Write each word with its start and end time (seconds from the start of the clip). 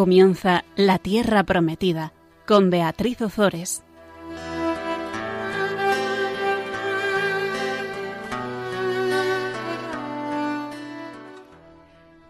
Comienza 0.00 0.64
La 0.76 0.98
Tierra 0.98 1.44
Prometida 1.44 2.14
con 2.46 2.70
Beatriz 2.70 3.20
Ozores. 3.20 3.84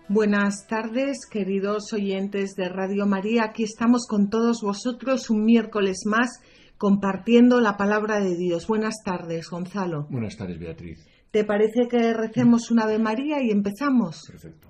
Buenas 0.08 0.66
tardes, 0.66 1.18
queridos 1.30 1.92
oyentes 1.92 2.56
de 2.56 2.68
Radio 2.68 3.06
María. 3.06 3.44
Aquí 3.44 3.62
estamos 3.62 4.08
con 4.08 4.30
todos 4.30 4.62
vosotros 4.62 5.30
un 5.30 5.44
miércoles 5.44 6.00
más 6.06 6.40
compartiendo 6.76 7.60
la 7.60 7.76
palabra 7.76 8.18
de 8.18 8.36
Dios. 8.36 8.66
Buenas 8.66 8.96
tardes, 9.04 9.48
Gonzalo. 9.48 10.08
Buenas 10.10 10.36
tardes, 10.36 10.58
Beatriz. 10.58 11.06
¿Te 11.30 11.44
parece 11.44 11.86
que 11.88 12.12
recemos 12.14 12.72
una 12.72 12.82
Ave 12.82 12.98
María 12.98 13.40
y 13.40 13.52
empezamos? 13.52 14.26
Perfecto. 14.28 14.69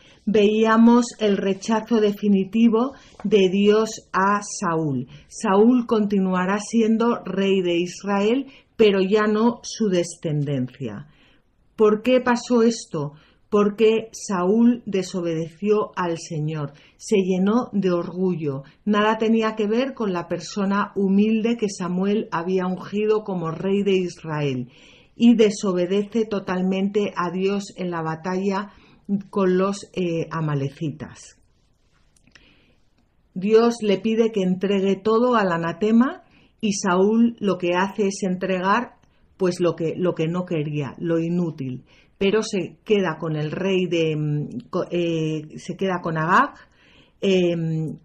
veíamos 0.25 1.05
el 1.19 1.37
rechazo 1.37 1.99
definitivo 1.99 2.93
de 3.23 3.49
Dios 3.49 4.09
a 4.11 4.41
Saúl. 4.41 5.07
Saúl 5.27 5.85
continuará 5.87 6.59
siendo 6.59 7.23
rey 7.23 7.61
de 7.61 7.77
Israel, 7.77 8.47
pero 8.75 9.01
ya 9.01 9.27
no 9.27 9.59
su 9.63 9.89
descendencia. 9.89 11.07
¿Por 11.75 12.01
qué 12.01 12.21
pasó 12.21 12.61
esto? 12.61 13.13
Porque 13.49 14.09
Saúl 14.11 14.81
desobedeció 14.85 15.91
al 15.95 16.17
Señor, 16.17 16.73
se 16.95 17.17
llenó 17.17 17.69
de 17.73 17.91
orgullo. 17.91 18.63
Nada 18.85 19.17
tenía 19.17 19.55
que 19.55 19.67
ver 19.67 19.93
con 19.93 20.13
la 20.13 20.27
persona 20.27 20.93
humilde 20.95 21.57
que 21.57 21.67
Samuel 21.69 22.29
había 22.31 22.65
ungido 22.65 23.23
como 23.23 23.51
rey 23.51 23.83
de 23.83 23.93
Israel 23.93 24.69
y 25.15 25.35
desobedece 25.35 26.25
totalmente 26.25 27.13
a 27.15 27.29
Dios 27.29 27.73
en 27.75 27.91
la 27.91 28.01
batalla 28.01 28.71
con 29.29 29.57
los 29.57 29.89
eh, 29.93 30.27
amalecitas. 30.31 31.37
Dios 33.33 33.75
le 33.81 33.97
pide 33.97 34.31
que 34.31 34.41
entregue 34.41 34.95
todo 34.97 35.35
al 35.35 35.51
anatema 35.51 36.23
y 36.59 36.73
Saúl 36.73 37.35
lo 37.39 37.57
que 37.57 37.75
hace 37.75 38.07
es 38.07 38.23
entregar 38.23 38.95
pues 39.37 39.59
lo 39.59 39.75
que, 39.75 39.95
lo 39.97 40.13
que 40.13 40.27
no 40.27 40.45
quería, 40.45 40.93
lo 40.99 41.17
inútil, 41.17 41.83
pero 42.17 42.43
se 42.43 42.77
queda 42.83 43.17
con 43.19 43.35
el 43.35 43.51
rey 43.51 43.87
de 43.87 44.15
mm, 44.15 44.49
eh, 44.91 45.57
se 45.57 45.75
queda 45.75 46.01
con 46.01 46.17
Agag, 46.17 46.53
em, 47.21 47.97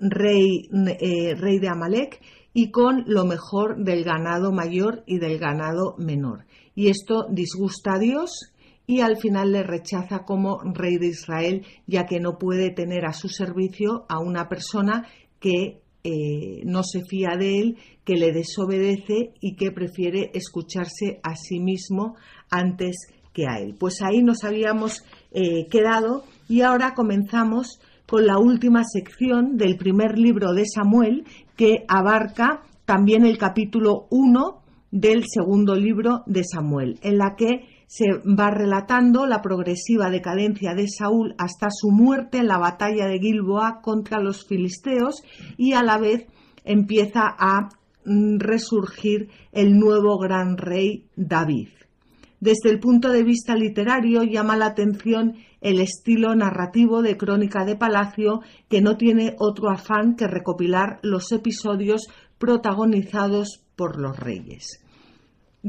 rey, 0.00 0.68
eh, 1.00 1.34
rey 1.36 1.58
de 1.58 1.68
Amalek 1.68 2.20
y 2.52 2.70
con 2.70 3.04
lo 3.06 3.24
mejor 3.24 3.76
del 3.84 4.02
ganado 4.02 4.50
mayor 4.50 5.04
y 5.06 5.18
del 5.18 5.38
ganado 5.38 5.94
menor. 5.98 6.46
Y 6.74 6.88
esto 6.88 7.26
disgusta 7.30 7.94
a 7.94 7.98
Dios 7.98 8.52
y 8.86 9.00
al 9.00 9.16
final 9.16 9.52
le 9.52 9.62
rechaza 9.62 10.24
como 10.24 10.60
rey 10.62 10.96
de 10.98 11.08
Israel, 11.08 11.64
ya 11.86 12.06
que 12.06 12.20
no 12.20 12.38
puede 12.38 12.70
tener 12.70 13.04
a 13.04 13.12
su 13.12 13.28
servicio 13.28 14.06
a 14.08 14.20
una 14.20 14.48
persona 14.48 15.06
que 15.40 15.80
eh, 16.04 16.62
no 16.64 16.84
se 16.84 17.02
fía 17.04 17.36
de 17.36 17.58
él, 17.58 17.78
que 18.04 18.14
le 18.14 18.32
desobedece 18.32 19.32
y 19.40 19.56
que 19.56 19.72
prefiere 19.72 20.30
escucharse 20.34 21.18
a 21.24 21.34
sí 21.34 21.58
mismo 21.58 22.14
antes 22.48 23.08
que 23.32 23.46
a 23.48 23.58
él. 23.58 23.74
Pues 23.78 24.02
ahí 24.02 24.22
nos 24.22 24.44
habíamos 24.44 25.04
eh, 25.32 25.66
quedado 25.68 26.22
y 26.48 26.60
ahora 26.60 26.94
comenzamos 26.94 27.80
con 28.06 28.24
la 28.24 28.38
última 28.38 28.84
sección 28.84 29.56
del 29.56 29.76
primer 29.76 30.16
libro 30.16 30.52
de 30.52 30.64
Samuel, 30.64 31.24
que 31.56 31.84
abarca 31.88 32.62
también 32.84 33.26
el 33.26 33.36
capítulo 33.36 34.06
1 34.10 34.62
del 34.92 35.24
segundo 35.26 35.74
libro 35.74 36.22
de 36.26 36.44
Samuel, 36.44 37.00
en 37.02 37.18
la 37.18 37.34
que 37.36 37.75
se 37.86 38.06
va 38.24 38.50
relatando 38.50 39.26
la 39.26 39.42
progresiva 39.42 40.10
decadencia 40.10 40.74
de 40.74 40.88
Saúl 40.88 41.34
hasta 41.38 41.68
su 41.70 41.90
muerte 41.90 42.38
en 42.38 42.48
la 42.48 42.58
batalla 42.58 43.06
de 43.06 43.18
Gilboa 43.18 43.80
contra 43.80 44.20
los 44.20 44.46
filisteos 44.46 45.22
y 45.56 45.72
a 45.72 45.82
la 45.82 45.98
vez 45.98 46.26
empieza 46.64 47.22
a 47.38 47.68
mm, 48.04 48.38
resurgir 48.38 49.28
el 49.52 49.78
nuevo 49.78 50.18
gran 50.18 50.56
rey 50.56 51.04
David. 51.14 51.68
Desde 52.40 52.70
el 52.70 52.80
punto 52.80 53.10
de 53.10 53.22
vista 53.22 53.54
literario 53.54 54.22
llama 54.22 54.56
la 54.56 54.66
atención 54.66 55.36
el 55.60 55.80
estilo 55.80 56.34
narrativo 56.34 57.02
de 57.02 57.16
Crónica 57.16 57.64
de 57.64 57.76
Palacio 57.76 58.40
que 58.68 58.82
no 58.82 58.96
tiene 58.96 59.34
otro 59.38 59.70
afán 59.70 60.16
que 60.16 60.26
recopilar 60.26 60.98
los 61.02 61.32
episodios 61.32 62.08
protagonizados 62.38 63.62
por 63.74 63.98
los 63.98 64.18
reyes 64.18 64.85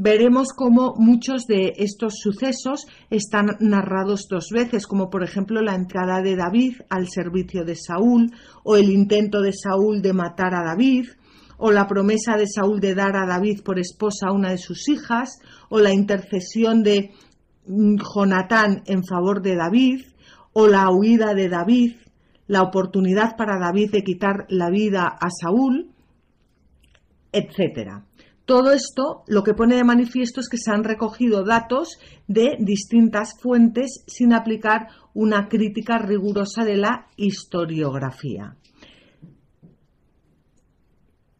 veremos 0.00 0.52
cómo 0.54 0.94
muchos 0.96 1.46
de 1.46 1.72
estos 1.76 2.20
sucesos 2.22 2.86
están 3.10 3.56
narrados 3.58 4.28
dos 4.30 4.50
veces, 4.52 4.86
como 4.86 5.10
por 5.10 5.24
ejemplo 5.24 5.60
la 5.60 5.74
entrada 5.74 6.22
de 6.22 6.36
David 6.36 6.76
al 6.88 7.08
servicio 7.08 7.64
de 7.64 7.74
Saúl, 7.74 8.32
o 8.62 8.76
el 8.76 8.90
intento 8.90 9.42
de 9.42 9.52
Saúl 9.52 10.00
de 10.00 10.12
matar 10.12 10.54
a 10.54 10.62
David, 10.62 11.08
o 11.56 11.72
la 11.72 11.88
promesa 11.88 12.36
de 12.36 12.46
Saúl 12.46 12.78
de 12.78 12.94
dar 12.94 13.16
a 13.16 13.26
David 13.26 13.62
por 13.64 13.80
esposa 13.80 14.28
a 14.28 14.32
una 14.32 14.50
de 14.50 14.58
sus 14.58 14.88
hijas, 14.88 15.40
o 15.68 15.80
la 15.80 15.92
intercesión 15.92 16.84
de 16.84 17.10
mm, 17.66 17.96
Jonatán 18.14 18.84
en 18.86 19.02
favor 19.04 19.42
de 19.42 19.56
David, 19.56 20.02
o 20.52 20.68
la 20.68 20.90
huida 20.90 21.34
de 21.34 21.48
David, 21.48 21.96
la 22.46 22.62
oportunidad 22.62 23.36
para 23.36 23.58
David 23.58 23.90
de 23.90 24.04
quitar 24.04 24.46
la 24.48 24.70
vida 24.70 25.08
a 25.08 25.28
Saúl, 25.28 25.90
etcétera. 27.32 28.04
Todo 28.48 28.72
esto 28.72 29.24
lo 29.26 29.42
que 29.42 29.52
pone 29.52 29.76
de 29.76 29.84
manifiesto 29.84 30.40
es 30.40 30.48
que 30.48 30.56
se 30.56 30.70
han 30.70 30.82
recogido 30.82 31.44
datos 31.44 31.98
de 32.28 32.56
distintas 32.58 33.38
fuentes 33.38 34.02
sin 34.06 34.32
aplicar 34.32 34.88
una 35.12 35.48
crítica 35.48 35.98
rigurosa 35.98 36.64
de 36.64 36.78
la 36.78 37.08
historiografía. 37.18 38.56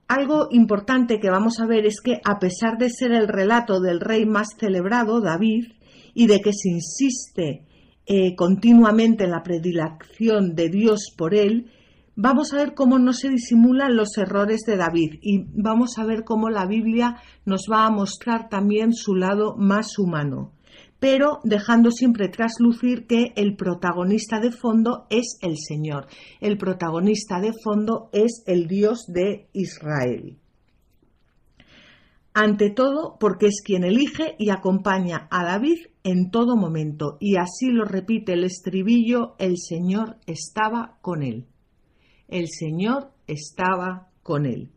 Algo 0.06 0.48
importante 0.50 1.18
que 1.18 1.30
vamos 1.30 1.60
a 1.60 1.66
ver 1.66 1.86
es 1.86 2.02
que 2.02 2.20
a 2.22 2.38
pesar 2.38 2.76
de 2.76 2.90
ser 2.90 3.12
el 3.12 3.26
relato 3.26 3.80
del 3.80 4.00
rey 4.00 4.26
más 4.26 4.48
celebrado, 4.60 5.22
David, 5.22 5.64
y 6.12 6.26
de 6.26 6.40
que 6.40 6.52
se 6.52 6.68
insiste 6.68 7.64
eh, 8.04 8.34
continuamente 8.36 9.24
en 9.24 9.30
la 9.30 9.42
predilección 9.42 10.54
de 10.54 10.68
Dios 10.68 11.14
por 11.16 11.34
él, 11.34 11.70
vamos 12.20 12.52
a 12.52 12.56
ver 12.56 12.74
cómo 12.74 12.98
no 12.98 13.12
se 13.12 13.28
disimulan 13.28 13.94
los 13.94 14.18
errores 14.18 14.62
de 14.66 14.76
David 14.76 15.20
y 15.22 15.44
vamos 15.54 15.98
a 15.98 16.04
ver 16.04 16.24
cómo 16.24 16.50
la 16.50 16.66
Biblia 16.66 17.22
nos 17.46 17.66
va 17.70 17.86
a 17.86 17.90
mostrar 17.90 18.48
también 18.48 18.92
su 18.92 19.14
lado 19.14 19.54
más 19.56 20.00
humano, 20.00 20.50
pero 20.98 21.38
dejando 21.44 21.92
siempre 21.92 22.28
traslucir 22.28 23.06
que 23.06 23.32
el 23.36 23.54
protagonista 23.54 24.40
de 24.40 24.50
fondo 24.50 25.06
es 25.10 25.38
el 25.42 25.58
Señor, 25.58 26.08
el 26.40 26.58
protagonista 26.58 27.40
de 27.40 27.52
fondo 27.52 28.10
es 28.12 28.42
el 28.46 28.66
Dios 28.66 29.04
de 29.06 29.48
Israel. 29.52 30.38
Ante 32.34 32.70
todo, 32.70 33.16
porque 33.20 33.46
es 33.46 33.62
quien 33.64 33.84
elige 33.84 34.34
y 34.40 34.50
acompaña 34.50 35.28
a 35.30 35.44
David 35.44 35.86
en 36.02 36.32
todo 36.32 36.56
momento, 36.56 37.16
y 37.20 37.36
así 37.36 37.68
lo 37.70 37.84
repite 37.84 38.32
el 38.32 38.42
estribillo, 38.42 39.36
el 39.38 39.56
Señor 39.56 40.16
estaba 40.26 40.98
con 41.00 41.22
él 41.22 41.46
el 42.28 42.48
Señor 42.48 43.10
estaba 43.26 44.08
con 44.22 44.46
él. 44.46 44.70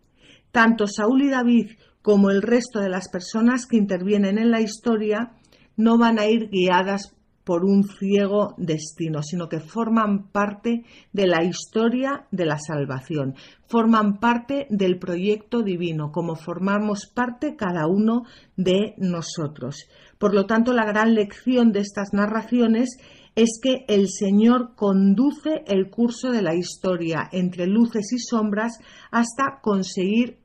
Tanto 0.51 0.87
Saúl 0.87 1.23
y 1.23 1.29
David 1.29 1.71
como 2.01 2.31
el 2.31 2.41
resto 2.41 2.79
de 2.79 2.89
las 2.89 3.09
personas 3.09 3.67
que 3.67 3.77
intervienen 3.77 4.37
en 4.37 4.51
la 4.51 4.61
historia 4.61 5.33
no 5.77 5.97
van 5.97 6.19
a 6.19 6.25
ir 6.25 6.49
guiadas 6.49 7.15
por 7.43 7.65
un 7.65 7.83
ciego 7.83 8.53
destino, 8.57 9.23
sino 9.23 9.49
que 9.49 9.59
forman 9.59 10.27
parte 10.31 10.85
de 11.11 11.27
la 11.27 11.43
historia 11.43 12.27
de 12.31 12.45
la 12.45 12.59
salvación, 12.59 13.35
forman 13.67 14.19
parte 14.19 14.67
del 14.69 14.99
proyecto 14.99 15.63
divino, 15.63 16.11
como 16.11 16.35
formamos 16.35 17.07
parte 17.07 17.55
cada 17.55 17.87
uno 17.87 18.23
de 18.57 18.93
nosotros. 18.97 19.87
Por 20.19 20.35
lo 20.35 20.45
tanto, 20.45 20.71
la 20.71 20.85
gran 20.85 21.15
lección 21.15 21.71
de 21.71 21.79
estas 21.79 22.13
narraciones 22.13 22.97
es 23.35 23.59
que 23.61 23.85
el 23.87 24.09
Señor 24.09 24.75
conduce 24.75 25.63
el 25.67 25.89
curso 25.89 26.31
de 26.31 26.41
la 26.41 26.55
historia 26.55 27.29
entre 27.31 27.65
luces 27.65 28.11
y 28.11 28.19
sombras 28.19 28.79
hasta 29.09 29.59
conseguir 29.61 30.40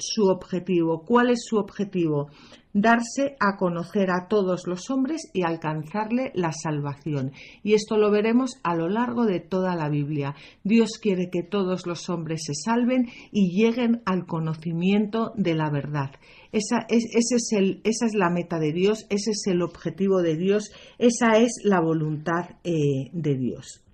su 0.00 0.24
objetivo. 0.24 1.04
¿Cuál 1.04 1.30
es 1.30 1.44
su 1.44 1.56
objetivo? 1.56 2.28
darse 2.72 3.36
a 3.40 3.56
conocer 3.56 4.10
a 4.10 4.28
todos 4.28 4.66
los 4.66 4.90
hombres 4.90 5.28
y 5.32 5.42
alcanzarle 5.42 6.30
la 6.34 6.52
salvación. 6.52 7.32
Y 7.62 7.74
esto 7.74 7.96
lo 7.96 8.10
veremos 8.10 8.52
a 8.62 8.74
lo 8.74 8.88
largo 8.88 9.26
de 9.26 9.40
toda 9.40 9.74
la 9.74 9.88
Biblia. 9.88 10.34
Dios 10.62 10.98
quiere 11.00 11.30
que 11.30 11.42
todos 11.42 11.86
los 11.86 12.08
hombres 12.08 12.42
se 12.44 12.54
salven 12.54 13.08
y 13.32 13.50
lleguen 13.60 14.02
al 14.04 14.26
conocimiento 14.26 15.32
de 15.36 15.54
la 15.54 15.70
verdad. 15.70 16.10
Esa 16.52 16.86
es, 16.88 17.04
esa 17.14 18.06
es 18.06 18.14
la 18.14 18.30
meta 18.30 18.58
de 18.58 18.72
Dios, 18.72 19.06
ese 19.08 19.30
es 19.30 19.46
el 19.46 19.62
objetivo 19.62 20.20
de 20.20 20.36
Dios, 20.36 20.70
esa 20.98 21.38
es 21.38 21.60
la 21.64 21.80
voluntad 21.80 22.56
eh, 22.64 23.10
de 23.12 23.36
Dios. 23.36 23.84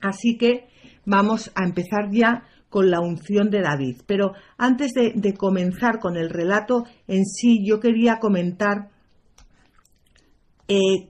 Así 0.00 0.36
que 0.38 0.68
vamos 1.04 1.50
a 1.56 1.64
empezar 1.64 2.10
ya 2.12 2.44
con 2.68 2.90
la 2.90 3.00
unción 3.00 3.50
de 3.50 3.62
David. 3.62 4.02
Pero 4.06 4.32
antes 4.56 4.92
de, 4.92 5.34
comenzar 5.34 5.98
con 5.98 6.16
el 6.16 6.30
relato 6.30 6.84
en 7.06 7.24
sí, 7.24 7.64
yo 7.66 7.80
quería 7.80 8.18
comentar 8.18 8.90
eh, 10.68 11.08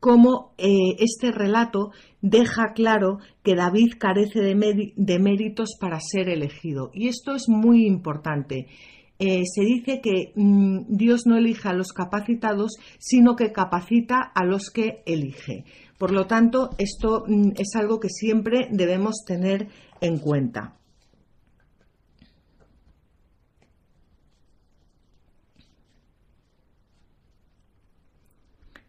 cómo 0.00 0.52
eh, 0.58 0.96
este 0.98 1.32
relato 1.32 1.90
deja 2.20 2.72
claro 2.74 3.20
que 3.42 3.54
David 3.54 3.94
carece 3.98 4.40
de, 4.40 5.18
méritos 5.18 5.76
para 5.80 5.98
ser 6.00 6.28
elegido. 6.28 6.90
Y 6.92 7.08
esto 7.08 7.34
es 7.34 7.44
muy 7.48 7.86
importante. 7.86 8.66
Eh, 9.18 9.44
se 9.46 9.62
dice 9.62 10.00
que 10.02 10.32
mm, 10.34 10.86
Dios 10.88 11.22
no 11.26 11.36
elige 11.36 11.68
a 11.68 11.72
los 11.72 11.92
capacitados, 11.92 12.72
sino 12.98 13.36
que 13.36 13.52
capacita 13.52 14.20
a 14.34 14.44
los 14.44 14.70
que 14.70 15.02
elige. 15.06 15.64
Por 15.98 16.10
lo 16.10 16.26
tanto, 16.26 16.70
esto 16.78 17.24
mm, 17.26 17.52
es 17.56 17.76
algo 17.76 18.00
que 18.00 18.08
siempre 18.08 18.68
debemos 18.70 19.24
tener 19.24 19.68
en 20.00 20.18
cuenta. 20.18 20.76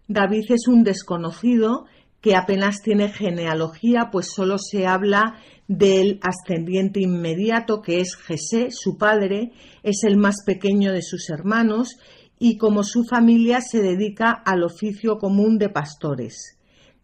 David 0.07 0.45
es 0.49 0.67
un 0.67 0.83
desconocido 0.83 1.85
que 2.21 2.35
apenas 2.35 2.81
tiene 2.81 3.09
genealogía, 3.09 4.09
pues 4.11 4.27
solo 4.33 4.57
se 4.57 4.87
habla 4.87 5.35
del 5.67 6.19
ascendiente 6.21 6.99
inmediato, 7.01 7.81
que 7.81 7.99
es 7.99 8.15
Jesé, 8.15 8.69
su 8.71 8.97
padre, 8.97 9.51
es 9.83 10.03
el 10.03 10.17
más 10.17 10.43
pequeño 10.45 10.91
de 10.91 11.01
sus 11.01 11.29
hermanos, 11.29 11.97
y 12.39 12.57
como 12.57 12.83
su 12.83 13.03
familia 13.03 13.61
se 13.61 13.81
dedica 13.81 14.31
al 14.31 14.63
oficio 14.63 15.17
común 15.17 15.57
de 15.57 15.69
pastores 15.69 16.54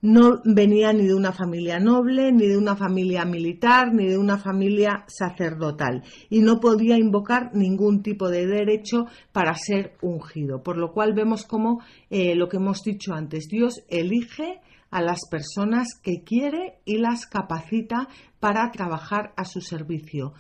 no 0.01 0.42
venía 0.44 0.94
ni 0.94 1.06
de 1.06 1.13
una 1.13 1.31
familia 1.31 1.80
noble, 1.80 2.31
ni 2.31 2.48
de 2.48 2.57
una 2.57 2.75
familia 2.75 3.24
militar, 3.24 3.94
ni 3.94 4.07
de 4.07 4.18
una 4.18 4.38
familia 4.38 5.06
sacerdotal, 5.07 6.03
y 6.30 6.39
no 6.39 6.59
podía 6.59 6.98
invocar 6.98 7.51
ningún 7.53 8.01
tipo 8.01 8.30
de 8.30 8.48
derecho 8.48 9.06
para 9.31 9.53
ser 9.56 9.94
ungido. 10.01 10.63
Por 10.63 10.77
lo 10.77 10.92
cual 10.92 11.13
vemos 11.13 11.45
como 11.45 11.81
eh, 12.09 12.36
lo 12.36 12.50
que 12.50 12.57
hemos 12.57 12.81
dicho 12.81 13.13
antes, 13.13 13.48
Dios 13.48 13.83
elige 13.89 14.59
a 14.89 15.01
las 15.01 15.21
personas 15.30 15.88
que 16.01 16.24
quiere 16.24 16.80
y 16.83 16.98
las 16.98 17.25
capacita 17.25 18.07
para 18.39 18.71
trabajar 18.71 19.33
a 19.38 19.45
su 19.45 19.62
servicio, 19.62 20.33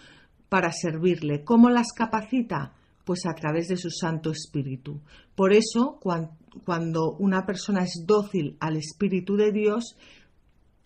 para 0.49 0.71
servirle. 0.71 1.43
¿Cómo 1.43 1.69
las 1.69 1.93
capacita? 1.95 2.73
Pues 3.05 3.25
a 3.25 3.33
través 3.33 3.67
de 3.67 3.77
su 3.77 3.89
Santo 3.89 4.31
Espíritu. 4.31 5.01
Por 5.35 5.53
eso, 5.53 5.97
cuando 6.01 6.40
cuando 6.65 7.15
una 7.19 7.45
persona 7.45 7.83
es 7.83 8.03
dócil 8.05 8.57
al 8.59 8.77
Espíritu 8.77 9.35
de 9.35 9.51
Dios, 9.51 9.95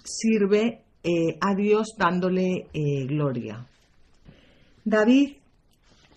sirve 0.03 0.83
eh, 1.03 1.37
a 1.41 1.55
Dios 1.55 1.95
dándole 1.97 2.67
eh, 2.73 3.05
gloria. 3.05 3.67
David 4.83 5.33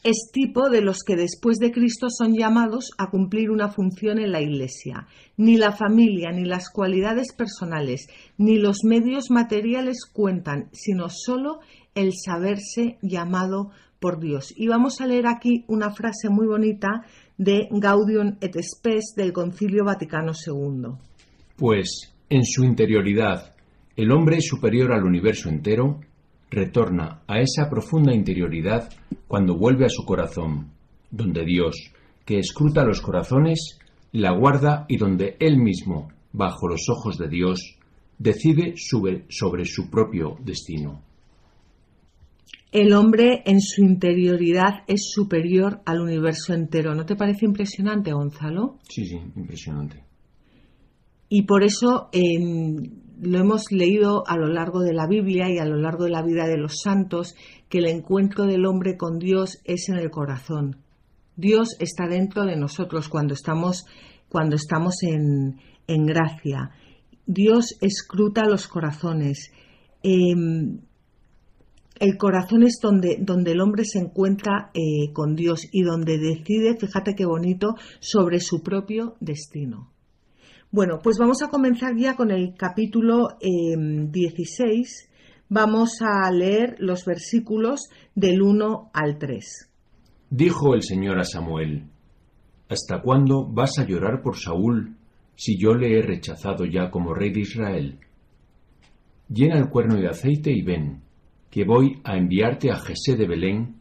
es 0.05 0.31
tipo 0.33 0.71
de 0.71 0.81
los 0.81 1.03
que 1.03 1.17
después 1.17 1.59
de 1.59 1.73
Cristo 1.73 2.09
son 2.09 2.35
llamados 2.35 2.91
a 2.99 3.11
cumplir 3.11 3.51
una 3.51 3.69
función 3.69 4.19
en 4.19 4.31
la 4.31 4.41
Iglesia. 4.41 5.07
Ni 5.37 5.57
la 5.57 5.73
familia, 5.73 6.31
ni 6.31 6.45
las 6.45 6.71
cualidades 6.71 7.33
personales, 7.35 8.09
ni 8.37 8.59
los 8.59 8.85
medios 8.85 9.31
materiales 9.31 10.07
cuentan, 10.11 10.69
sino 10.73 11.09
solo 11.11 11.61
el 11.95 12.13
saberse 12.15 12.99
llamado 13.03 13.71
por 13.99 14.21
Dios. 14.21 14.53
Y 14.57 14.69
vamos 14.69 15.01
a 15.01 15.07
leer 15.07 15.27
aquí 15.27 15.65
una 15.67 15.91
frase 15.91 16.29
muy 16.29 16.47
bonita 16.47 17.05
de 17.39 17.69
Gaudium 17.71 18.37
et 18.41 18.61
Spes 18.61 19.15
del 19.17 19.33
Concilio 19.33 19.85
Vaticano 19.85 20.33
II. 20.33 20.91
Pues, 21.57 22.13
en 22.29 22.45
su 22.45 22.65
interioridad, 22.65 23.55
el 23.97 24.11
hombre 24.11 24.41
superior 24.41 24.93
al 24.93 25.05
universo 25.05 25.49
entero 25.49 26.01
retorna 26.51 27.23
a 27.29 27.41
esa 27.41 27.71
profunda 27.71 28.13
interioridad 28.13 28.93
cuando 29.29 29.57
vuelve 29.57 29.87
a 29.87 29.89
su 29.89 30.05
corazón, 30.05 30.73
donde 31.11 31.45
Dios, 31.45 31.93
que 32.25 32.39
escruta 32.39 32.85
los 32.85 33.01
corazones, 33.01 33.79
la 34.13 34.33
guarda 34.33 34.85
y 34.89 34.97
donde 34.97 35.37
él 35.39 35.59
mismo, 35.59 36.09
bajo 36.33 36.67
los 36.67 36.89
ojos 36.91 37.19
de 37.19 37.29
Dios, 37.29 37.79
decide 38.19 38.75
sobre 38.77 39.65
su 39.65 39.89
propio 39.89 40.37
destino 40.41 41.08
el 42.71 42.93
hombre 42.93 43.43
en 43.47 43.61
su 43.61 43.83
interioridad 43.83 44.85
es 44.87 45.11
superior 45.11 45.81
al 45.87 46.01
universo 46.01 46.53
entero. 46.53 46.95
¿No 46.95 47.07
te 47.07 47.17
parece 47.17 47.47
impresionante, 47.47 48.13
Gonzalo? 48.13 48.79
Sí, 48.89 49.07
sí, 49.07 49.17
impresionante. 49.37 50.05
Y 51.31 51.43
por 51.43 51.63
eso 51.63 52.09
em, 52.13 52.77
lo 53.21 53.39
hemos 53.39 53.71
leído 53.71 54.27
a 54.27 54.37
lo 54.37 54.49
largo 54.49 54.81
de 54.81 54.93
la 54.93 55.07
Biblia 55.07 55.51
y 55.51 55.59
a 55.59 55.65
lo 55.65 55.77
largo 55.77 56.05
de 56.05 56.11
la 56.11 56.23
vida 56.23 56.47
de 56.47 56.59
los 56.59 56.81
santos, 56.83 57.35
que 57.69 57.79
el 57.79 57.87
encuentro 57.87 58.47
del 58.47 58.67
hombre 58.67 58.97
con 58.97 59.19
Dios 59.19 59.59
es 59.65 59.89
en 59.89 59.97
el 59.97 60.11
corazón. 60.11 60.77
Dios 61.37 61.77
está 61.79 62.07
dentro 62.07 62.45
de 62.45 62.57
nosotros 62.57 63.09
cuando 63.09 63.35
estamos, 63.35 63.87
cuando 64.29 64.57
estamos 64.57 65.03
en, 65.03 65.57
gracia. 65.87 66.71
Dios 67.27 67.77
escruta 67.81 68.45
los 68.45 68.69
corazones. 68.69 69.53
Em, 70.03 70.81
el 72.01 72.17
corazón 72.17 72.63
es 72.63 72.79
donde, 72.83 73.19
donde 73.21 73.53
el 73.53 73.61
hombre 73.61 73.85
se 73.85 73.99
encuentra 73.99 74.71
eh, 74.75 75.13
con 75.13 75.35
Dios 75.35 75.69
y 75.73 75.83
donde 75.83 76.19
decide, 76.19 76.77
fíjate 76.79 77.15
qué 77.15 77.27
bonito, 77.27 77.75
sobre 78.01 78.41
su 78.41 78.63
propio 78.63 79.17
destino. 79.21 79.91
Bueno, 80.71 80.99
pues 81.03 81.17
vamos 81.19 81.43
a 81.43 81.49
comenzar 81.49 81.97
ya 81.97 82.15
con 82.15 82.31
el 82.31 82.55
capítulo 82.57 83.29
16. 83.41 84.11
Em, 84.71 85.09
vamos 85.49 86.03
a 86.03 86.31
leer 86.31 86.77
los 86.79 87.05
versículos 87.05 87.89
del 88.15 88.43
1 88.43 88.91
al 88.93 89.19
3. 89.19 89.71
Dijo 90.31 90.75
el 90.75 90.83
Señor 90.83 91.19
a 91.19 91.25
Samuel, 91.25 91.89
¿Hasta 92.69 93.01
cuándo 93.01 93.47
vas 93.47 93.79
a 93.79 93.87
llorar 93.87 94.21
por 94.21 94.37
Saúl 94.37 94.95
si 95.35 95.59
yo 95.59 95.73
le 95.73 95.99
he 95.99 96.03
rechazado 96.03 96.67
ya 96.67 96.91
como 96.91 97.15
rey 97.15 97.33
de 97.33 97.41
Israel? 97.41 97.99
Llena 99.31 99.59
el 99.59 99.71
cuerno 99.71 99.97
de 99.97 100.09
aceite 100.09 100.53
y 100.53 100.63
ven 100.63 101.03
que 101.51 101.65
voy 101.65 102.01
a 102.05 102.17
enviarte 102.17 102.71
a 102.71 102.77
Jesé 102.77 103.17
de 103.17 103.27
Belén, 103.27 103.77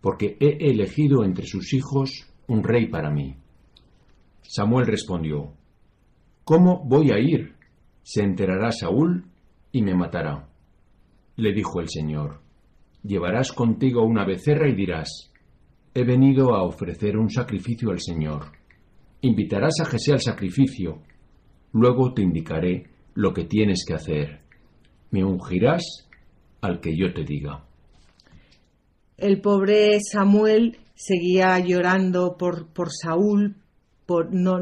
porque 0.00 0.36
he 0.40 0.70
elegido 0.70 1.24
entre 1.24 1.46
sus 1.46 1.72
hijos 1.72 2.26
un 2.48 2.62
rey 2.62 2.88
para 2.88 3.10
mí. 3.10 3.36
Samuel 4.42 4.86
respondió, 4.86 5.52
¿Cómo 6.44 6.84
voy 6.84 7.12
a 7.12 7.18
ir? 7.18 7.54
Se 8.02 8.22
enterará 8.22 8.72
Saúl 8.72 9.24
y 9.70 9.82
me 9.82 9.94
matará. 9.94 10.48
Le 11.36 11.52
dijo 11.52 11.80
el 11.80 11.88
Señor, 11.88 12.40
Llevarás 13.04 13.52
contigo 13.52 14.04
una 14.04 14.24
becerra 14.24 14.68
y 14.68 14.74
dirás, 14.74 15.32
He 15.94 16.04
venido 16.04 16.54
a 16.54 16.64
ofrecer 16.64 17.16
un 17.16 17.30
sacrificio 17.30 17.90
al 17.90 18.00
Señor. 18.00 18.52
Invitarás 19.20 19.74
a 19.80 19.84
Jesé 19.84 20.12
al 20.12 20.20
sacrificio, 20.20 21.02
luego 21.72 22.12
te 22.12 22.22
indicaré 22.22 22.88
lo 23.14 23.32
que 23.32 23.44
tienes 23.44 23.84
que 23.86 23.94
hacer. 23.94 24.40
Me 25.10 25.24
ungirás 25.24 26.08
al 26.62 26.80
que 26.80 26.96
yo 26.96 27.12
te 27.12 27.24
diga. 27.24 27.64
El 29.18 29.40
pobre 29.40 29.98
Samuel 30.00 30.78
seguía 30.94 31.58
llorando 31.58 32.36
por, 32.38 32.68
por 32.68 32.90
Saúl, 32.90 33.56
por, 34.06 34.32
no, 34.32 34.58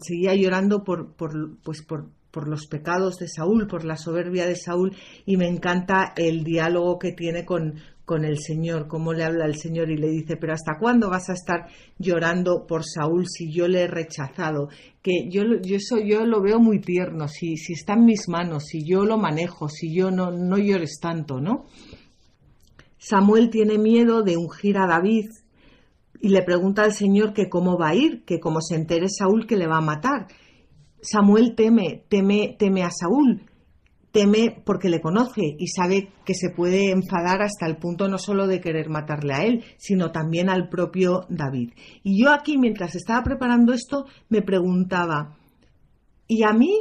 seguía 0.00 0.34
llorando 0.34 0.84
por, 0.84 1.14
por, 1.14 1.58
pues 1.62 1.82
por, 1.82 2.08
por 2.30 2.48
los 2.48 2.66
pecados 2.66 3.16
de 3.16 3.28
Saúl, 3.28 3.66
por 3.66 3.84
la 3.84 3.96
soberbia 3.96 4.46
de 4.46 4.56
Saúl, 4.56 4.94
y 5.26 5.36
me 5.36 5.48
encanta 5.48 6.12
el 6.16 6.44
diálogo 6.44 6.98
que 6.98 7.12
tiene 7.12 7.44
con, 7.44 7.74
con 8.08 8.24
el 8.24 8.38
Señor, 8.38 8.88
cómo 8.88 9.12
le 9.12 9.22
habla 9.22 9.44
el 9.44 9.56
Señor 9.56 9.90
y 9.90 9.98
le 9.98 10.08
dice, 10.08 10.38
pero 10.38 10.54
¿hasta 10.54 10.78
cuándo 10.80 11.10
vas 11.10 11.28
a 11.28 11.34
estar 11.34 11.66
llorando 11.98 12.64
por 12.66 12.82
Saúl 12.82 13.26
si 13.28 13.52
yo 13.52 13.68
le 13.68 13.82
he 13.82 13.86
rechazado? 13.86 14.70
Que 15.02 15.28
yo, 15.28 15.42
yo, 15.62 15.76
eso, 15.76 15.98
yo 15.98 16.24
lo 16.24 16.40
veo 16.40 16.58
muy 16.58 16.80
tierno, 16.80 17.28
si, 17.28 17.58
si 17.58 17.74
está 17.74 17.92
en 17.92 18.06
mis 18.06 18.26
manos, 18.26 18.64
si 18.64 18.82
yo 18.82 19.04
lo 19.04 19.18
manejo, 19.18 19.68
si 19.68 19.94
yo 19.94 20.10
no, 20.10 20.30
no 20.30 20.56
llores 20.56 20.98
tanto, 21.02 21.38
¿no? 21.38 21.66
Samuel 22.96 23.50
tiene 23.50 23.76
miedo 23.76 24.22
de 24.22 24.38
ungir 24.38 24.78
a 24.78 24.86
David 24.86 25.26
y 26.18 26.30
le 26.30 26.42
pregunta 26.42 26.84
al 26.84 26.94
Señor 26.94 27.34
que 27.34 27.50
cómo 27.50 27.76
va 27.78 27.90
a 27.90 27.94
ir, 27.94 28.24
que 28.24 28.40
como 28.40 28.62
se 28.62 28.74
entere 28.74 29.10
Saúl 29.10 29.46
que 29.46 29.58
le 29.58 29.66
va 29.66 29.76
a 29.76 29.82
matar. 29.82 30.28
Samuel 31.02 31.54
teme, 31.54 32.04
teme, 32.08 32.56
teme 32.58 32.84
a 32.84 32.90
Saúl. 32.90 33.42
Teme 34.12 34.62
porque 34.64 34.88
le 34.88 35.00
conoce 35.00 35.56
y 35.58 35.68
sabe 35.68 36.10
que 36.24 36.34
se 36.34 36.50
puede 36.50 36.90
enfadar 36.90 37.42
hasta 37.42 37.66
el 37.66 37.76
punto 37.76 38.08
no 38.08 38.18
solo 38.18 38.46
de 38.46 38.60
querer 38.60 38.88
matarle 38.88 39.34
a 39.34 39.44
él, 39.44 39.64
sino 39.76 40.10
también 40.10 40.48
al 40.48 40.68
propio 40.68 41.26
David. 41.28 41.72
Y 42.02 42.22
yo 42.22 42.32
aquí, 42.32 42.58
mientras 42.58 42.94
estaba 42.94 43.22
preparando 43.22 43.72
esto, 43.72 44.06
me 44.28 44.42
preguntaba, 44.42 45.36
¿y 46.26 46.42
a 46.42 46.52
mí 46.52 46.72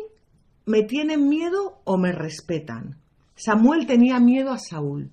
me 0.66 0.84
tienen 0.84 1.28
miedo 1.28 1.82
o 1.84 1.98
me 1.98 2.12
respetan? 2.12 2.98
Samuel 3.36 3.86
tenía 3.86 4.20
miedo 4.20 4.52
a 4.52 4.58
Saúl. 4.58 5.12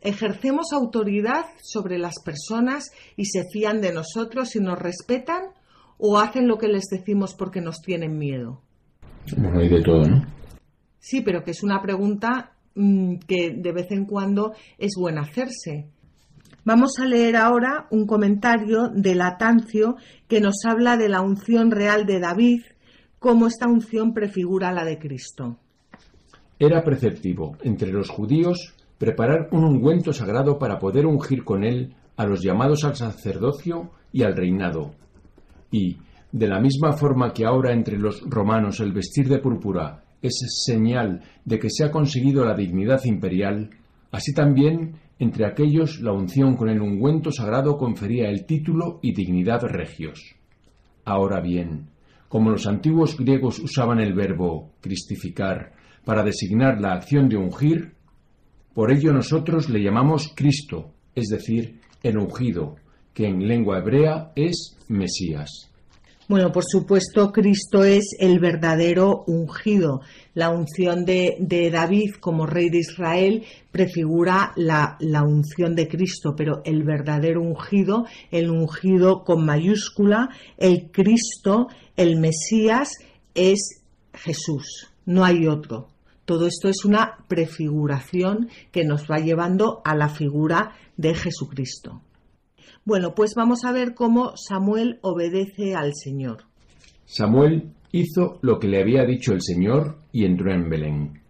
¿Ejercemos 0.00 0.72
autoridad 0.72 1.46
sobre 1.62 1.98
las 1.98 2.22
personas 2.24 2.90
y 3.16 3.26
se 3.26 3.44
fían 3.52 3.80
de 3.80 3.92
nosotros 3.92 4.54
y 4.56 4.60
nos 4.60 4.78
respetan? 4.78 5.42
¿O 5.98 6.18
hacen 6.18 6.46
lo 6.46 6.58
que 6.58 6.68
les 6.68 6.84
decimos 6.90 7.34
porque 7.34 7.60
nos 7.60 7.80
tienen 7.80 8.16
miedo? 8.16 8.60
Bueno, 9.36 9.58
hay 9.60 9.68
de 9.68 9.82
todo, 9.82 10.04
¿no? 10.04 10.37
Sí, 11.08 11.22
pero 11.22 11.42
que 11.42 11.52
es 11.52 11.62
una 11.62 11.80
pregunta 11.80 12.52
mm, 12.74 13.20
que 13.26 13.54
de 13.56 13.72
vez 13.72 13.90
en 13.92 14.04
cuando 14.04 14.52
es 14.76 14.92
buena 14.94 15.22
hacerse. 15.22 15.88
Vamos 16.66 16.98
a 17.00 17.06
leer 17.06 17.34
ahora 17.34 17.86
un 17.90 18.06
comentario 18.06 18.90
de 18.94 19.14
Latancio 19.14 19.96
que 20.28 20.42
nos 20.42 20.56
habla 20.68 20.98
de 20.98 21.08
la 21.08 21.22
unción 21.22 21.70
real 21.70 22.04
de 22.04 22.20
David, 22.20 22.60
cómo 23.18 23.46
esta 23.46 23.66
unción 23.66 24.12
prefigura 24.12 24.70
la 24.70 24.84
de 24.84 24.98
Cristo. 24.98 25.56
Era 26.58 26.84
preceptivo 26.84 27.56
entre 27.62 27.90
los 27.90 28.10
judíos 28.10 28.74
preparar 28.98 29.48
un 29.52 29.64
ungüento 29.64 30.12
sagrado 30.12 30.58
para 30.58 30.78
poder 30.78 31.06
ungir 31.06 31.42
con 31.42 31.64
él 31.64 31.94
a 32.18 32.26
los 32.26 32.42
llamados 32.42 32.84
al 32.84 32.96
sacerdocio 32.96 33.92
y 34.12 34.24
al 34.24 34.36
reinado. 34.36 34.92
Y, 35.70 35.96
de 36.32 36.48
la 36.48 36.60
misma 36.60 36.92
forma 36.92 37.32
que 37.32 37.46
ahora 37.46 37.72
entre 37.72 37.96
los 37.96 38.20
romanos 38.28 38.80
el 38.80 38.92
vestir 38.92 39.26
de 39.26 39.38
púrpura 39.38 40.04
es 40.22 40.34
señal 40.64 41.22
de 41.44 41.58
que 41.58 41.70
se 41.70 41.84
ha 41.84 41.90
conseguido 41.90 42.44
la 42.44 42.54
dignidad 42.54 43.04
imperial, 43.04 43.70
así 44.10 44.32
también 44.32 44.96
entre 45.18 45.46
aquellos 45.46 46.00
la 46.00 46.12
unción 46.12 46.56
con 46.56 46.68
el 46.68 46.80
ungüento 46.80 47.32
sagrado 47.32 47.76
confería 47.76 48.28
el 48.28 48.46
título 48.46 49.00
y 49.02 49.12
dignidad 49.12 49.62
regios. 49.62 50.36
Ahora 51.04 51.40
bien, 51.40 51.88
como 52.28 52.50
los 52.50 52.66
antiguos 52.66 53.16
griegos 53.16 53.58
usaban 53.58 54.00
el 54.00 54.14
verbo 54.14 54.72
cristificar 54.80 55.72
para 56.04 56.22
designar 56.22 56.80
la 56.80 56.92
acción 56.92 57.28
de 57.28 57.36
ungir, 57.36 57.94
por 58.74 58.92
ello 58.92 59.12
nosotros 59.12 59.68
le 59.68 59.82
llamamos 59.82 60.32
Cristo, 60.36 60.92
es 61.14 61.28
decir, 61.28 61.80
el 62.02 62.18
ungido, 62.18 62.76
que 63.12 63.26
en 63.26 63.48
lengua 63.48 63.78
hebrea 63.78 64.32
es 64.36 64.76
Mesías. 64.88 65.67
Bueno, 66.28 66.52
por 66.52 66.64
supuesto, 66.66 67.32
Cristo 67.32 67.84
es 67.84 68.14
el 68.18 68.38
verdadero 68.38 69.24
ungido. 69.26 70.02
La 70.34 70.50
unción 70.50 71.06
de, 71.06 71.70
David 71.72 72.16
como 72.20 72.44
rey 72.44 72.68
de 72.68 72.80
Israel 72.80 73.44
prefigura 73.72 74.52
la, 74.54 74.98
unción 75.26 75.74
de 75.74 75.88
Cristo, 75.88 76.34
pero 76.36 76.60
el 76.66 76.82
verdadero 76.82 77.40
ungido, 77.40 78.04
el 78.30 78.50
ungido 78.50 79.24
con 79.24 79.46
mayúscula, 79.46 80.28
el 80.58 80.90
Cristo, 80.90 81.68
el 81.96 82.20
Mesías, 82.20 82.90
es 83.34 83.80
Jesús. 84.12 84.92
No 85.06 85.24
hay 85.24 85.46
otro. 85.46 85.88
Todo 86.26 86.46
esto 86.46 86.68
es 86.68 86.84
una 86.84 87.24
prefiguración 87.26 88.50
que 88.70 88.84
nos 88.84 89.06
va 89.10 89.16
llevando 89.16 89.80
a 89.82 89.96
la 89.96 90.10
figura 90.10 90.72
de 90.98 91.14
Jesucristo. 91.14 92.02
Bueno, 92.88 93.14
pues 93.14 93.34
vamos 93.36 93.66
a 93.66 93.72
ver 93.72 93.92
cómo 93.94 94.32
Samuel 94.34 94.98
obedece 95.02 95.74
al 95.74 95.92
Señor. 95.92 96.44
Samuel 97.04 97.74
hizo 97.92 98.38
lo 98.40 98.58
que 98.58 98.66
le 98.66 98.80
había 98.80 99.04
dicho 99.04 99.34
el 99.34 99.42
Señor 99.42 99.98
y 100.10 100.24
entró 100.24 100.50
en 100.54 100.70
Belén. 100.70 101.20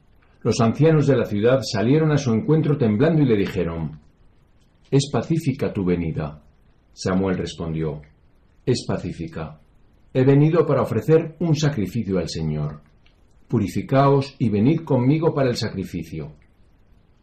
Los 0.45 0.61
ancianos 0.61 1.09
de 1.09 1.17
la 1.17 1.25
ciudad 1.25 1.59
salieron 1.63 2.13
a 2.13 2.17
su 2.17 2.31
encuentro 2.33 2.79
temblando 2.79 3.23
y 3.23 3.27
le 3.27 3.37
dijeron, 3.37 3.99
¿Es 4.89 5.11
pacífica 5.11 5.73
tu 5.73 5.85
venida? 5.85 6.45
Samuel 6.93 7.39
respondió, 7.39 8.03
Es 8.65 8.85
pacífica. 8.87 9.59
He 10.15 10.25
venido 10.25 10.65
para 10.65 10.83
ofrecer 10.83 11.35
un 11.41 11.57
sacrificio 11.57 12.21
al 12.21 12.29
Señor 12.29 12.83
purificaos 13.49 14.37
y 14.39 14.49
venid 14.49 14.83
conmigo 14.83 15.35
para 15.35 15.51
el 15.51 15.57
sacrificio. 15.57 16.35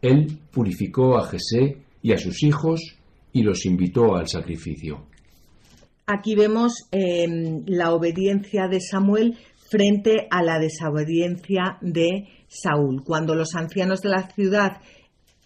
Él 0.02 0.40
purificó 0.50 1.16
a 1.16 1.24
Jesé 1.24 1.78
y 2.02 2.12
a 2.12 2.18
sus 2.18 2.42
hijos 2.42 2.98
y 3.36 3.42
los 3.42 3.66
invitó 3.66 4.16
al 4.16 4.26
sacrificio. 4.28 5.08
Aquí 6.06 6.34
vemos 6.34 6.88
em, 6.90 7.64
la 7.66 7.92
obediencia 7.92 8.66
de 8.66 8.80
Samuel 8.80 9.36
frente 9.68 10.26
a 10.30 10.42
la 10.42 10.58
desobediencia 10.58 11.76
de 11.82 12.28
Saúl. 12.48 13.02
Cuando 13.04 13.34
los 13.34 13.54
ancianos 13.54 14.00
de 14.00 14.08
la 14.08 14.30
ciudad 14.30 14.80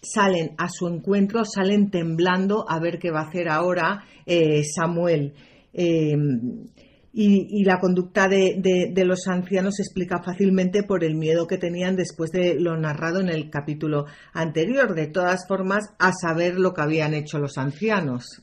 salen 0.01 0.51
a 0.57 0.69
su 0.69 0.87
encuentro, 0.87 1.43
salen 1.43 1.91
temblando 1.91 2.63
a 2.69 2.79
ver 2.79 2.97
qué 2.97 3.11
va 3.11 3.23
a 3.23 3.27
hacer 3.27 3.49
ahora 3.49 4.05
eh, 4.25 4.63
Samuel. 4.63 5.33
Em, 5.73 6.67
y, 7.13 7.65
la 7.65 7.79
conducta 7.79 8.27
de, 8.29 8.93
los 9.05 9.27
ancianos 9.27 9.75
se 9.75 9.83
explica 9.83 10.21
fácilmente 10.23 10.83
por 10.83 11.03
el 11.03 11.15
miedo 11.15 11.45
que 11.45 11.57
tenían 11.57 11.95
después 11.95 12.31
de 12.31 12.57
lo 12.59 12.77
narrado 12.77 13.19
en 13.19 13.29
el 13.29 13.49
capítulo 13.49 14.05
anterior. 14.33 14.95
De 14.95 15.07
todas 15.07 15.45
formas, 15.47 15.93
a 15.99 16.13
saber 16.13 16.57
lo 16.57 16.73
que 16.73 16.81
habían 16.81 17.13
hecho 17.13 17.37
los 17.37 17.57
ancianos. 17.57 18.41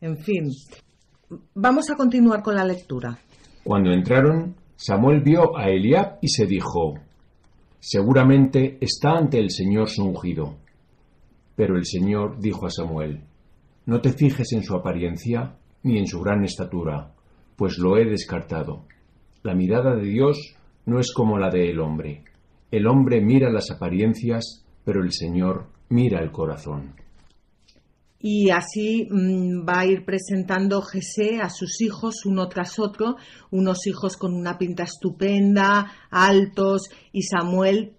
En 0.00 0.16
fin, 0.16 0.50
vamos 1.54 1.90
a 1.90 1.96
continuar 1.96 2.42
con 2.42 2.54
la 2.54 2.64
lectura. 2.64 3.18
Cuando 3.62 3.92
entraron, 3.92 4.56
Samuel 4.74 5.20
vio 5.20 5.56
a 5.56 5.68
Eliab 5.68 6.18
y 6.22 6.28
se 6.28 6.46
dijo, 6.46 6.94
Seguramente 7.78 8.78
está 8.80 9.10
ante 9.18 9.38
el 9.38 9.50
Señor 9.50 9.88
su 9.88 10.04
ungido. 10.04 10.56
Pero 11.54 11.76
el 11.76 11.84
Señor 11.84 12.40
dijo 12.40 12.66
a 12.66 12.70
Samuel, 12.70 13.22
No 13.84 14.00
te 14.00 14.12
fijes 14.12 14.52
en 14.52 14.62
su 14.62 14.74
apariencia 14.74 15.56
ni 15.82 15.98
en 15.98 16.06
su 16.06 16.20
gran 16.20 16.42
estatura 16.44 17.12
pues 17.56 17.78
lo 17.78 17.96
he 17.96 18.04
descartado. 18.04 18.84
La 19.42 19.54
mirada 19.54 19.94
de 19.94 20.04
Dios 20.04 20.56
no 20.86 21.00
es 21.00 21.12
como 21.12 21.38
la 21.38 21.50
del 21.50 21.80
hombre. 21.80 22.24
El 22.70 22.86
hombre 22.86 23.20
mira 23.20 23.50
las 23.50 23.70
apariencias, 23.70 24.64
pero 24.84 25.02
el 25.02 25.12
Señor 25.12 25.66
mira 25.88 26.20
el 26.22 26.30
corazón. 26.30 26.94
Y 28.18 28.50
así 28.50 29.08
mm, 29.10 29.68
va 29.68 29.80
a 29.80 29.86
ir 29.86 30.04
presentando 30.04 30.80
Jesé 30.80 31.40
a 31.40 31.50
sus 31.50 31.80
hijos 31.80 32.24
uno 32.24 32.48
tras 32.48 32.78
otro, 32.78 33.16
unos 33.50 33.86
hijos 33.88 34.16
con 34.16 34.32
una 34.32 34.58
pinta 34.58 34.84
estupenda, 34.84 35.92
altos, 36.08 36.88
y 37.12 37.22
Samuel 37.22 37.96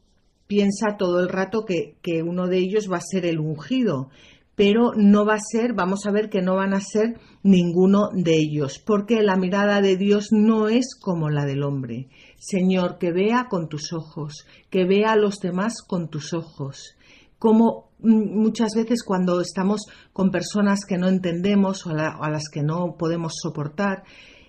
piensa 0.47 0.95
todo 0.97 1.19
el 1.19 1.29
rato 1.29 1.65
que, 1.65 1.97
que 2.01 2.23
uno 2.23 2.47
de 2.47 2.57
ellos 2.57 2.89
va 2.89 2.97
a 2.97 3.01
ser 3.01 3.25
el 3.25 3.39
ungido 3.39 4.09
pero 4.55 4.91
no 4.95 5.25
va 5.25 5.35
a 5.35 5.39
ser, 5.39 5.73
vamos 5.73 6.05
a 6.05 6.11
ver 6.11 6.29
que 6.29 6.41
no 6.41 6.55
van 6.55 6.73
a 6.73 6.79
ser 6.79 7.19
ninguno 7.41 8.09
de 8.13 8.35
ellos, 8.35 8.79
porque 8.79 9.23
la 9.23 9.35
mirada 9.35 9.81
de 9.81 9.97
Dios 9.97 10.27
no 10.31 10.67
es 10.67 10.95
como 10.99 11.29
la 11.29 11.45
del 11.45 11.63
hombre. 11.63 12.09
Señor, 12.37 12.97
que 12.99 13.11
vea 13.11 13.47
con 13.49 13.67
tus 13.67 13.93
ojos, 13.93 14.45
que 14.69 14.85
vea 14.85 15.13
a 15.13 15.17
los 15.17 15.39
demás 15.39 15.81
con 15.81 16.09
tus 16.09 16.33
ojos. 16.33 16.95
Como 17.39 17.89
mm, 17.99 18.39
muchas 18.39 18.73
veces 18.75 19.03
cuando 19.03 19.41
estamos 19.41 19.81
con 20.11 20.29
personas 20.29 20.85
que 20.87 20.97
no 20.97 21.07
entendemos 21.07 21.87
o 21.87 21.91
a, 21.91 22.29
las 22.29 22.49
que 22.51 22.61
no 22.61 22.95
podemos 22.97 23.33
soportar, 23.41 24.03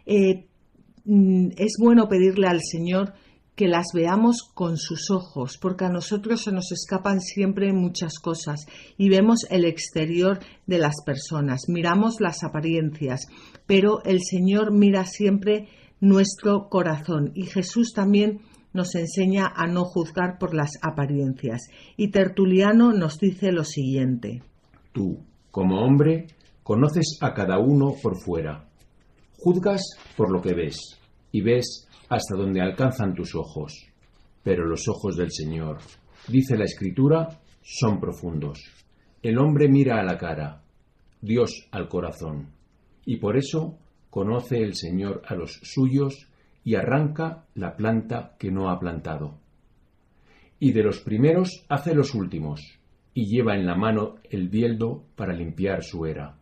eh, 0.05 0.47
mm, 1.07 1.53
es 1.57 1.77
bueno 1.81 2.09
pedirle 2.09 2.47
al 2.47 2.61
Señor 2.63 3.15
que 3.55 3.69
las 3.69 3.87
veamos 3.95 4.43
con 4.55 4.77
sus 4.77 5.11
ojos, 5.11 5.59
porque 5.61 5.85
a 5.85 5.89
nosotros 5.89 6.43
se 6.43 6.53
nos 6.53 6.73
escapan 6.73 7.21
siempre 7.21 7.73
muchas 7.73 8.19
cosas 8.19 8.67
y 8.99 9.09
vemos 9.09 9.47
el 9.51 9.65
exterior 9.65 10.41
de 10.67 10.79
las 10.79 10.97
personas, 11.05 11.69
miramos 11.69 12.21
las 12.21 12.43
apariencias, 12.43 13.27
pero 13.67 14.03
el 14.05 14.21
Señor 14.23 14.73
mira 14.73 15.05
siempre 15.07 15.69
nuestro 16.01 16.69
corazón 16.69 17.31
y 17.35 17.47
Jesús 17.47 17.93
también 17.95 18.41
nos 18.73 18.95
enseña 18.97 19.47
a 19.55 19.67
no 19.67 19.85
juzgar 19.85 20.37
por 20.39 20.53
las 20.53 20.73
apariencias. 20.83 21.69
Y 21.97 22.09
Tertuliano 22.11 22.93
nos 22.93 23.19
dice 23.19 23.53
lo 23.53 23.63
siguiente. 23.63 24.43
Tú, 24.93 25.21
como 25.53 25.81
hombre, 25.81 26.27
conoces 26.65 27.19
a 27.21 27.33
cada 27.33 27.59
uno 27.59 27.95
por 28.03 28.19
fuera. 28.19 28.69
Juzgas 29.39 29.81
por 30.17 30.33
lo 30.33 30.43
que 30.43 30.55
ves 30.55 30.77
y 31.31 31.41
ves 31.41 31.87
hasta 32.09 32.37
donde 32.37 32.61
alcanzan 32.61 33.15
tus 33.15 33.35
ojos. 33.35 33.87
Pero 34.43 34.67
los 34.67 34.89
ojos 34.89 35.17
del 35.17 35.31
Señor, 35.31 35.79
dice 36.29 36.57
la 36.57 36.65
Escritura, 36.65 37.41
son 37.63 38.01
profundos. 38.01 38.61
El 39.23 39.39
hombre 39.39 39.69
mira 39.69 39.99
a 39.99 40.03
la 40.03 40.19
cara, 40.19 40.63
Dios 41.21 41.69
al 41.71 41.89
corazón, 41.89 42.51
y 43.07 43.17
por 43.17 43.37
eso 43.37 43.79
conoce 44.11 44.59
el 44.59 44.75
Señor 44.75 45.23
a 45.27 45.35
los 45.35 45.61
suyos 45.63 46.29
y 46.63 46.75
arranca 46.75 47.47
la 47.55 47.77
planta 47.77 48.37
que 48.39 48.51
no 48.51 48.71
ha 48.71 48.79
plantado. 48.79 49.39
Y 50.59 50.73
de 50.73 50.83
los 50.83 51.01
primeros 51.01 51.65
hace 51.69 51.95
los 51.95 52.15
últimos, 52.15 52.61
y 53.15 53.27
lleva 53.27 53.55
en 53.55 53.67
la 53.67 53.77
mano 53.77 54.17
el 54.29 54.49
bieldo 54.49 55.05
para 55.17 55.33
limpiar 55.33 55.83
su 55.83 56.05
era. 56.07 56.37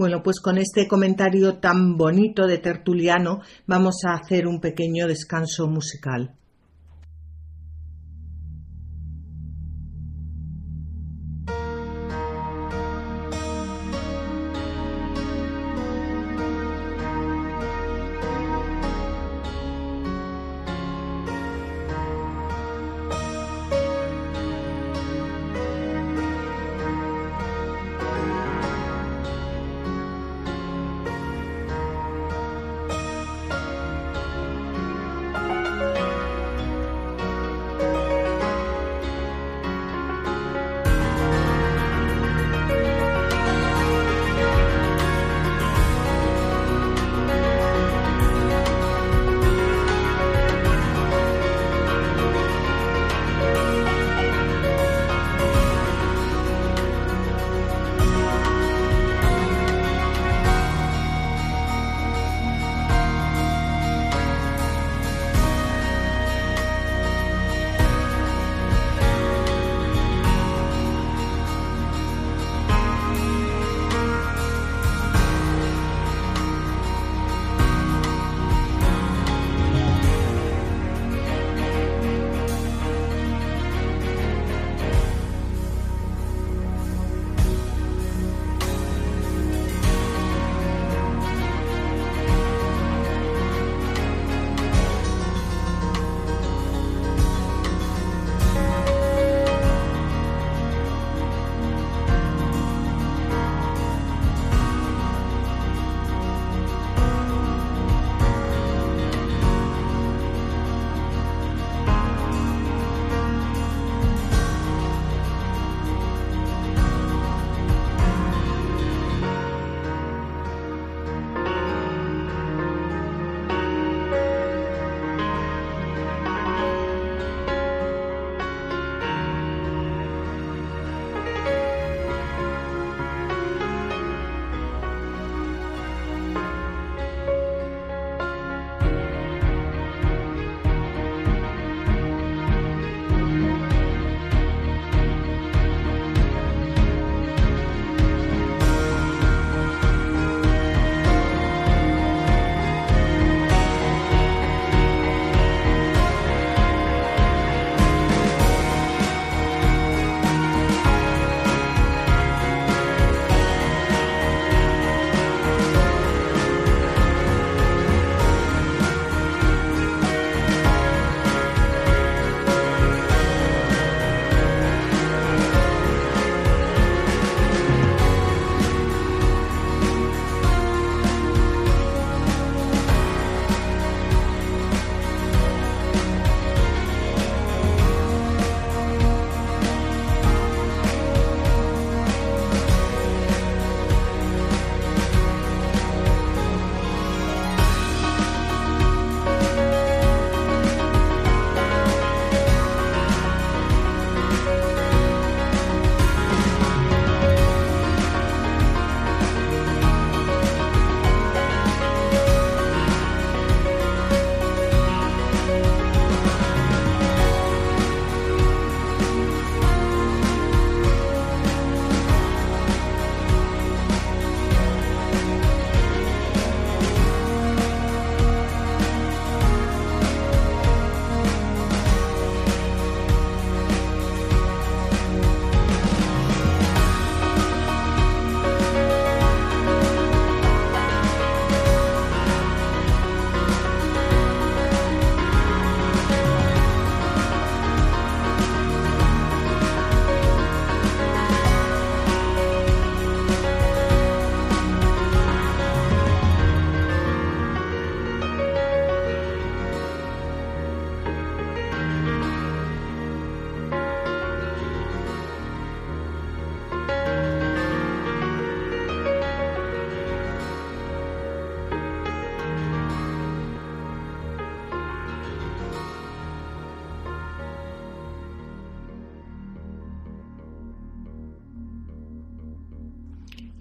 Bueno, 0.00 0.22
pues 0.22 0.40
con 0.40 0.56
este 0.56 0.88
comentario 0.88 1.58
tan 1.58 1.98
bonito 1.98 2.46
de 2.46 2.56
Tertuliano 2.56 3.42
vamos 3.66 3.96
a 4.06 4.14
hacer 4.14 4.46
un 4.46 4.58
pequeño 4.58 5.06
descanso 5.06 5.68
musical. 5.68 6.39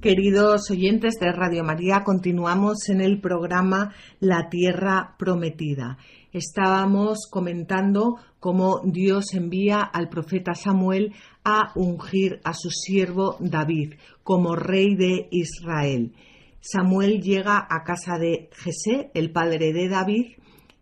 Queridos 0.01 0.71
oyentes 0.71 1.15
de 1.19 1.29
Radio 1.33 1.61
María, 1.65 2.03
continuamos 2.05 2.87
en 2.87 3.01
el 3.01 3.19
programa 3.19 3.93
La 4.21 4.47
Tierra 4.47 5.15
Prometida. 5.19 5.97
Estábamos 6.31 7.27
comentando 7.29 8.15
cómo 8.39 8.79
Dios 8.85 9.33
envía 9.33 9.81
al 9.81 10.07
profeta 10.07 10.55
Samuel 10.55 11.13
a 11.43 11.73
ungir 11.75 12.39
a 12.45 12.53
su 12.53 12.69
siervo 12.69 13.35
David 13.41 13.95
como 14.23 14.55
rey 14.55 14.95
de 14.95 15.27
Israel. 15.31 16.13
Samuel 16.61 17.21
llega 17.21 17.67
a 17.69 17.83
casa 17.83 18.17
de 18.17 18.49
Jesé, 18.53 19.11
el 19.13 19.33
padre 19.33 19.73
de 19.73 19.89
David, 19.89 20.37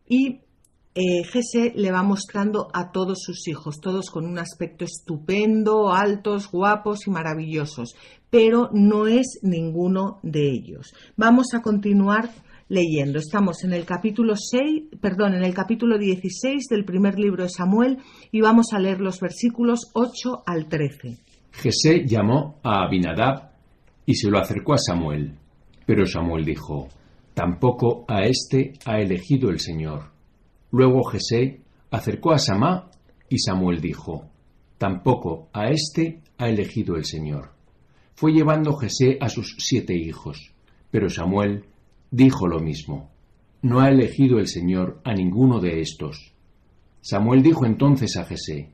y 0.07 0.41
eh, 0.97 1.73
le 1.75 1.91
va 1.91 2.01
mostrando 2.01 2.69
a 2.73 2.91
todos 2.91 3.19
sus 3.21 3.47
hijos, 3.47 3.79
todos 3.79 4.09
con 4.09 4.25
un 4.25 4.39
aspecto 4.39 4.83
estupendo, 4.83 5.93
altos, 5.93 6.49
guapos 6.51 7.05
y 7.05 7.11
maravillosos, 7.11 7.95
pero 8.31 8.69
no 8.73 9.05
es 9.05 9.39
ninguno 9.43 10.19
de 10.23 10.49
ellos. 10.49 10.93
Vamos 11.15 11.53
a 11.53 11.61
continuar 11.61 12.31
leyendo. 12.67 13.19
Estamos 13.19 13.63
en 13.63 13.73
el 13.73 13.85
capítulo 13.85 14.35
6, 14.35 14.99
perdón, 14.99 15.35
en 15.35 15.43
el 15.43 15.53
capítulo 15.53 15.99
16 15.99 16.65
del 16.67 16.83
primer 16.83 17.19
libro 17.19 17.43
de 17.43 17.49
Samuel 17.49 17.99
y 18.31 18.41
vamos 18.41 18.73
a 18.73 18.79
leer 18.79 18.99
los 18.99 19.19
versículos 19.19 19.91
8 19.93 20.43
al 20.45 20.67
13. 20.67 21.17
Jesé 21.51 22.05
llamó 22.07 22.59
a 22.63 22.85
Abinadab 22.85 23.51
y 24.05 24.15
se 24.15 24.29
lo 24.29 24.39
acercó 24.39 24.73
a 24.73 24.79
Samuel. 24.79 25.37
Pero 25.85 26.05
Samuel 26.05 26.43
dijo, 26.43 26.87
Tampoco 27.33 28.03
a 28.07 28.23
éste 28.23 28.73
ha 28.85 28.99
elegido 28.99 29.51
el 29.51 29.59
Señor. 29.59 30.16
Luego 30.77 31.03
Jesé 31.05 31.61
acercó 31.89 32.33
a 32.33 32.37
Samá 32.37 32.91
y 33.27 33.39
Samuel 33.39 33.81
dijo, 33.81 34.29
Tampoco 34.77 35.49
a 35.51 35.69
éste 35.69 36.21
ha 36.37 36.49
elegido 36.49 36.97
el 36.97 37.05
Señor. 37.05 37.49
Fue 38.13 38.31
llevando 38.31 38.75
Jesé 38.75 39.17
a 39.19 39.27
sus 39.27 39.55
siete 39.57 39.95
hijos, 39.95 40.53
pero 40.91 41.09
Samuel 41.09 41.65
dijo 42.11 42.47
lo 42.47 42.59
mismo, 42.59 43.09
No 43.63 43.79
ha 43.79 43.89
elegido 43.89 44.37
el 44.37 44.47
Señor 44.47 45.01
a 45.03 45.15
ninguno 45.15 45.59
de 45.59 45.81
estos. 45.81 46.35
Samuel 47.01 47.41
dijo 47.41 47.65
entonces 47.65 48.15
a 48.15 48.25
Jesé, 48.25 48.69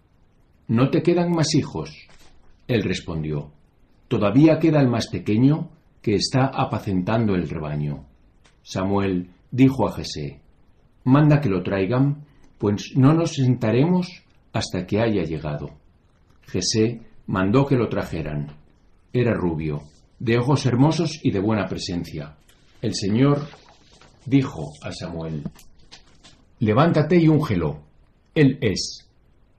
¿No 0.68 0.90
te 0.90 1.04
quedan 1.04 1.32
más 1.32 1.56
hijos? 1.56 2.10
Él 2.68 2.84
respondió, 2.84 3.54
Todavía 4.10 4.60
queda 4.60 4.82
el 4.82 4.90
más 4.90 5.08
pequeño 5.08 5.70
que 6.02 6.16
está 6.16 6.48
apacentando 6.48 7.34
el 7.34 7.48
rebaño. 7.48 8.04
Samuel 8.62 9.30
dijo 9.52 9.88
a 9.88 9.94
Jesé, 9.94 10.43
Manda 11.04 11.42
que 11.42 11.50
lo 11.50 11.64
traigan, 11.64 12.26
pues 12.58 12.94
no 12.96 13.14
nos 13.14 13.34
sentaremos 13.34 14.24
hasta 14.54 14.86
que 14.86 15.02
haya 15.02 15.24
llegado. 15.24 15.72
Jesé 16.44 17.02
mandó 17.28 17.66
que 17.66 17.76
lo 17.76 17.90
trajeran. 17.90 18.48
Era 19.12 19.34
rubio, 19.34 19.82
de 20.20 20.38
ojos 20.38 20.66
hermosos 20.66 21.20
y 21.24 21.32
de 21.32 21.40
buena 21.40 21.68
presencia. 21.68 22.36
El 22.82 22.96
Señor 22.96 23.48
dijo 24.26 24.72
a 24.82 24.92
Samuel, 24.92 25.44
Levántate 26.60 27.18
y 27.18 27.28
úngelo. 27.28 27.82
Él 28.34 28.58
es. 28.62 29.10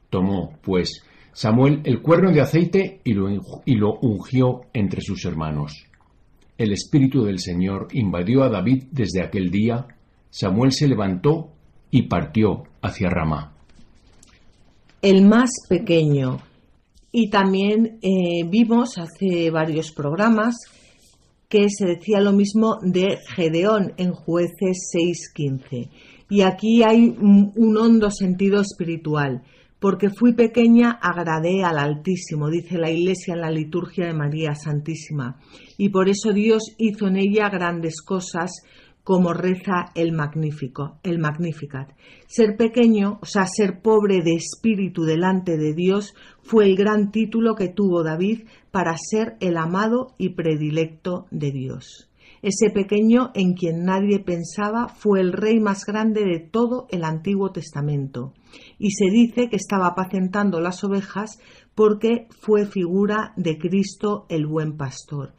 Tomó, 0.09 0.59
pues, 0.63 1.03
Samuel 1.33 1.83
el 1.85 2.01
cuerno 2.01 2.33
de 2.33 2.41
aceite 2.41 3.01
y 3.05 3.13
lo, 3.13 3.29
y 3.65 3.75
lo 3.75 3.99
ungió 4.01 4.63
entre 4.73 5.01
sus 5.01 5.25
hermanos. 5.25 5.85
El 6.57 6.73
Espíritu 6.73 7.25
del 7.25 7.41
Señor 7.41 7.89
invadió 7.93 8.45
a 8.45 8.49
David 8.49 8.85
desde 8.91 9.23
aquel 9.23 9.51
día. 9.51 9.87
Samuel 10.37 10.73
se 10.73 10.89
levantó 10.89 11.53
y 11.93 12.09
partió 12.09 12.65
hacia 12.83 13.09
Ramá. 13.09 13.53
El 15.01 15.25
más 15.25 15.49
pequeño. 15.69 16.41
Y 17.13 17.31
también 17.31 18.01
eh, 18.03 18.43
vimos 18.45 18.99
hace 18.99 19.49
varios 19.53 19.93
programas 19.93 20.57
que 21.49 21.69
se 21.71 21.87
decía 21.87 22.21
lo 22.21 22.33
mismo 22.33 22.79
de 22.83 23.19
Gedeón 23.37 23.93
en 23.97 24.11
jueces 24.11 24.91
6.15. 24.93 25.89
Y 26.29 26.41
aquí 26.41 26.83
hay 26.83 27.15
un 27.17 27.77
hondo 27.79 28.11
sentido 28.11 28.61
espiritual 28.61 29.45
porque 29.85 30.09
fui 30.09 30.33
pequeña, 30.33 30.93
agradé 30.93 31.63
al 31.63 31.79
Altísimo, 31.79 32.49
dice 32.49 32.79
la 32.79 32.91
Iglesia 32.91 33.35
en 33.35 33.43
la 33.43 33.51
liturgia 33.51 34.07
de 34.07 34.15
María 34.15 34.55
Santísima, 34.55 35.39
y 35.77 35.91
por 35.91 36.09
eso 36.09 36.33
Dios 36.33 36.75
hizo 36.79 37.07
en 37.07 37.19
ella 37.19 37.51
grandes 37.51 38.01
cosas, 38.01 38.63
como 39.05 39.35
reza 39.35 39.93
el 39.95 40.13
Magnífico, 40.13 40.99
el 41.03 41.19
Magnificat. 41.19 41.93
Ser 42.27 42.57
pequeño, 42.57 43.19
o 43.23 43.27
sea, 43.27 43.47
ser 43.47 43.83
pobre 43.83 44.23
de 44.23 44.33
espíritu 44.33 45.05
delante 45.05 45.59
de 45.59 45.75
Dios, 45.75 46.15
fue 46.43 46.65
el 46.65 46.75
gran 46.75 47.13
título 47.13 47.55
que 47.55 47.69
tuvo 47.69 48.03
David 48.03 48.45
para 48.71 48.97
ser 48.97 49.37
el 49.41 49.59
amado 49.59 50.15
y 50.17 50.31
predilecto 50.31 51.27
de 51.31 51.53
Dios. 51.53 52.11
Ese 52.41 52.71
pequeño 52.71 53.31
en 53.35 53.55
quien 53.55 53.85
nadie 53.85 54.19
pensaba 54.21 54.89
fue 54.89 55.21
el 55.21 55.33
rey 55.33 55.61
más 55.61 55.85
grande 55.87 56.25
de 56.25 56.41
todo 56.41 56.87
el 56.91 57.05
Antiguo 57.05 57.53
Testamento. 57.53 58.35
Y 58.79 58.91
se 58.91 59.07
dice 59.11 59.49
que 59.49 59.57
estaba 59.57 59.87
apacentando 59.89 60.61
las 60.61 60.83
ovejas 60.85 61.39
porque 61.75 62.27
fue 62.31 62.67
figura 62.67 63.33
de 63.37 63.57
Cristo 63.59 64.27
el 64.29 64.47
buen 64.47 64.77
pastor. 64.77 65.33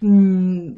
Mm, 0.00 0.74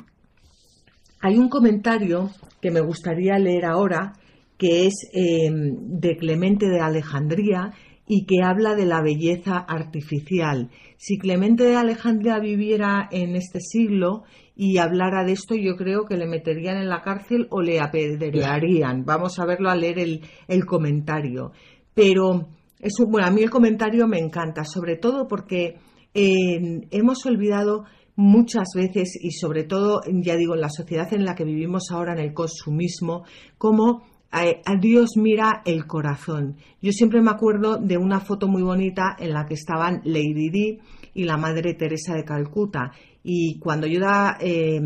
hay 1.24 1.38
un 1.38 1.48
comentario 1.48 2.28
que 2.60 2.70
me 2.70 2.82
gustaría 2.82 3.38
leer 3.38 3.64
ahora, 3.64 4.12
que 4.58 4.86
es 4.86 4.92
em, 5.14 5.74
de 5.98 6.18
Clemente 6.18 6.68
de 6.68 6.80
Alejandría 6.80 7.72
y 8.06 8.26
que 8.26 8.42
habla 8.44 8.74
de 8.74 8.84
la 8.84 9.00
belleza 9.00 9.56
artificial. 9.56 10.68
Si 10.98 11.16
Clemente 11.16 11.64
de 11.64 11.76
Alejandría 11.76 12.38
viviera 12.40 13.08
en 13.10 13.36
este 13.36 13.60
siglo 13.60 14.24
y 14.54 14.76
hablara 14.76 15.24
de 15.24 15.32
esto, 15.32 15.54
yo 15.54 15.76
creo 15.76 16.04
que 16.04 16.18
le 16.18 16.26
meterían 16.26 16.76
en 16.76 16.90
la 16.90 17.00
cárcel 17.00 17.46
o 17.48 17.62
le 17.62 17.80
apedrearían. 17.80 19.06
Vamos 19.06 19.38
a 19.38 19.46
verlo 19.46 19.70
a 19.70 19.76
leer 19.76 19.98
el, 20.46 20.66
comentario. 20.66 21.52
Pero 21.94 22.48
es 22.78 22.92
bueno, 23.08 23.26
a 23.26 23.30
mí 23.30 23.42
el 23.42 23.50
comentario 23.50 24.06
me 24.06 24.18
encanta, 24.18 24.64
sobre 24.66 24.96
todo 24.96 25.26
porque 25.26 25.78
eh, 26.12 26.86
hemos 26.90 27.24
olvidado 27.24 27.86
muchas 28.16 28.68
veces 28.74 29.18
y 29.20 29.32
sobre 29.32 29.64
todo, 29.64 30.00
ya 30.06 30.36
digo, 30.36 30.54
en 30.54 30.60
la 30.60 30.70
sociedad 30.70 31.12
en 31.12 31.24
la 31.24 31.34
que 31.34 31.44
vivimos 31.44 31.90
ahora, 31.90 32.12
en 32.12 32.20
el 32.20 32.34
consumismo, 32.34 33.24
cómo 33.58 34.02
eh, 34.32 34.60
a, 34.64 34.76
Dios 34.76 35.10
mira 35.16 35.62
el 35.64 35.86
corazón. 35.86 36.56
Yo 36.82 36.92
siempre 36.92 37.20
me 37.20 37.30
acuerdo 37.30 37.78
de 37.78 37.98
una 37.98 38.20
foto 38.20 38.48
muy 38.48 38.62
bonita 38.62 39.16
en 39.18 39.32
la 39.32 39.46
que 39.46 39.54
estaban 39.54 40.00
Lady 40.04 40.50
Di 40.50 40.78
y 41.14 41.24
la 41.24 41.36
Madre 41.36 41.74
Teresa 41.74 42.14
de 42.14 42.24
Calcuta 42.24 42.92
y 43.22 43.58
cuando 43.58 43.86
yo 43.86 44.00
da, 44.00 44.36
eh, 44.40 44.80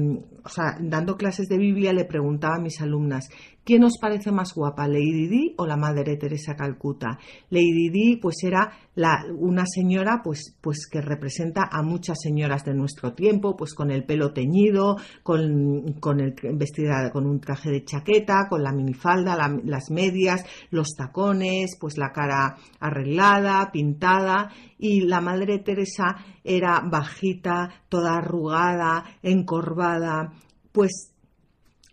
o 0.44 0.48
sea, 0.48 0.76
dando 0.80 1.16
clases 1.16 1.48
de 1.48 1.58
Biblia 1.58 1.92
le 1.92 2.04
preguntaba 2.04 2.56
a 2.56 2.60
mis 2.60 2.80
alumnas, 2.80 3.28
¿quién 3.68 3.84
os 3.84 3.98
parece 4.00 4.32
más 4.32 4.54
guapa, 4.54 4.88
Lady 4.88 5.28
Di 5.28 5.54
o 5.58 5.66
la 5.66 5.76
Madre 5.76 6.16
Teresa 6.16 6.56
Calcuta? 6.56 7.18
Lady 7.50 7.90
Di, 7.90 8.16
pues 8.16 8.36
era 8.42 8.72
la, 8.94 9.26
una 9.36 9.66
señora, 9.66 10.22
pues, 10.24 10.56
pues 10.58 10.88
que 10.90 11.02
representa 11.02 11.68
a 11.70 11.82
muchas 11.82 12.16
señoras 12.18 12.64
de 12.64 12.72
nuestro 12.72 13.12
tiempo, 13.12 13.58
pues 13.58 13.74
con 13.74 13.90
el 13.90 14.04
pelo 14.04 14.32
teñido, 14.32 14.96
con, 15.22 15.96
con 16.00 16.20
el 16.20 16.34
vestida 16.54 17.10
con 17.10 17.26
un 17.26 17.40
traje 17.40 17.70
de 17.70 17.84
chaqueta, 17.84 18.46
con 18.48 18.62
la 18.62 18.72
minifalda, 18.72 19.36
las 19.62 19.90
medias, 19.90 20.46
los 20.70 20.94
tacones, 20.96 21.76
pues 21.78 21.98
la 21.98 22.10
cara 22.10 22.56
arreglada, 22.80 23.70
pintada, 23.70 24.50
y 24.78 25.02
la 25.02 25.20
Madre 25.20 25.58
Teresa 25.58 26.16
era 26.42 26.80
bajita, 26.80 27.68
toda 27.90 28.16
arrugada, 28.16 29.04
encorvada, 29.22 30.32
pues 30.72 31.17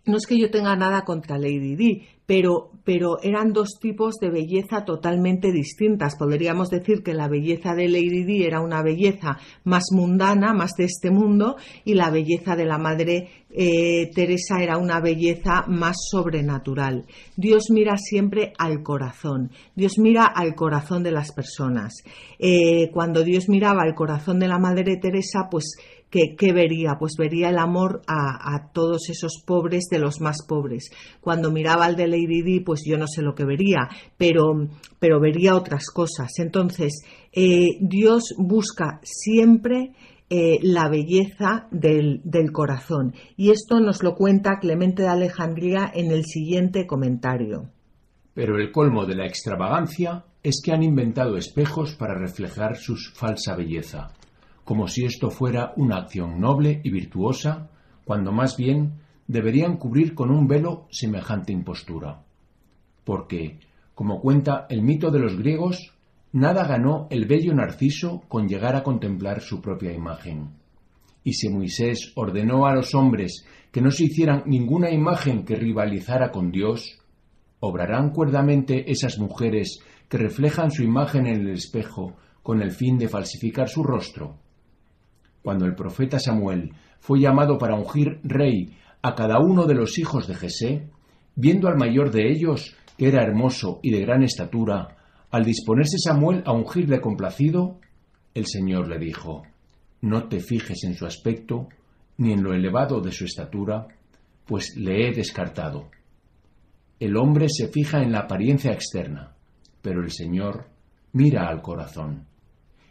no 0.06 0.16
es 0.16 0.26
que 0.26 0.38
yo 0.38 0.50
tenga 0.50 0.76
nada 0.76 1.02
contra 1.04 1.38
Lady 1.38 1.74
Di, 1.74 2.02
pero, 2.26 2.70
pero 2.84 3.18
eran 3.22 3.52
dos 3.52 3.78
tipos 3.80 4.16
de 4.20 4.30
belleza 4.30 4.84
totalmente 4.84 5.52
distintas. 5.52 6.16
Podríamos 6.16 6.70
decir 6.70 7.02
que 7.02 7.14
la 7.14 7.28
belleza 7.28 7.74
de 7.74 7.88
Lady 7.88 8.24
Di 8.24 8.44
era 8.44 8.60
una 8.60 8.82
belleza 8.82 9.38
más 9.64 9.84
mundana, 9.92 10.52
más 10.52 10.72
de 10.76 10.84
este 10.84 11.10
mundo, 11.10 11.56
y 11.84 11.94
la 11.94 12.10
belleza 12.10 12.56
de 12.56 12.64
la 12.64 12.78
Madre 12.78 13.28
eh, 13.50 14.10
Teresa 14.12 14.60
era 14.60 14.76
una 14.76 15.00
belleza 15.00 15.64
más 15.68 15.96
sobrenatural. 16.10 17.06
Dios 17.36 17.64
mira 17.70 17.96
siempre 17.96 18.52
al 18.58 18.82
corazón, 18.82 19.50
Dios 19.74 19.98
mira 19.98 20.26
al 20.26 20.54
corazón 20.54 21.02
de 21.04 21.12
las 21.12 21.32
personas. 21.32 21.94
Eh, 22.38 22.90
cuando 22.92 23.22
Dios 23.22 23.48
miraba 23.48 23.82
al 23.82 23.94
corazón 23.94 24.40
de 24.40 24.48
la 24.48 24.58
Madre 24.58 24.96
Teresa, 24.96 25.48
pues 25.50 25.76
¿qué, 26.10 26.52
vería? 26.52 26.96
Pues 26.98 27.14
vería 27.18 27.50
el 27.50 27.58
amor 27.58 28.02
a, 28.06 28.70
todos 28.72 29.08
esos 29.10 29.42
pobres 29.44 29.84
de 29.90 29.98
los 29.98 30.20
más 30.20 30.38
pobres. 30.46 30.90
Cuando 31.20 31.50
miraba 31.50 31.86
al 31.86 31.96
de 31.96 32.06
Lady 32.06 32.42
Di, 32.42 32.60
pues 32.60 32.82
yo 32.86 32.98
no 32.98 33.06
sé 33.06 33.22
lo 33.22 33.34
que 33.34 33.44
vería, 33.44 33.88
pero, 34.16 34.68
pero 34.98 35.20
vería 35.20 35.56
otras 35.56 35.90
cosas. 35.90 36.38
Entonces, 36.38 37.02
eh, 37.32 37.78
Dios 37.80 38.34
busca 38.38 39.00
siempre 39.02 39.92
eh, 40.28 40.58
la 40.62 40.88
belleza 40.88 41.68
del, 41.70 42.20
del, 42.24 42.52
corazón. 42.52 43.14
Y 43.36 43.50
esto 43.50 43.80
nos 43.80 44.02
lo 44.02 44.14
cuenta 44.14 44.58
Clemente 44.60 45.02
de 45.02 45.08
Alejandría 45.08 45.90
en 45.94 46.10
el 46.10 46.24
siguiente 46.24 46.86
comentario. 46.86 47.70
Pero 48.34 48.58
el 48.58 48.70
colmo 48.70 49.06
de 49.06 49.14
la 49.14 49.26
extravagancia 49.26 50.24
es 50.42 50.60
que 50.62 50.72
han 50.72 50.82
inventado 50.82 51.36
espejos 51.36 51.94
para 51.94 52.14
reflejar 52.14 52.76
su 52.76 52.96
falsa 52.96 53.56
belleza 53.56 54.10
como 54.66 54.88
si 54.88 55.04
esto 55.04 55.30
fuera 55.30 55.72
una 55.76 55.96
acción 55.96 56.40
noble 56.40 56.80
y 56.82 56.90
virtuosa, 56.90 57.70
cuando 58.04 58.32
más 58.32 58.56
bien 58.56 58.94
deberían 59.28 59.76
cubrir 59.76 60.12
con 60.12 60.32
un 60.32 60.48
velo 60.48 60.88
semejante 60.90 61.52
impostura. 61.52 62.24
Porque, 63.04 63.60
como 63.94 64.20
cuenta 64.20 64.66
el 64.68 64.82
mito 64.82 65.12
de 65.12 65.20
los 65.20 65.38
griegos, 65.38 65.94
nada 66.32 66.66
ganó 66.66 67.06
el 67.10 67.26
bello 67.26 67.54
Narciso 67.54 68.24
con 68.26 68.48
llegar 68.48 68.74
a 68.74 68.82
contemplar 68.82 69.40
su 69.40 69.62
propia 69.62 69.92
imagen. 69.92 70.56
Y 71.22 71.34
si 71.34 71.48
Moisés 71.48 72.12
ordenó 72.16 72.66
a 72.66 72.74
los 72.74 72.92
hombres 72.96 73.46
que 73.70 73.80
no 73.80 73.92
se 73.92 74.06
hicieran 74.06 74.42
ninguna 74.46 74.90
imagen 74.90 75.44
que 75.44 75.54
rivalizara 75.54 76.32
con 76.32 76.50
Dios, 76.50 76.98
¿obrarán 77.60 78.10
cuerdamente 78.10 78.90
esas 78.90 79.16
mujeres 79.20 79.78
que 80.08 80.18
reflejan 80.18 80.72
su 80.72 80.82
imagen 80.82 81.28
en 81.28 81.42
el 81.42 81.50
espejo 81.50 82.16
con 82.42 82.62
el 82.62 82.72
fin 82.72 82.98
de 82.98 83.08
falsificar 83.08 83.68
su 83.68 83.84
rostro? 83.84 84.44
Cuando 85.46 85.64
el 85.64 85.76
profeta 85.76 86.18
Samuel 86.18 86.72
fue 86.98 87.20
llamado 87.20 87.56
para 87.56 87.76
ungir 87.76 88.18
rey 88.24 88.76
a 89.00 89.14
cada 89.14 89.38
uno 89.38 89.64
de 89.64 89.76
los 89.76 89.96
hijos 89.96 90.26
de 90.26 90.34
Jesé, 90.34 90.88
viendo 91.36 91.68
al 91.68 91.76
mayor 91.76 92.10
de 92.10 92.32
ellos, 92.32 92.74
que 92.98 93.06
era 93.06 93.22
hermoso 93.22 93.78
y 93.80 93.92
de 93.92 94.00
gran 94.00 94.24
estatura, 94.24 94.96
al 95.30 95.44
disponerse 95.44 95.98
Samuel 95.98 96.42
a 96.46 96.52
ungirle 96.52 97.00
complacido, 97.00 97.78
el 98.34 98.46
Señor 98.46 98.88
le 98.88 98.98
dijo, 98.98 99.44
No 100.00 100.24
te 100.24 100.40
fijes 100.40 100.82
en 100.82 100.96
su 100.96 101.06
aspecto, 101.06 101.68
ni 102.16 102.32
en 102.32 102.42
lo 102.42 102.52
elevado 102.52 103.00
de 103.00 103.12
su 103.12 103.24
estatura, 103.24 103.86
pues 104.46 104.76
le 104.76 105.06
he 105.06 105.12
descartado. 105.12 105.90
El 106.98 107.16
hombre 107.16 107.46
se 107.48 107.68
fija 107.68 108.02
en 108.02 108.10
la 108.10 108.22
apariencia 108.22 108.72
externa, 108.72 109.36
pero 109.80 110.02
el 110.02 110.10
Señor 110.10 110.66
mira 111.12 111.46
al 111.46 111.62
corazón. 111.62 112.26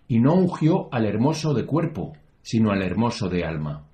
Y 0.07 0.19
no 0.19 0.35
ungió 0.35 0.87
al 0.93 1.05
hermoso 1.05 1.53
de 1.53 1.65
cuerpo, 1.65 2.13
sino 2.45 2.69
al 2.69 2.83
hermoso 2.83 3.27
de 3.27 3.43
alma. 3.43 3.87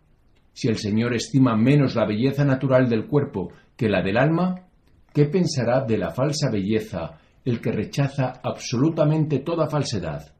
Si 0.52 0.68
el 0.68 0.76
Señor 0.78 1.16
estima 1.16 1.56
menos 1.56 1.96
la 1.96 2.06
belleza 2.06 2.44
natural 2.44 2.90
del 2.90 3.08
cuerpo 3.08 3.54
que 3.78 3.88
la 3.88 4.04
del 4.04 4.18
alma, 4.18 4.68
¿qué 5.14 5.26
pensará 5.26 5.86
de 5.86 5.98
la 5.98 6.10
falsa 6.12 6.50
belleza 6.52 7.18
el 7.46 7.62
que 7.62 7.72
rechaza 7.72 8.42
absolutamente 8.44 9.40
toda 9.40 9.70
falsedad? 9.70 10.34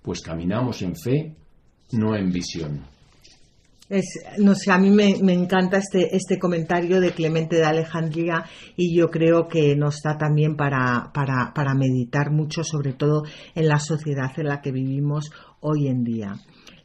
Pues 0.00 0.22
caminamos 0.22 0.80
en 0.80 0.96
fe, 0.96 1.36
no 1.92 2.16
en 2.16 2.32
visión. 2.32 2.86
No 4.38 4.54
sé, 4.54 4.70
a 4.70 4.78
mí 4.78 4.90
me, 4.90 5.10
encanta 5.32 5.76
este, 5.76 6.16
este 6.16 6.38
comentario 6.38 6.98
de 6.98 7.12
Clemente 7.12 7.56
de 7.56 7.64
Alejandría 7.64 8.44
y 8.74 8.96
yo 8.96 9.10
creo 9.10 9.48
que 9.48 9.76
nos 9.76 10.00
da 10.02 10.16
también 10.16 10.56
para, 10.56 11.10
para, 11.12 11.52
para 11.54 11.74
meditar 11.74 12.30
mucho, 12.30 12.64
sobre 12.64 12.94
todo 12.94 13.24
en 13.54 13.68
la 13.68 13.78
sociedad 13.80 14.30
en 14.38 14.46
la 14.46 14.62
que 14.62 14.72
vivimos 14.72 15.30
hoy 15.60 15.88
en 15.88 16.04
día 16.04 16.34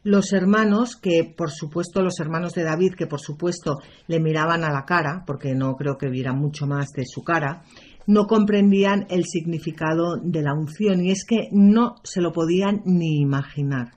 los 0.04 0.32
hermanos, 0.32 0.96
que 0.96 1.24
por 1.24 1.50
supuesto, 1.50 2.02
los 2.02 2.20
hermanos 2.20 2.52
de 2.52 2.62
David, 2.62 2.94
que 2.94 3.06
por 3.06 3.20
supuesto 3.20 3.78
le 4.06 4.20
miraban 4.20 4.62
a 4.62 4.72
la 4.72 4.84
cara, 4.84 5.24
porque 5.26 5.54
no 5.54 5.74
creo 5.76 5.96
que 5.96 6.10
viera 6.10 6.32
mucho 6.32 6.66
más 6.66 6.92
de 6.92 7.06
su 7.06 7.24
cara, 7.24 7.64
no 8.06 8.26
comprendían 8.26 9.06
el 9.08 9.24
significado 9.24 10.18
de 10.22 10.42
la 10.42 10.52
unción 10.52 11.04
y 11.04 11.10
es 11.10 11.24
que 11.24 11.48
no 11.52 11.96
se 12.04 12.20
lo 12.20 12.32
podían 12.32 12.82
ni 12.84 13.20
imaginar. 13.20 13.92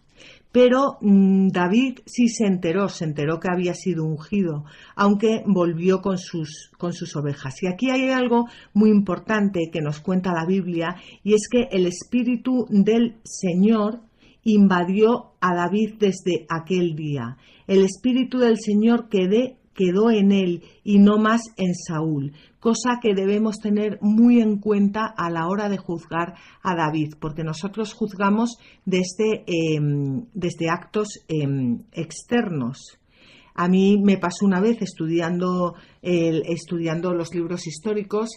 Pero 0.51 0.97
mm, 1.01 1.49
David 1.49 1.99
sí 2.05 2.29
se 2.29 2.47
enteró, 2.47 2.87
se 2.87 3.03
enteró 3.03 3.39
que 3.39 3.49
había 3.51 3.73
sido 3.73 4.05
ungido, 4.05 4.63
aunque 4.95 5.43
volvió 5.45 6.01
con 6.01 6.17
sus, 6.17 6.71
con 6.77 6.93
sus 6.93 7.15
ovejas. 7.17 7.61
Y 7.61 7.67
aquí 7.67 7.91
hay 7.91 8.09
algo 8.09 8.45
muy 8.73 8.89
importante 8.89 9.69
que 9.71 9.81
nos 9.81 9.99
cuenta 9.99 10.33
la 10.33 10.45
Biblia, 10.45 10.95
y 11.21 11.33
es 11.33 11.49
que 11.51 11.67
el 11.69 11.85
Espíritu 11.85 12.65
del 12.69 13.17
Señor 13.23 13.99
invadió 14.47 15.33
a 15.41 15.53
David 15.53 15.95
desde 15.99 16.45
aquel 16.49 16.95
día. 16.95 17.37
El 17.67 17.83
Espíritu 17.83 18.39
del 18.39 18.57
Señor 18.57 19.09
quedó 19.09 20.09
en 20.09 20.31
él 20.31 20.63
y 20.85 20.99
no 20.99 21.17
más 21.17 21.41
en 21.57 21.75
Saúl, 21.75 22.31
cosa 22.61 22.99
que 23.01 23.13
debemos 23.13 23.57
tener 23.57 23.99
muy 24.01 24.39
en 24.39 24.59
cuenta 24.59 25.05
a 25.05 25.29
la 25.29 25.47
hora 25.47 25.67
de 25.67 25.77
juzgar 25.77 26.35
a 26.63 26.75
David, 26.75 27.15
porque 27.19 27.43
nosotros 27.43 27.93
juzgamos 27.93 28.57
desde, 28.85 29.43
em, 29.47 30.25
actos 30.71 31.09
em, 31.27 31.83
externos. 31.91 32.99
A 33.53 33.67
mí 33.67 33.97
me 34.01 34.17
pasó 34.17 34.45
una 34.45 34.61
vez 34.61 34.81
estudiando, 34.81 35.73
estudiando 36.01 37.13
los 37.13 37.33
libros 37.33 37.65
históricos, 37.65 38.29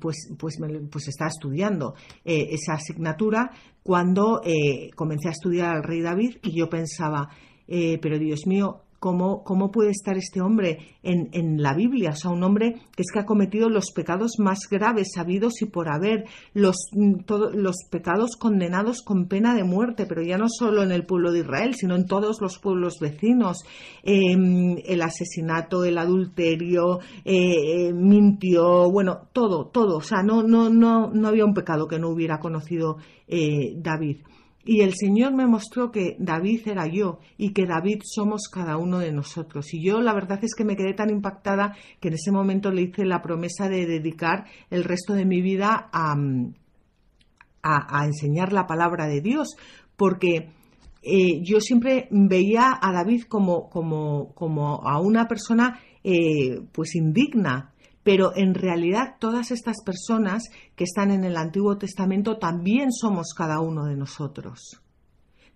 pues, 0.00 0.16
pues, 0.38 0.58
pues 0.90 1.08
estaba 1.08 1.28
estudiando 1.28 1.94
eh, 2.24 2.48
esa 2.50 2.74
asignatura 2.74 3.50
cuando 3.82 4.40
eh, 4.44 4.90
comencé 4.94 5.28
a 5.28 5.32
estudiar 5.32 5.76
al 5.76 5.82
rey 5.82 6.00
David 6.00 6.38
y 6.42 6.58
yo 6.58 6.68
pensaba, 6.68 7.28
eh, 7.68 7.98
pero 8.00 8.18
Dios 8.18 8.46
mío, 8.46 8.82
¿Cómo, 8.98 9.44
¿Cómo, 9.44 9.70
puede 9.70 9.90
estar 9.90 10.16
este 10.16 10.40
hombre 10.40 10.96
en, 11.02 11.62
la 11.62 11.74
Biblia? 11.74 12.10
O 12.10 12.16
sea, 12.16 12.30
un 12.30 12.42
hombre 12.42 12.76
que 12.94 13.02
es 13.02 13.12
que 13.12 13.20
ha 13.20 13.26
cometido 13.26 13.68
los 13.68 13.92
pecados 13.92 14.38
más 14.38 14.60
graves 14.70 15.08
sabidos 15.14 15.60
y 15.60 15.66
por 15.66 15.92
haber, 15.92 16.24
los, 16.54 16.76
mm, 16.92 17.16
los 17.54 17.76
pecados 17.90 18.36
condenados 18.36 19.02
con 19.02 19.26
pena 19.28 19.54
de 19.54 19.64
muerte, 19.64 20.06
pero 20.06 20.22
ya 20.22 20.38
no 20.38 20.46
solo 20.48 20.82
en 20.82 20.92
el 20.92 21.04
pueblo 21.04 21.32
de 21.32 21.40
Israel, 21.40 21.74
sino 21.74 21.94
en 21.94 22.06
todos 22.06 22.40
los 22.40 22.58
pueblos 22.58 22.98
vecinos. 23.00 23.64
Em, 24.02 24.76
el 24.84 25.02
asesinato, 25.02 25.84
el 25.84 25.98
adulterio, 25.98 27.00
eh, 27.24 27.92
mintió, 27.92 28.90
bueno, 28.90 29.28
todo, 29.32 29.66
todo. 29.66 29.98
O 29.98 30.02
sea, 30.02 30.22
no, 30.22 30.42
no, 30.42 30.70
no, 30.70 31.10
no 31.10 31.28
había 31.28 31.44
un 31.44 31.54
pecado 31.54 31.86
que 31.86 31.98
no 31.98 32.08
hubiera 32.08 32.38
conocido 32.38 32.96
eh, 33.28 33.74
David. 33.76 34.18
Y 34.68 34.80
el 34.80 34.94
Señor 34.94 35.32
me 35.32 35.46
mostró 35.46 35.92
que 35.92 36.16
David 36.18 36.66
era 36.66 36.88
yo 36.88 37.20
y 37.38 37.52
que 37.52 37.66
David 37.66 38.00
somos 38.02 38.48
cada 38.52 38.76
uno 38.78 38.98
de 38.98 39.12
nosotros. 39.12 39.72
Y 39.72 39.80
yo 39.80 40.00
la 40.00 40.12
verdad 40.12 40.40
es 40.42 40.56
que 40.56 40.64
me 40.64 40.74
quedé 40.74 40.92
tan 40.92 41.08
impactada 41.08 41.76
que 42.00 42.08
en 42.08 42.14
ese 42.14 42.32
momento 42.32 42.72
le 42.72 42.82
hice 42.82 43.04
la 43.04 43.22
promesa 43.22 43.68
de 43.68 43.86
dedicar 43.86 44.46
el 44.68 44.82
resto 44.82 45.12
de 45.12 45.24
mi 45.24 45.40
vida 45.40 45.88
a, 45.92 46.16
a, 47.62 48.06
enseñar 48.06 48.52
la 48.52 48.66
palabra 48.66 49.06
de 49.06 49.20
Dios, 49.20 49.56
porque 49.94 50.50
eh, 51.00 51.42
yo 51.44 51.60
siempre 51.60 52.08
veía 52.10 52.76
a 52.82 52.92
David 52.92 53.22
como, 53.28 53.70
como, 53.70 54.34
como 54.34 54.84
a 54.84 55.00
una 55.00 55.28
persona 55.28 55.78
eh, 56.02 56.60
pues 56.72 56.96
indigna, 56.96 57.72
pero 58.06 58.30
en 58.36 58.54
realidad 58.54 59.16
todas 59.18 59.50
estas 59.50 59.82
personas 59.84 60.44
que 60.76 60.84
están 60.84 61.10
en 61.10 61.24
el 61.24 61.36
Antiguo 61.36 61.76
Testamento 61.76 62.38
también 62.38 62.92
somos 62.92 63.34
cada 63.36 63.58
uno 63.58 63.84
de 63.86 63.96
nosotros. 63.96 64.80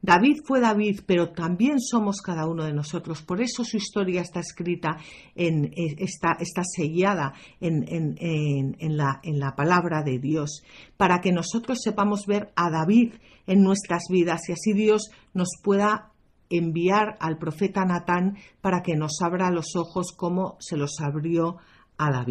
David 0.03 0.39
fue 0.45 0.59
David, 0.59 1.03
pero 1.07 1.31
también 1.31 1.79
somos 1.79 2.21
cada 2.21 2.49
uno 2.49 2.65
de 2.65 2.73
nosotros. 2.73 3.23
Por 3.23 3.41
eso 3.41 3.63
su 3.63 3.77
historia 3.77 4.23
está 4.23 4.41
escrita, 4.41 4.97
en, 5.37 5.67
eh, 5.67 5.95
está, 5.99 6.39
está 6.41 6.63
sellada 6.65 7.35
en, 7.61 7.85
en, 7.89 8.97
la, 8.97 9.21
en 9.23 9.39
la 9.39 9.55
palabra 9.55 10.03
de 10.03 10.19
Dios, 10.19 10.65
para 10.97 11.21
que 11.21 11.31
nosotros 11.31 11.79
sepamos 11.81 12.27
ver 12.27 12.51
a 12.57 12.69
David 12.69 13.13
en 13.47 13.63
nuestras 13.63 14.07
vidas 14.11 14.49
y 14.49 14.53
así 14.55 14.73
Dios 14.73 15.13
nos 15.35 15.51
pueda 15.63 16.11
enviar 16.49 17.17
al 17.21 17.39
profeta 17.39 17.85
Natán 17.85 18.39
para 18.61 18.83
que 18.83 18.97
nos 18.97 19.23
abra 19.23 19.53
los 19.53 19.77
ojos 19.77 20.13
como 20.17 20.57
se 20.59 20.77
los 20.77 21.01
abrió 21.01 21.59
a. 22.01 22.25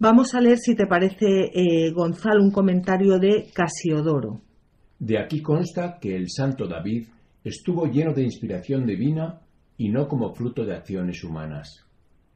Vamos 0.00 0.34
a 0.34 0.40
leer, 0.40 0.58
si 0.58 0.74
te 0.74 0.86
parece, 0.86 1.50
eh, 1.54 1.92
Gonzalo, 1.92 2.42
un 2.42 2.50
comentario 2.50 3.18
de 3.18 3.50
Casiodoro. 3.54 4.40
De 4.98 5.18
aquí 5.18 5.40
consta 5.40 5.98
que 6.00 6.16
el 6.16 6.28
santo 6.28 6.66
David 6.66 7.06
estuvo 7.44 7.86
lleno 7.86 8.12
de 8.12 8.24
inspiración 8.24 8.84
divina 8.84 9.40
y 9.76 9.90
no 9.90 10.08
como 10.08 10.34
fruto 10.34 10.64
de 10.64 10.74
acciones 10.74 11.22
humanas. 11.22 11.84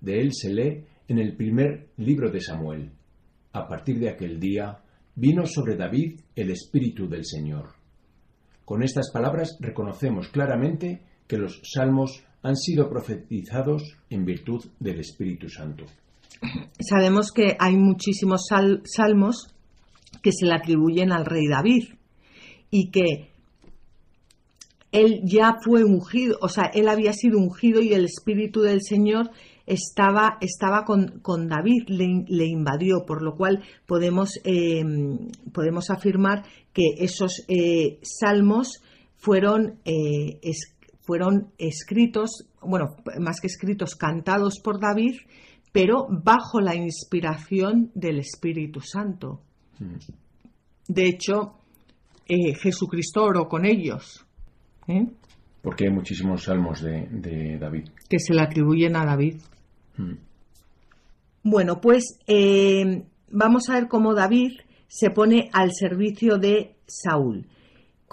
De 0.00 0.20
él 0.20 0.30
se 0.32 0.52
lee 0.52 0.84
en 1.08 1.18
el 1.18 1.36
primer 1.36 1.88
libro 1.96 2.30
de 2.30 2.40
Samuel. 2.40 2.92
A 3.52 3.66
partir 3.66 3.98
de 3.98 4.10
aquel 4.10 4.38
día 4.38 4.78
vino 5.16 5.44
sobre 5.46 5.76
David 5.76 6.20
el 6.36 6.50
Espíritu 6.50 7.08
del 7.08 7.24
Señor. 7.24 7.70
Con 8.64 8.84
estas 8.84 9.10
palabras 9.12 9.56
reconocemos 9.60 10.28
claramente 10.28 11.02
que 11.26 11.36
los 11.36 11.60
salmos 11.64 12.24
han 12.42 12.56
sido 12.56 12.88
profetizados 12.88 13.96
en 14.10 14.24
virtud 14.24 14.64
del 14.80 15.00
Espíritu 15.00 15.48
Santo. 15.48 15.84
Sabemos 16.80 17.30
que 17.32 17.56
hay 17.58 17.76
muchísimos 17.76 18.48
salmos 18.84 19.54
que 20.22 20.32
se 20.32 20.46
le 20.46 20.54
atribuyen 20.54 21.12
al 21.12 21.24
rey 21.24 21.46
David 21.48 21.84
y 22.70 22.90
que 22.90 23.30
él 24.90 25.20
ya 25.24 25.56
fue 25.64 25.84
ungido, 25.84 26.38
o 26.42 26.48
sea, 26.48 26.64
él 26.74 26.88
había 26.88 27.12
sido 27.12 27.38
ungido 27.38 27.80
y 27.80 27.94
el 27.94 28.04
Espíritu 28.04 28.60
del 28.60 28.82
Señor 28.82 29.30
estaba, 29.66 30.36
estaba 30.40 30.84
con, 30.84 31.20
con 31.20 31.48
David, 31.48 31.84
le, 31.88 32.44
invadió, 32.46 33.04
por 33.06 33.22
lo 33.22 33.36
cual 33.36 33.62
podemos, 33.86 34.38
eh, 34.44 34.82
podemos 35.52 35.90
afirmar 35.90 36.44
que 36.74 36.88
esos 36.98 37.44
eh, 37.48 38.00
salmos 38.02 38.82
fueron 39.16 39.78
eh, 39.84 40.40
fueron 41.12 41.52
escritos, 41.58 42.48
bueno, 42.62 42.96
más 43.20 43.38
que 43.38 43.46
escritos, 43.46 43.96
cantados 43.96 44.60
por 44.64 44.80
David, 44.80 45.16
pero 45.70 46.06
bajo 46.08 46.58
la 46.62 46.74
inspiración 46.74 47.90
del 47.94 48.18
Espíritu 48.20 48.80
Santo. 48.80 49.42
Mm. 49.78 49.96
De 50.88 51.06
hecho, 51.06 51.58
eh, 52.26 52.54
Jesucristo 52.54 53.24
oró 53.24 53.46
con 53.46 53.66
ellos. 53.66 54.24
¿eh? 54.88 55.06
Porque 55.60 55.84
hay 55.84 55.92
muchísimos 55.92 56.44
salmos 56.44 56.80
de, 56.80 57.06
de 57.10 57.58
David. 57.58 57.90
Que 58.08 58.18
se 58.18 58.32
le 58.32 58.40
atribuyen 58.40 58.96
a 58.96 59.04
David. 59.04 59.36
Mm. 59.98 60.14
Bueno, 61.42 61.78
pues 61.78 62.20
eh, 62.26 63.04
vamos 63.30 63.68
a 63.68 63.74
ver 63.74 63.88
cómo 63.88 64.14
David 64.14 64.52
se 64.88 65.10
pone 65.10 65.50
al 65.52 65.72
servicio 65.74 66.38
de 66.38 66.74
Saúl. 66.86 67.48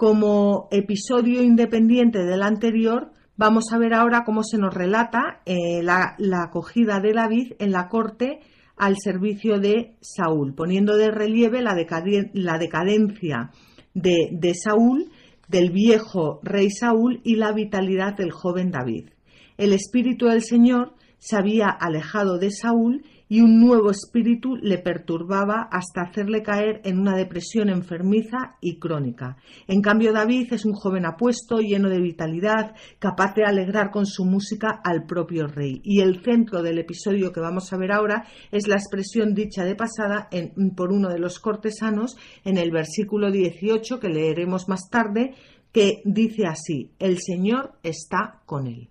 Como 0.00 0.68
episodio 0.70 1.42
independiente 1.42 2.24
del 2.24 2.40
anterior, 2.42 3.10
vamos 3.36 3.64
a 3.70 3.76
ver 3.76 3.92
ahora 3.92 4.24
cómo 4.24 4.42
se 4.42 4.56
nos 4.56 4.72
relata 4.72 5.42
eh, 5.44 5.82
la, 5.82 6.14
la 6.16 6.44
acogida 6.44 7.00
de 7.00 7.12
David 7.12 7.52
en 7.58 7.70
la 7.70 7.88
corte 7.88 8.38
al 8.78 8.96
servicio 8.96 9.60
de 9.60 9.98
Saúl, 10.00 10.54
poniendo 10.54 10.96
de 10.96 11.10
relieve 11.10 11.60
la, 11.60 11.74
decaden- 11.74 12.30
la 12.32 12.56
decadencia 12.56 13.50
de, 13.92 14.30
de 14.32 14.54
Saúl, 14.54 15.10
del 15.48 15.70
viejo 15.70 16.40
rey 16.42 16.70
Saúl 16.70 17.20
y 17.22 17.36
la 17.36 17.52
vitalidad 17.52 18.16
del 18.16 18.30
joven 18.30 18.70
David. 18.70 19.10
El 19.58 19.74
espíritu 19.74 20.28
del 20.28 20.40
Señor 20.42 20.94
se 21.18 21.36
había 21.36 21.68
alejado 21.68 22.38
de 22.38 22.50
Saúl 22.52 23.04
y 23.30 23.42
un 23.42 23.60
nuevo 23.60 23.92
espíritu 23.92 24.56
le 24.56 24.78
perturbaba 24.78 25.68
hasta 25.70 26.02
hacerle 26.02 26.42
caer 26.42 26.80
en 26.82 26.98
una 26.98 27.16
depresión 27.16 27.68
enfermiza 27.68 28.56
y 28.60 28.80
crónica. 28.80 29.36
En 29.68 29.80
cambio, 29.82 30.12
David 30.12 30.52
es 30.52 30.64
un 30.64 30.72
joven 30.72 31.06
apuesto, 31.06 31.60
lleno 31.60 31.88
de 31.88 32.00
vitalidad, 32.00 32.74
capaz 32.98 33.36
de 33.36 33.44
alegrar 33.44 33.92
con 33.92 34.04
su 34.04 34.24
música 34.24 34.80
al 34.82 35.06
propio 35.06 35.46
rey. 35.46 35.80
Y 35.84 36.00
el 36.00 36.24
centro 36.24 36.60
del 36.60 36.80
episodio 36.80 37.32
que 37.32 37.38
vamos 37.38 37.72
a 37.72 37.76
ver 37.76 37.92
ahora 37.92 38.26
es 38.50 38.66
la 38.66 38.74
expresión 38.74 39.32
dicha 39.32 39.64
de 39.64 39.76
pasada 39.76 40.28
por 40.74 40.92
uno 40.92 41.08
de 41.08 41.20
los 41.20 41.38
cortesanos 41.38 42.16
en 42.44 42.58
el 42.58 42.72
versículo 42.72 43.30
18 43.30 44.00
que 44.00 44.08
leeremos 44.08 44.68
más 44.68 44.90
tarde, 44.90 45.34
que 45.70 46.02
dice 46.04 46.46
así, 46.46 46.90
el 46.98 47.20
Señor 47.20 47.74
está 47.84 48.42
con 48.44 48.66
él. 48.66 48.88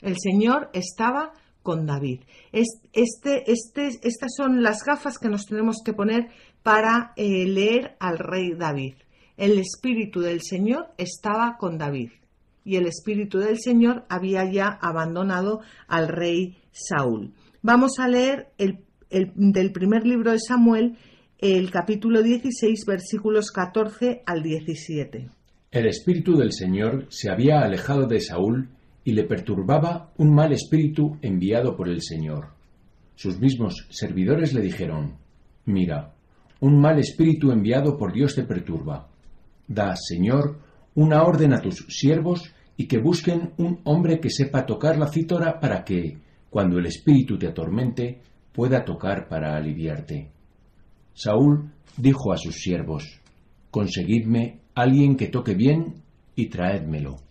El 0.00 0.16
Señor 0.18 0.70
estaba 0.72 1.34
con 1.70 1.86
David. 1.86 2.20
Es- 2.50 2.80
Este, 2.92 3.44
este, 3.52 3.86
estas 4.02 4.32
son 4.36 4.62
las 4.64 4.78
gafas 4.84 5.18
que 5.18 5.28
nos 5.28 5.46
tenemos 5.46 5.76
que 5.84 5.92
poner 5.92 6.26
para 6.64 7.12
eh, 7.16 7.46
leer 7.46 7.96
al 8.00 8.18
rey 8.18 8.54
David. 8.58 8.94
El 9.36 9.56
Espíritu 9.58 10.20
del 10.20 10.40
Señor 10.42 10.86
estaba 10.98 11.56
con 11.58 11.78
David 11.78 12.10
y 12.64 12.74
el 12.74 12.86
Espíritu 12.86 13.38
del 13.38 13.58
Señor 13.60 14.04
había 14.08 14.50
ya 14.50 14.66
abandonado 14.82 15.60
al 15.86 16.08
rey 16.08 16.56
Saúl. 16.72 17.32
Vamos 17.62 17.92
a 18.00 18.08
leer 18.08 18.48
el- 18.58 18.80
del 19.36 19.70
primer 19.70 20.04
libro 20.04 20.32
de 20.32 20.40
Samuel, 20.40 20.96
el 21.38 21.70
capítulo 21.70 22.22
16, 22.22 22.84
versículos 22.86 23.52
14 23.52 24.22
al 24.26 24.42
17. 24.42 25.28
El 25.70 25.86
espíritu 25.86 26.36
del 26.36 26.52
Señor 26.52 27.06
se 27.10 27.30
había 27.30 27.60
alejado 27.60 28.06
de 28.08 28.20
Saúl 28.20 28.68
y 29.04 29.12
le 29.12 29.24
perturbaba 29.24 30.12
un 30.18 30.34
mal 30.34 30.52
espíritu 30.52 31.16
enviado 31.22 31.76
por 31.76 31.88
el 31.88 32.02
Señor. 32.02 32.48
Sus 33.14 33.38
mismos 33.38 33.86
servidores 33.90 34.54
le 34.54 34.60
dijeron, 34.60 35.16
Mira, 35.66 36.14
un 36.60 36.80
mal 36.80 36.98
espíritu 36.98 37.50
enviado 37.52 37.96
por 37.96 38.12
Dios 38.12 38.34
te 38.34 38.44
perturba. 38.44 39.08
Da, 39.66 39.94
Señor, 39.96 40.58
una 40.94 41.22
orden 41.22 41.52
a 41.54 41.60
tus 41.60 41.86
siervos 41.88 42.52
y 42.76 42.86
que 42.86 42.98
busquen 42.98 43.52
un 43.58 43.80
hombre 43.84 44.20
que 44.20 44.30
sepa 44.30 44.66
tocar 44.66 44.98
la 44.98 45.08
cítora 45.08 45.60
para 45.60 45.84
que, 45.84 46.18
cuando 46.48 46.78
el 46.78 46.86
espíritu 46.86 47.38
te 47.38 47.46
atormente, 47.46 48.20
pueda 48.52 48.84
tocar 48.84 49.28
para 49.28 49.56
aliviarte. 49.56 50.30
Saúl 51.14 51.70
dijo 51.96 52.32
a 52.32 52.36
sus 52.36 52.56
siervos, 52.56 53.20
Conseguidme 53.70 54.60
alguien 54.74 55.16
que 55.16 55.28
toque 55.28 55.54
bien 55.54 56.02
y 56.34 56.46
traédmelo. 56.46 57.29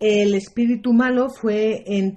El 0.00 0.34
espíritu 0.34 0.94
malo 0.94 1.28
fue 1.28 1.84
en 1.84 2.14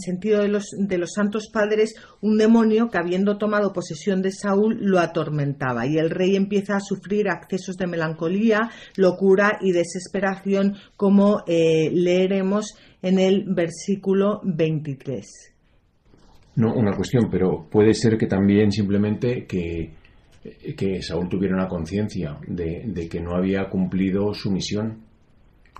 sentido 0.00 0.42
de 0.42 0.48
los, 0.48 0.70
de 0.76 0.98
los 0.98 1.12
santos 1.14 1.48
padres 1.52 1.94
un 2.20 2.36
demonio 2.36 2.88
que 2.88 2.98
habiendo 2.98 3.38
tomado 3.38 3.72
posesión 3.72 4.20
de 4.20 4.32
Saúl 4.32 4.78
lo 4.80 4.98
atormentaba 4.98 5.86
y 5.86 5.96
el 5.96 6.10
rey 6.10 6.34
empieza 6.34 6.74
a 6.74 6.80
sufrir 6.80 7.28
accesos 7.28 7.76
de 7.76 7.86
melancolía, 7.86 8.68
locura 8.96 9.58
y 9.60 9.70
desesperación 9.70 10.74
como 10.96 11.44
eh, 11.46 11.88
leeremos 11.92 12.76
en 13.00 13.20
el 13.20 13.44
versículo 13.46 14.40
23. 14.42 15.24
No, 16.56 16.74
una 16.74 16.96
cuestión, 16.96 17.28
pero 17.30 17.68
puede 17.70 17.94
ser 17.94 18.18
que 18.18 18.26
también 18.26 18.72
simplemente 18.72 19.46
que, 19.46 19.92
que 20.76 21.00
Saúl 21.00 21.28
tuviera 21.28 21.54
una 21.54 21.68
conciencia 21.68 22.38
de, 22.48 22.86
de 22.88 23.08
que 23.08 23.20
no 23.20 23.36
había 23.36 23.68
cumplido 23.68 24.34
su 24.34 24.50
misión 24.50 25.13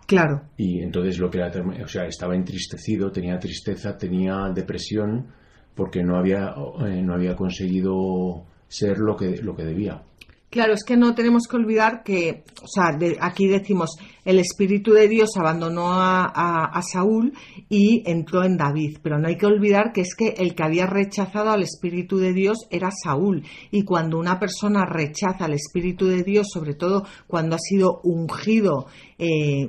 Claro, 0.06 0.42
y 0.56 0.80
entonces 0.82 1.18
lo 1.18 1.30
que 1.30 1.38
era, 1.38 1.50
o 1.82 1.88
sea, 1.88 2.04
estaba 2.06 2.34
entristecido, 2.36 3.10
tenía 3.10 3.38
tristeza, 3.38 3.96
tenía 3.96 4.50
depresión 4.54 5.28
porque 5.74 6.02
no 6.02 6.16
había, 6.18 6.54
eh, 6.86 7.02
no 7.02 7.14
había 7.14 7.34
conseguido 7.34 8.44
ser 8.68 8.98
lo 8.98 9.16
que, 9.16 9.38
lo 9.38 9.54
que 9.56 9.64
debía. 9.64 10.02
Claro, 10.50 10.72
es 10.74 10.84
que 10.84 10.96
no 10.96 11.16
tenemos 11.16 11.48
que 11.48 11.56
olvidar 11.56 12.04
que, 12.04 12.44
o 12.62 12.68
sea, 12.68 12.96
de- 12.96 13.16
aquí 13.20 13.48
decimos, 13.48 13.96
el 14.24 14.38
Espíritu 14.38 14.92
de 14.92 15.08
Dios 15.08 15.30
abandonó 15.36 15.94
a, 15.94 16.26
a- 16.26 16.66
a 16.66 16.82
Saúl 16.82 17.32
y 17.68 18.04
entró 18.08 18.44
en 18.44 18.56
David, 18.56 18.98
pero 19.02 19.18
no 19.18 19.26
hay 19.26 19.36
que 19.36 19.46
olvidar 19.46 19.90
que 19.92 20.02
es 20.02 20.14
que 20.14 20.28
el 20.36 20.54
que 20.54 20.62
había 20.62 20.86
rechazado 20.86 21.50
al 21.50 21.62
Espíritu 21.64 22.18
de 22.18 22.32
Dios 22.32 22.68
era 22.70 22.90
Saúl. 22.92 23.42
Y 23.72 23.82
cuando 23.82 24.16
una 24.16 24.38
persona 24.38 24.84
rechaza 24.86 25.46
al 25.46 25.54
Espíritu 25.54 26.06
de 26.06 26.22
Dios, 26.22 26.46
sobre 26.52 26.74
todo 26.74 27.04
cuando 27.26 27.56
ha 27.56 27.58
sido 27.58 28.00
ungido, 28.04 28.86
eh, 29.18 29.68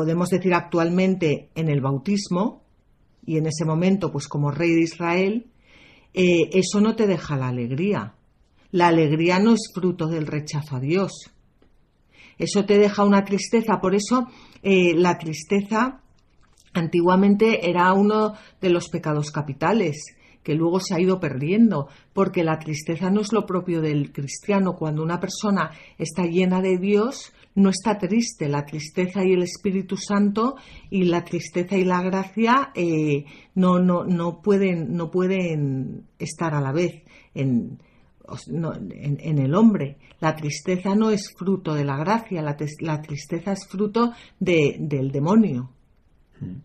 podemos 0.00 0.30
decir 0.30 0.54
actualmente 0.54 1.50
en 1.54 1.68
el 1.68 1.82
bautismo, 1.82 2.62
y 3.26 3.36
en 3.36 3.46
ese 3.46 3.66
momento, 3.66 4.10
pues 4.10 4.28
como 4.28 4.50
rey 4.50 4.70
de 4.70 4.80
Israel, 4.80 5.50
eh, 6.14 6.48
eso 6.54 6.80
no 6.80 6.96
te 6.96 7.06
deja 7.06 7.36
la 7.36 7.48
alegría. 7.48 8.14
La 8.70 8.88
alegría 8.88 9.38
no 9.40 9.52
es 9.52 9.70
fruto 9.74 10.06
del 10.06 10.26
rechazo 10.26 10.76
a 10.76 10.80
Dios. 10.80 11.12
Eso 12.38 12.64
te 12.64 12.78
deja 12.78 13.04
una 13.04 13.26
tristeza. 13.26 13.78
Por 13.78 13.94
eso 13.94 14.26
eh, 14.62 14.94
la 14.94 15.18
tristeza 15.18 16.00
antiguamente 16.72 17.68
era 17.68 17.92
uno 17.92 18.32
de 18.58 18.70
los 18.70 18.88
pecados 18.88 19.30
capitales 19.30 20.16
que 20.42 20.54
luego 20.54 20.80
se 20.80 20.94
ha 20.94 21.00
ido 21.00 21.20
perdiendo, 21.20 21.88
porque 22.14 22.42
la 22.42 22.58
tristeza 22.58 23.10
no 23.10 23.20
es 23.20 23.34
lo 23.34 23.44
propio 23.44 23.82
del 23.82 24.12
cristiano. 24.12 24.76
Cuando 24.76 25.02
una 25.02 25.20
persona 25.20 25.72
está 25.98 26.24
llena 26.24 26.62
de 26.62 26.78
Dios, 26.78 27.34
no 27.54 27.70
está 27.70 27.98
triste. 27.98 28.48
La 28.48 28.64
tristeza 28.64 29.24
y 29.24 29.32
el 29.32 29.42
Espíritu 29.42 29.96
Santo 29.96 30.56
y 30.90 31.04
la 31.04 31.24
tristeza 31.24 31.76
y 31.76 31.84
la 31.84 32.02
gracia 32.02 32.70
eh, 32.74 33.24
no, 33.54 33.78
no, 33.78 34.04
no, 34.04 34.40
pueden, 34.40 34.94
no 34.96 35.10
pueden 35.10 36.04
estar 36.18 36.54
a 36.54 36.60
la 36.60 36.72
vez 36.72 37.02
en, 37.34 37.78
en, 38.48 39.38
el 39.38 39.54
hombre. 39.54 39.96
La 40.20 40.36
tristeza 40.36 40.94
no 40.94 41.10
es 41.10 41.32
fruto 41.36 41.74
de 41.74 41.84
la 41.84 41.96
gracia, 41.96 42.42
la, 42.42 42.56
la 42.80 43.02
tristeza 43.02 43.52
es 43.52 43.66
fruto 43.66 44.12
de- 44.38 44.76
del 44.78 45.10
demonio. 45.10 45.70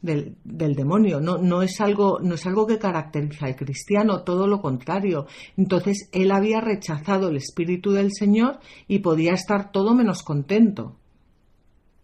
Del, 0.01 0.35
del 0.45 0.73
demonio, 0.73 1.19
no, 1.19 1.37
no, 1.37 1.61
es 1.61 1.81
algo, 1.81 2.19
no 2.21 2.35
es 2.35 2.45
algo 2.45 2.65
que 2.65 2.79
caracteriza 2.79 3.47
al 3.47 3.57
cristiano, 3.57 4.23
todo 4.23 4.47
lo 4.47 4.61
contrario. 4.61 5.27
Entonces 5.57 6.09
él 6.13 6.31
había 6.31 6.61
rechazado 6.61 7.27
el 7.27 7.35
Espíritu 7.35 7.91
del 7.91 8.11
Señor 8.13 8.59
y 8.87 8.99
podía 8.99 9.33
estar 9.33 9.71
todo 9.73 9.93
menos 9.93 10.23
contento. 10.23 10.95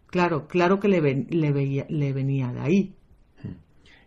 Claro, 0.07 0.47
claro 0.47 0.79
que 0.81 0.89
le, 0.89 0.99
ven- 0.99 1.27
le, 1.29 1.51
veía- 1.53 1.85
le 1.87 2.11
venía 2.11 2.51
de 2.51 2.59
ahí. 2.59 2.93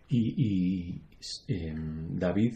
Y, 0.09 0.19
y, 0.37 1.01
eh, 1.47 1.73
David 2.11 2.53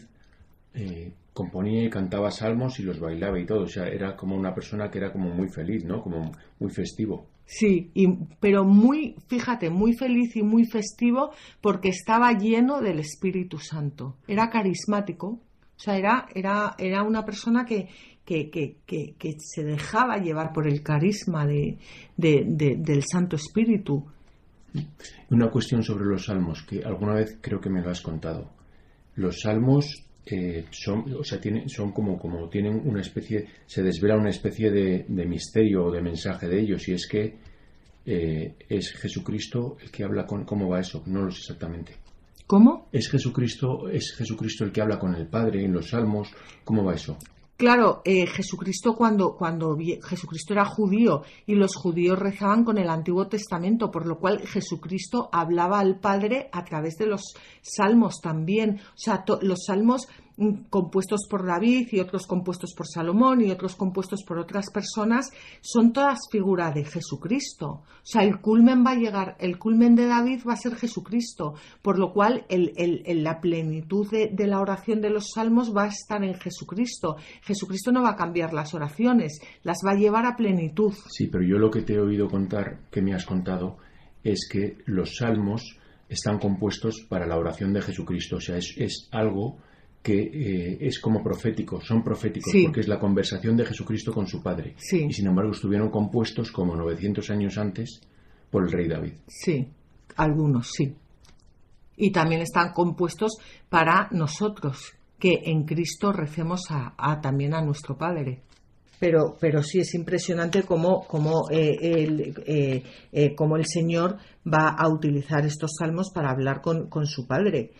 eh, 0.74 1.12
componía 1.32 1.82
y 1.84 1.90
cantaba 1.90 2.30
salmos 2.30 2.78
y 2.78 2.84
los 2.84 3.00
bailaba 3.00 3.40
y 3.40 3.46
todo. 3.46 3.64
O 3.64 3.68
sea, 3.68 3.88
era 3.88 4.14
como 4.16 4.36
una 4.36 4.54
persona 4.54 4.88
que 4.90 4.98
era 4.98 5.12
como 5.12 5.30
muy 5.34 5.48
feliz, 5.48 5.84
¿no? 5.84 6.00
Como 6.00 6.30
muy 6.60 6.70
festivo. 6.70 7.26
Sí, 7.52 7.90
y- 7.94 8.06
pero 8.38 8.64
muy, 8.64 9.16
fíjate, 9.26 9.70
muy 9.70 9.94
feliz 9.94 10.36
y 10.36 10.42
muy 10.44 10.66
festivo 10.66 11.32
porque 11.60 11.88
estaba 11.88 12.32
lleno 12.32 12.80
del 12.80 13.00
Espíritu 13.00 13.58
Santo. 13.58 14.18
Era 14.28 14.48
carismático, 14.48 15.26
o 15.26 15.78
sea, 15.78 15.96
era, 15.98 16.26
era, 16.32 16.76
era 16.78 17.02
una 17.02 17.24
persona 17.24 17.64
que, 17.64 17.88
que, 18.24 18.50
que, 18.50 18.76
que, 18.86 19.34
se 19.40 19.64
dejaba 19.64 20.18
llevar 20.18 20.52
por 20.52 20.68
el 20.68 20.80
carisma 20.84 21.44
de- 21.44 21.76
de- 22.16 22.44
del 22.78 23.02
Santo 23.02 23.34
Espíritu. 23.34 24.06
Una 25.30 25.50
cuestión 25.50 25.82
sobre 25.82 26.04
los 26.04 26.26
salmos, 26.26 26.62
que 26.62 26.84
alguna 26.84 27.14
vez 27.14 27.36
creo 27.40 27.60
que 27.60 27.68
me 27.70 27.82
lo 27.82 27.90
has 27.90 28.00
contado. 28.00 28.52
Los 29.16 29.40
salmos 29.40 29.86
eh, 30.26 30.64
son, 30.70 31.12
o 31.14 31.24
sea, 31.24 31.40
tienen, 31.40 31.68
son 31.68 31.92
como, 31.92 32.18
como 32.18 32.48
tienen 32.48 32.80
una 32.84 33.00
especie, 33.00 33.46
se 33.66 33.82
desvela 33.82 34.16
una 34.16 34.30
especie 34.30 34.70
de, 34.70 35.04
de 35.08 35.26
misterio 35.26 35.86
o 35.86 35.90
de 35.90 36.02
mensaje 36.02 36.48
de 36.48 36.60
ellos, 36.60 36.86
y 36.88 36.92
es 36.92 37.06
que 37.06 37.34
eh, 38.06 38.54
es 38.68 38.92
Jesucristo 38.92 39.76
el 39.80 39.90
que 39.90 40.04
habla 40.04 40.26
con, 40.26 40.44
¿cómo 40.44 40.68
va 40.68 40.80
eso? 40.80 41.02
No 41.06 41.22
lo 41.22 41.30
sé 41.30 41.40
exactamente. 41.40 41.94
¿Cómo? 42.46 42.88
¿Es 42.90 43.08
Jesucristo, 43.08 43.88
es 43.88 44.12
Jesucristo 44.12 44.64
el 44.64 44.72
que 44.72 44.80
habla 44.80 44.98
con 44.98 45.14
el 45.14 45.26
Padre 45.26 45.64
en 45.64 45.72
los 45.72 45.90
salmos? 45.90 46.32
¿Cómo 46.64 46.84
va 46.84 46.94
eso? 46.94 47.16
Claro, 47.60 48.00
eh, 48.06 48.26
Jesucristo 48.26 48.94
cuando, 48.94 49.36
cuando 49.36 49.76
Jesucristo 49.76 50.54
era 50.54 50.64
judío 50.64 51.24
y 51.44 51.56
los 51.56 51.76
judíos 51.76 52.18
rezaban 52.18 52.64
con 52.64 52.78
el 52.78 52.88
Antiguo 52.88 53.28
Testamento, 53.28 53.90
por 53.90 54.06
lo 54.06 54.18
cual 54.18 54.40
Jesucristo 54.46 55.28
hablaba 55.30 55.78
al 55.78 56.00
Padre 56.00 56.48
a 56.52 56.64
través 56.64 56.96
de 56.96 57.04
los 57.04 57.34
salmos 57.60 58.22
también. 58.22 58.80
O 58.94 58.96
sea, 58.96 59.26
los 59.42 59.66
salmos 59.66 60.08
compuestos 60.70 61.26
por 61.28 61.46
David 61.46 61.88
y 61.92 62.00
otros 62.00 62.26
compuestos 62.26 62.74
por 62.74 62.86
Salomón 62.86 63.42
y 63.42 63.50
otros 63.50 63.76
compuestos 63.76 64.24
por 64.26 64.38
otras 64.38 64.70
personas, 64.70 65.30
son 65.60 65.92
todas 65.92 66.18
figuras 66.30 66.74
de 66.74 66.84
Jesucristo. 66.84 67.66
O 67.68 67.84
sea, 68.02 68.22
el 68.22 68.40
culmen 68.40 68.84
va 68.84 68.92
a 68.92 68.96
llegar, 68.96 69.36
el 69.38 69.58
culmen 69.58 69.94
de 69.94 70.06
David 70.06 70.42
va 70.48 70.54
a 70.54 70.56
ser 70.56 70.74
Jesucristo, 70.74 71.54
por 71.82 71.98
lo 71.98 72.12
cual 72.12 72.46
el, 72.48 72.72
la 73.22 73.40
plenitud 73.40 74.10
de, 74.10 74.30
de, 74.32 74.46
la 74.46 74.60
oración 74.60 75.00
de 75.00 75.10
los 75.10 75.32
salmos 75.34 75.74
va 75.76 75.84
a 75.84 75.88
estar 75.88 76.24
en 76.24 76.34
Jesucristo. 76.34 77.16
Jesucristo 77.42 77.92
no 77.92 78.02
va 78.02 78.10
a 78.10 78.16
cambiar 78.16 78.52
las 78.52 78.74
oraciones, 78.74 79.40
las 79.62 79.78
va 79.86 79.92
a 79.92 79.98
llevar 79.98 80.26
a 80.26 80.36
plenitud. 80.36 80.94
Sí, 81.08 81.26
pero 81.26 81.44
yo 81.44 81.58
lo 81.58 81.70
que 81.70 81.82
te 81.82 81.94
he 81.94 82.00
oído 82.00 82.28
contar, 82.28 82.80
que 82.90 83.02
me 83.02 83.14
has 83.14 83.26
contado, 83.26 83.76
es 84.24 84.48
que 84.50 84.78
los 84.86 85.16
salmos 85.16 85.78
están 86.08 86.38
compuestos 86.38 87.06
para 87.08 87.26
la 87.26 87.38
oración 87.38 87.72
de 87.72 87.82
Jesucristo. 87.82 88.36
O 88.36 88.40
sea, 88.40 88.56
es, 88.56 88.74
es 88.76 89.08
algo 89.12 89.58
que 90.02 90.18
eh, 90.18 90.78
es 90.80 90.98
como 90.98 91.22
profético, 91.22 91.80
son 91.80 92.02
proféticos, 92.02 92.52
porque 92.64 92.80
es 92.80 92.88
la 92.88 92.98
conversación 92.98 93.56
de 93.56 93.66
Jesucristo 93.66 94.12
con 94.12 94.26
su 94.26 94.42
Padre. 94.42 94.74
Y 94.92 95.12
sin 95.12 95.26
embargo 95.26 95.52
estuvieron 95.52 95.90
compuestos 95.90 96.50
como 96.50 96.74
900 96.74 97.28
años 97.30 97.58
antes 97.58 98.00
por 98.50 98.64
el 98.64 98.72
rey 98.72 98.88
David. 98.88 99.12
Sí, 99.26 99.68
algunos 100.16 100.70
sí. 100.72 100.94
Y 101.96 102.10
también 102.12 102.40
están 102.40 102.72
compuestos 102.72 103.36
para 103.68 104.08
nosotros, 104.12 104.94
que 105.18 105.42
en 105.44 105.64
Cristo 105.64 106.12
recemos 106.12 106.62
a, 106.70 107.20
también 107.20 107.54
a 107.54 107.62
nuestro 107.62 107.98
Padre. 107.98 108.40
Pero, 108.98 109.36
pero 109.38 109.62
sí 109.62 109.80
es 109.80 109.94
impresionante 109.94 110.62
cómo, 110.62 111.06
cómo, 111.06 111.50
eh, 111.50 111.76
el, 111.80 112.34
eh, 112.46 112.82
el 113.12 113.66
Señor 113.66 114.18
va 114.46 114.68
a 114.68 114.88
utilizar 114.88 115.44
estos 115.46 115.72
salmos 115.78 116.10
para 116.12 116.30
hablar 116.30 116.60
con, 116.60 116.88
con 116.88 117.06
su 117.06 117.26
Padre 117.26 117.72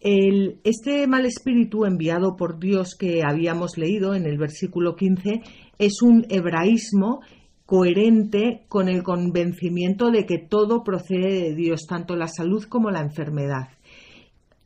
este 0.00 1.06
mal 1.06 1.26
espíritu 1.26 1.84
enviado 1.84 2.36
por 2.36 2.58
Dios 2.58 2.94
que 2.94 3.22
habíamos 3.24 3.76
leído 3.76 4.14
en 4.14 4.26
el 4.26 4.38
versículo 4.38 4.94
15 4.94 5.42
es 5.78 6.02
un 6.02 6.24
hebraísmo 6.28 7.20
coherente 7.66 8.64
con 8.68 8.88
el 8.88 9.02
convencimiento 9.02 10.10
de 10.10 10.24
que 10.24 10.38
todo 10.38 10.82
procede 10.82 11.42
de 11.42 11.54
Dios, 11.54 11.86
tanto 11.86 12.16
la 12.16 12.28
salud 12.28 12.64
como 12.64 12.90
la 12.90 13.00
enfermedad. 13.00 13.68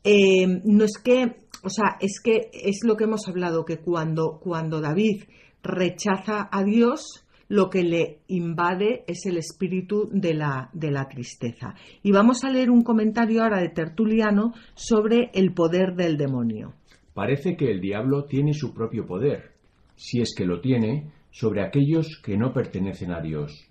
Eh, 0.04 0.46
no 0.64 0.84
es 0.84 0.98
que, 1.02 1.36
o 1.64 1.68
sea, 1.68 1.96
es 2.00 2.20
que 2.22 2.50
es 2.52 2.80
lo 2.84 2.96
que 2.96 3.04
hemos 3.04 3.26
hablado, 3.26 3.64
que 3.64 3.78
cuando, 3.78 4.38
cuando 4.40 4.80
David 4.80 5.24
rechaza 5.64 6.48
a 6.52 6.62
Dios, 6.62 7.24
lo 7.52 7.68
que 7.68 7.82
le 7.82 8.20
invade 8.28 9.04
es 9.06 9.26
el 9.26 9.36
espíritu 9.36 10.08
de 10.10 10.32
la, 10.32 10.70
de 10.72 10.90
la 10.90 11.06
tristeza. 11.06 11.74
Y 12.02 12.10
vamos 12.10 12.44
a 12.44 12.50
leer 12.50 12.70
un 12.70 12.82
comentario 12.82 13.42
ahora 13.42 13.60
de 13.60 13.68
Tertuliano 13.68 14.54
sobre 14.74 15.30
el 15.34 15.52
poder 15.52 15.94
del 15.94 16.16
demonio. 16.16 16.72
Parece 17.12 17.54
que 17.54 17.70
el 17.70 17.82
diablo 17.82 18.24
tiene 18.24 18.54
su 18.54 18.72
propio 18.72 19.04
poder, 19.04 19.50
si 19.96 20.22
es 20.22 20.34
que 20.34 20.46
lo 20.46 20.62
tiene, 20.62 21.12
sobre 21.30 21.62
aquellos 21.62 22.22
que 22.24 22.38
no 22.38 22.54
pertenecen 22.54 23.12
a 23.12 23.20
Dios. 23.20 23.68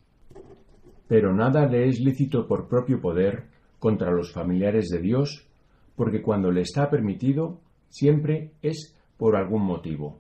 Pero 1.08 1.34
nada 1.34 1.66
le 1.66 1.88
es 1.88 2.00
lícito 2.00 2.48
por 2.48 2.68
propio 2.68 3.02
poder 3.02 3.46
contra 3.80 4.12
los 4.12 4.32
familiares 4.32 4.90
de 4.90 5.02
Dios, 5.02 5.48
porque 5.96 6.22
cuando 6.22 6.52
le 6.52 6.62
está 6.62 6.88
permitido, 6.92 7.60
siempre 7.90 8.52
es 8.62 8.96
por 9.18 9.36
algún 9.36 9.66
motivo, 9.66 10.20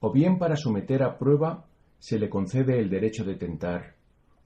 o 0.00 0.12
bien 0.12 0.36
para 0.36 0.56
someter 0.56 1.04
a 1.04 1.16
prueba 1.16 1.67
se 1.98 2.18
le 2.18 2.28
concede 2.28 2.78
el 2.80 2.90
derecho 2.90 3.24
de 3.24 3.34
tentar, 3.34 3.94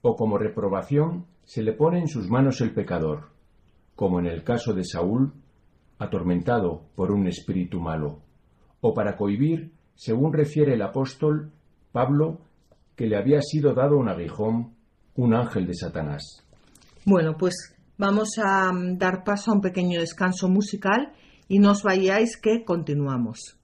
o 0.01 0.17
como 0.17 0.39
reprobación 0.39 1.27
se 1.45 1.63
le 1.63 1.73
pone 1.73 1.99
en 2.01 2.09
sus 2.09 2.29
manos 2.29 2.61
el 2.61 2.73
pecador, 2.73 3.31
como 3.95 4.19
en 4.19 4.27
el 4.27 4.43
caso 4.43 4.73
de 4.73 4.85
Saúl, 4.85 5.33
atormentado 5.99 6.85
por 6.95 7.13
un 7.13 7.27
espíritu 7.27 7.81
malo, 7.81 8.21
o 8.81 8.95
para 8.95 9.17
cohibir, 9.17 9.73
según 9.95 10.33
refiere 10.33 10.75
el 10.75 10.83
apóstol 10.83 11.53
Pablo, 11.93 12.41
que 12.97 13.07
le 13.07 13.17
había 13.17 13.41
sido 13.43 13.75
dado 13.75 13.97
un 13.97 14.09
aguijón, 14.09 14.75
un 15.15 15.35
ángel 15.35 15.67
de 15.67 15.75
Satanás. 15.75 16.45
Bueno, 17.05 17.37
pues 17.37 17.75
vamos 17.99 18.39
a 18.43 18.73
mm, 18.73 18.99
dar 18.99 19.25
paso 19.25 19.51
a 19.51 19.55
un 19.55 19.61
pequeño 19.61 20.01
descanso 20.01 20.49
musical 20.49 21.13
y 21.49 21.59
no 21.59 21.73
os 21.73 21.83
vayáis 21.83 22.37
que 22.37 22.65
continuamos. 22.65 23.59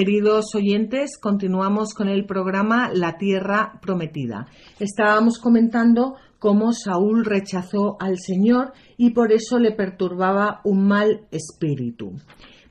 Queridos 0.00 0.54
oyentes, 0.54 1.18
continuamos 1.20 1.92
con 1.92 2.08
el 2.08 2.24
programa 2.24 2.90
La 2.90 3.18
Tierra 3.18 3.78
Prometida. 3.82 4.46
Estábamos 4.78 5.38
comentando 5.38 6.14
cómo 6.38 6.72
Saúl 6.72 7.22
rechazó 7.22 7.98
al 8.00 8.18
Señor 8.18 8.72
y 8.96 9.10
por 9.10 9.30
eso 9.30 9.58
le 9.58 9.72
perturbaba 9.72 10.62
un 10.64 10.88
mal 10.88 11.26
espíritu. 11.30 12.14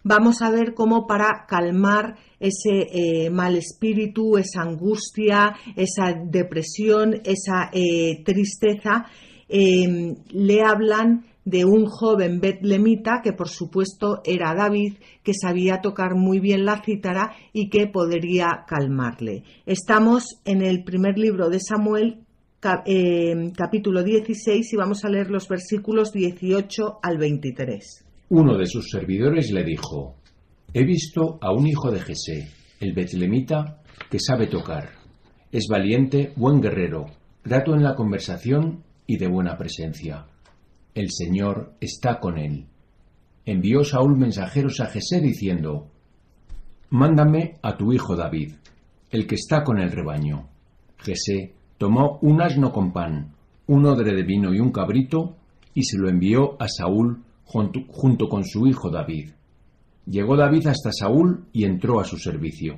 Vamos 0.04 0.42
a 0.42 0.50
ver 0.50 0.74
cómo 0.74 1.06
para 1.06 1.46
calmar 1.48 2.16
ese 2.40 2.88
eh, 2.92 3.30
mal 3.30 3.56
espíritu, 3.56 4.40
esa 4.40 4.64
angustia, 4.64 5.56
esa 5.76 6.16
depresión, 6.26 7.22
esa 7.24 7.70
eh, 7.72 8.24
tristeza, 8.26 9.06
eh, 9.48 10.16
le 10.32 10.64
hablan 10.64 11.29
de 11.46 11.66
un 11.66 11.86
joven 11.86 12.40
betlemita 12.40 13.22
que 13.24 13.34
por 13.34 13.50
supuesto 13.50 14.22
era 14.24 14.54
David, 14.54 14.96
que 15.24 15.34
sabía 15.34 15.82
tocar 15.82 16.16
muy 16.16 16.40
bien 16.40 16.66
la 16.66 16.82
cítara 16.84 17.34
y 17.54 17.70
que 17.70 17.88
podría 17.88 18.66
calmarle. 18.68 19.44
Estamos 19.66 20.40
en 20.46 20.62
el 20.62 20.84
primer 20.84 21.18
libro 21.18 21.50
de 21.50 21.60
Samuel, 21.60 22.20
eh, 22.86 23.52
capítulo 23.56 24.04
16, 24.04 24.74
y 24.74 24.76
vamos 24.76 25.06
a 25.06 25.10
leer 25.10 25.30
los 25.32 25.48
versículos 25.48 26.12
18 26.12 27.00
al 27.02 27.18
23. 27.18 28.06
Uno 28.30 28.58
de 28.58 28.66
sus 28.66 28.90
servidores 28.90 29.52
le 29.52 29.64
dijo, 29.64 30.16
He 30.74 30.84
visto 30.84 31.40
a 31.42 31.52
un 31.52 31.66
hijo 31.66 31.90
de 31.90 32.02
Jesé, 32.02 32.52
el 32.80 32.94
betlemita, 32.94 33.82
que 34.12 34.20
sabe 34.20 34.48
tocar. 34.48 34.90
Es 35.52 35.66
valiente, 35.68 36.32
buen 36.36 36.62
guerrero, 36.62 37.08
grato 37.44 37.74
en 37.74 37.82
la 37.82 37.96
conversación 37.96 38.84
y 39.08 39.18
de 39.18 39.28
buena 39.28 39.58
presencia 39.58 40.28
el 40.96 41.12
Señor 41.12 41.74
está 41.80 42.20
con 42.20 42.38
él. 42.38 42.66
Envió 43.46 43.84
Saúl 43.84 44.18
mensajeros 44.18 44.80
a 44.80 44.88
Jesé 44.88 45.22
diciendo, 45.22 45.88
Mándame 46.90 47.58
a 47.62 47.78
tu 47.78 47.94
hijo 47.94 48.16
David, 48.16 48.54
el 49.12 49.28
que 49.28 49.36
está 49.36 49.64
con 49.64 49.80
el 49.80 49.92
rebaño. 49.92 50.48
Jesé 50.98 51.54
tomó 51.78 52.20
un 52.22 52.42
asno 52.42 52.72
con 52.72 52.92
pan, 52.92 53.34
un 53.68 53.86
odre 53.86 54.14
de 54.14 54.24
vino 54.24 54.54
y 54.54 54.60
un 54.60 54.72
cabrito, 54.72 55.36
y 55.74 55.84
se 55.84 55.98
lo 55.98 56.10
envió 56.10 56.62
a 56.62 56.68
Saúl 56.68 57.24
junto, 57.46 58.30
con 58.30 58.44
su 58.46 58.68
hijo 58.68 58.90
David. 58.90 59.32
Llegó 60.06 60.36
David 60.36 60.68
hasta 60.68 60.92
Saúl 60.92 61.46
y 61.54 61.66
entró 61.66 62.00
a 62.00 62.06
su 62.06 62.18
servicio. 62.18 62.78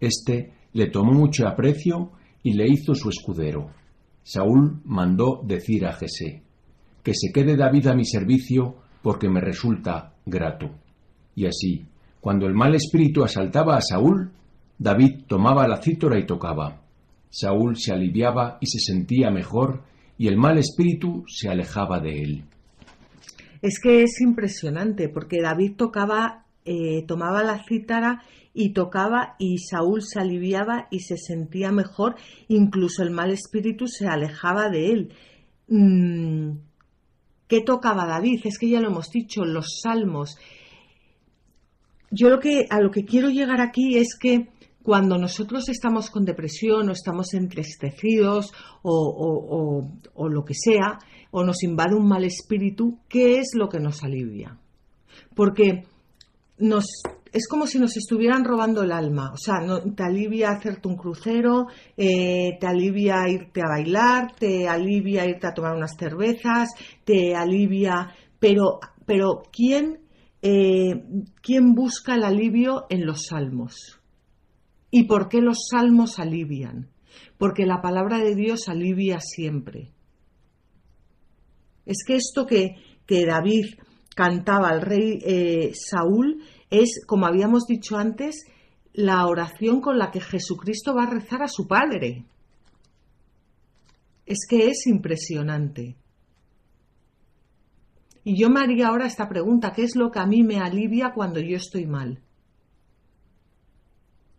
Este 0.00 0.52
le 0.72 0.88
tomó 0.88 1.12
mucho 1.12 1.46
aprecio 1.46 2.12
y 2.42 2.54
le 2.54 2.68
hizo 2.68 2.94
su 2.94 3.10
escudero. 3.10 3.70
Saúl 4.22 4.80
mandó 4.84 5.42
decir 5.44 5.86
a 5.86 5.92
Jesé, 5.92 6.42
que 7.02 7.14
se 7.14 7.32
quede 7.32 7.56
David 7.56 7.88
a 7.88 7.94
mi 7.94 8.04
servicio 8.04 8.76
porque 9.02 9.28
me 9.28 9.40
resulta 9.40 10.14
grato. 10.24 10.70
Y 11.34 11.46
así, 11.46 11.84
cuando 12.20 12.46
el 12.46 12.54
mal 12.54 12.74
espíritu 12.74 13.24
asaltaba 13.24 13.76
a 13.76 13.80
Saúl, 13.80 14.30
David 14.78 15.24
tomaba 15.26 15.66
la 15.66 15.82
cítora 15.82 16.18
y 16.18 16.26
tocaba. 16.26 16.80
Saúl 17.30 17.76
se 17.76 17.92
aliviaba 17.92 18.58
y 18.60 18.66
se 18.66 18.78
sentía 18.78 19.30
mejor, 19.30 19.82
y 20.18 20.28
el 20.28 20.36
mal 20.36 20.58
espíritu 20.58 21.24
se 21.26 21.48
alejaba 21.48 21.98
de 21.98 22.22
él. 22.22 22.44
Es 23.62 23.80
que 23.80 24.02
es 24.02 24.20
impresionante, 24.20 25.08
porque 25.08 25.40
David 25.40 25.72
tocaba, 25.76 26.44
eh, 26.64 27.04
tomaba 27.06 27.42
la 27.42 27.64
cítara 27.64 28.22
y 28.52 28.72
tocaba, 28.72 29.36
y 29.38 29.58
Saúl 29.58 30.02
se 30.02 30.20
aliviaba 30.20 30.88
y 30.90 31.00
se 31.00 31.16
sentía 31.16 31.72
mejor, 31.72 32.16
incluso 32.48 33.02
el 33.02 33.10
mal 33.10 33.30
espíritu 33.30 33.86
se 33.86 34.06
alejaba 34.06 34.68
de 34.68 34.92
él. 34.92 35.12
Mm, 35.68 36.50
¿Qué 37.52 37.60
tocaba 37.60 38.06
David? 38.06 38.40
Es 38.44 38.56
que 38.58 38.70
ya 38.70 38.80
lo 38.80 38.88
hemos 38.88 39.10
dicho, 39.10 39.44
los 39.44 39.80
salmos. 39.82 40.38
Yo 42.10 42.30
lo 42.30 42.40
que, 42.40 42.64
a 42.70 42.80
lo 42.80 42.90
que 42.90 43.04
quiero 43.04 43.28
llegar 43.28 43.60
aquí 43.60 43.98
es 43.98 44.16
que 44.18 44.48
cuando 44.82 45.18
nosotros 45.18 45.68
estamos 45.68 46.08
con 46.08 46.24
depresión 46.24 46.88
o 46.88 46.92
estamos 46.92 47.34
entristecidos 47.34 48.54
o, 48.80 49.84
o 50.14 50.28
lo 50.30 50.44
que 50.46 50.54
sea, 50.54 50.98
o 51.30 51.44
nos 51.44 51.62
invade 51.62 51.94
un 51.94 52.08
mal 52.08 52.24
espíritu, 52.24 53.00
¿qué 53.06 53.38
es 53.38 53.50
lo 53.54 53.68
que 53.68 53.80
nos 53.80 54.02
alivia? 54.02 54.56
Porque 55.34 55.84
nos 56.56 56.86
es 57.32 57.48
como 57.48 57.66
si 57.66 57.78
nos 57.78 57.96
estuvieran 57.96 58.44
robando 58.44 58.82
el 58.82 58.92
alma. 58.92 59.32
O 59.32 59.38
sea, 59.38 59.60
te 59.96 60.02
alivia 60.02 60.50
hacerte 60.50 60.88
un 60.88 60.96
crucero, 60.96 61.66
eh, 61.96 62.58
te 62.60 62.66
alivia 62.66 63.26
irte 63.28 63.62
a 63.62 63.70
bailar, 63.70 64.34
te 64.38 64.68
alivia 64.68 65.24
irte 65.26 65.46
a 65.46 65.54
tomar 65.54 65.74
unas 65.74 65.96
cervezas, 65.96 66.68
te 67.04 67.34
alivia. 67.34 68.14
Pero, 68.38 68.80
pero 69.06 69.42
¿quién, 69.50 70.00
eh, 70.42 71.04
¿quién 71.40 71.74
busca 71.74 72.16
el 72.16 72.24
alivio 72.24 72.84
en 72.90 73.06
los 73.06 73.26
salmos? 73.26 73.98
¿Y 74.90 75.04
por 75.04 75.28
qué 75.30 75.40
los 75.40 75.68
salmos 75.70 76.18
alivian? 76.18 76.90
Porque 77.38 77.64
la 77.64 77.80
palabra 77.80 78.18
de 78.18 78.34
Dios 78.34 78.68
alivia 78.68 79.20
siempre. 79.20 79.90
Es 81.86 82.04
que 82.06 82.16
esto 82.16 82.46
que, 82.46 82.76
que 83.06 83.24
David 83.24 83.64
cantaba 84.14 84.68
al 84.68 84.82
rey 84.82 85.18
eh, 85.24 85.72
Saúl 85.74 86.42
es, 86.72 87.04
como 87.06 87.26
habíamos 87.26 87.66
dicho 87.66 87.98
antes, 87.98 88.46
la 88.94 89.26
oración 89.26 89.82
con 89.82 89.98
la 89.98 90.10
que 90.10 90.20
Jesucristo 90.20 90.94
va 90.94 91.04
a 91.04 91.10
rezar 91.10 91.42
a 91.42 91.48
su 91.48 91.68
Padre. 91.68 92.24
Es 94.24 94.46
que 94.48 94.68
es 94.68 94.86
impresionante. 94.86 95.96
Y 98.24 98.40
yo 98.40 98.48
me 98.48 98.60
haría 98.60 98.88
ahora 98.88 99.06
esta 99.06 99.28
pregunta, 99.28 99.72
¿qué 99.72 99.82
es 99.82 99.96
lo 99.96 100.10
que 100.10 100.20
a 100.20 100.26
mí 100.26 100.42
me 100.42 100.60
alivia 100.60 101.12
cuando 101.14 101.40
yo 101.40 101.56
estoy 101.56 101.86
mal? 101.86 102.20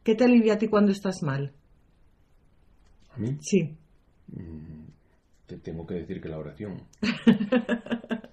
¿Qué 0.03 0.15
te 0.15 0.23
alivia 0.23 0.55
a 0.55 0.57
ti 0.57 0.67
cuando 0.67 0.91
estás 0.91 1.21
mal? 1.21 1.53
¿A 3.11 3.19
mí? 3.19 3.37
Sí. 3.41 3.77
Mm, 4.27 4.85
te 5.45 5.57
tengo 5.57 5.85
que 5.85 5.95
decir 5.95 6.19
que 6.19 6.29
la 6.29 6.39
oración. 6.39 6.81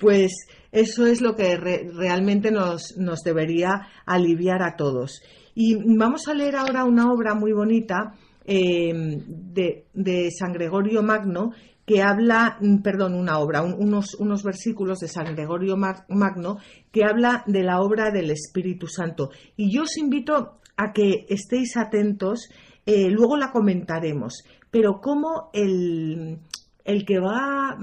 Pues 0.00 0.32
eso 0.72 1.06
es 1.06 1.20
lo 1.20 1.36
que 1.36 1.56
realmente 1.56 2.50
nos, 2.50 2.94
debería 3.24 3.88
aliviar 4.04 4.62
a 4.62 4.76
todos. 4.76 5.22
Y 5.54 5.74
vamos 5.96 6.28
a 6.28 6.34
leer 6.34 6.56
ahora 6.56 6.84
una 6.84 7.10
obra 7.10 7.34
muy 7.34 7.52
bonita 7.52 8.14
em, 8.44 9.22
de, 9.26 10.30
San 10.30 10.52
Gregorio 10.52 11.02
Magno 11.02 11.52
que 11.86 12.02
habla, 12.02 12.58
mm, 12.60 12.82
perdón, 12.82 13.14
una 13.14 13.38
obra, 13.38 13.62
unos, 13.62 14.14
unos 14.16 14.42
versículos 14.42 14.98
de 14.98 15.08
San 15.08 15.34
Gregorio 15.34 15.76
Magno 15.76 16.58
que 16.90 17.04
habla 17.04 17.44
de 17.46 17.62
la 17.62 17.80
obra 17.80 18.10
del 18.10 18.30
Espíritu 18.30 18.86
Santo. 18.86 19.30
Y 19.56 19.72
yo 19.72 19.84
os 19.84 19.96
invito 19.96 20.58
a 20.76 20.92
que 20.92 21.24
estéis 21.28 21.76
atentos, 21.76 22.48
eh, 22.84 23.08
luego 23.08 23.36
la 23.36 23.50
comentaremos, 23.50 24.44
pero 24.70 25.00
cómo 25.00 25.48
el, 25.54 26.40
el 26.84 27.06
que 27.06 27.18
va 27.18 27.78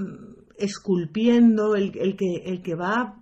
esculpiendo, 0.58 1.76
el, 1.76 1.92
que, 1.92 2.44
el 2.46 2.62
que 2.62 2.76
va 2.76 3.22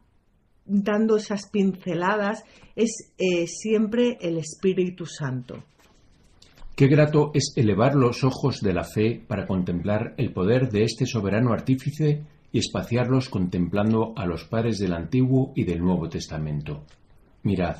dando 0.66 1.18
esas 1.18 1.50
pinceladas, 1.50 2.44
es 2.76 3.14
eh, 3.18 3.48
siempre 3.48 4.18
el 4.22 4.38
Espíritu 4.38 5.06
Santo. 5.06 5.64
Qué 6.76 6.88
grato 6.88 7.32
es 7.34 7.54
elevar 7.58 7.96
los 7.96 8.24
ojos 8.24 8.62
de 8.62 8.74
la 8.74 8.84
fe 8.84 9.22
para 9.28 9.46
contemplar 9.46 10.16
el 10.18 10.34
poder 10.34 10.70
de 10.70 10.84
este 10.84 11.06
soberano 11.06 11.54
artífice 11.54 12.24
y 12.52 12.60
espaciarlos 12.60 13.30
contemplando 13.30 14.14
a 14.16 14.26
los 14.26 14.46
padres 14.46 14.80
del 14.80 14.94
Antiguo 14.94 15.52
y 15.56 15.64
del 15.64 15.80
Nuevo 15.80 16.10
Testamento. 16.10 16.84
Mirad, 17.44 17.78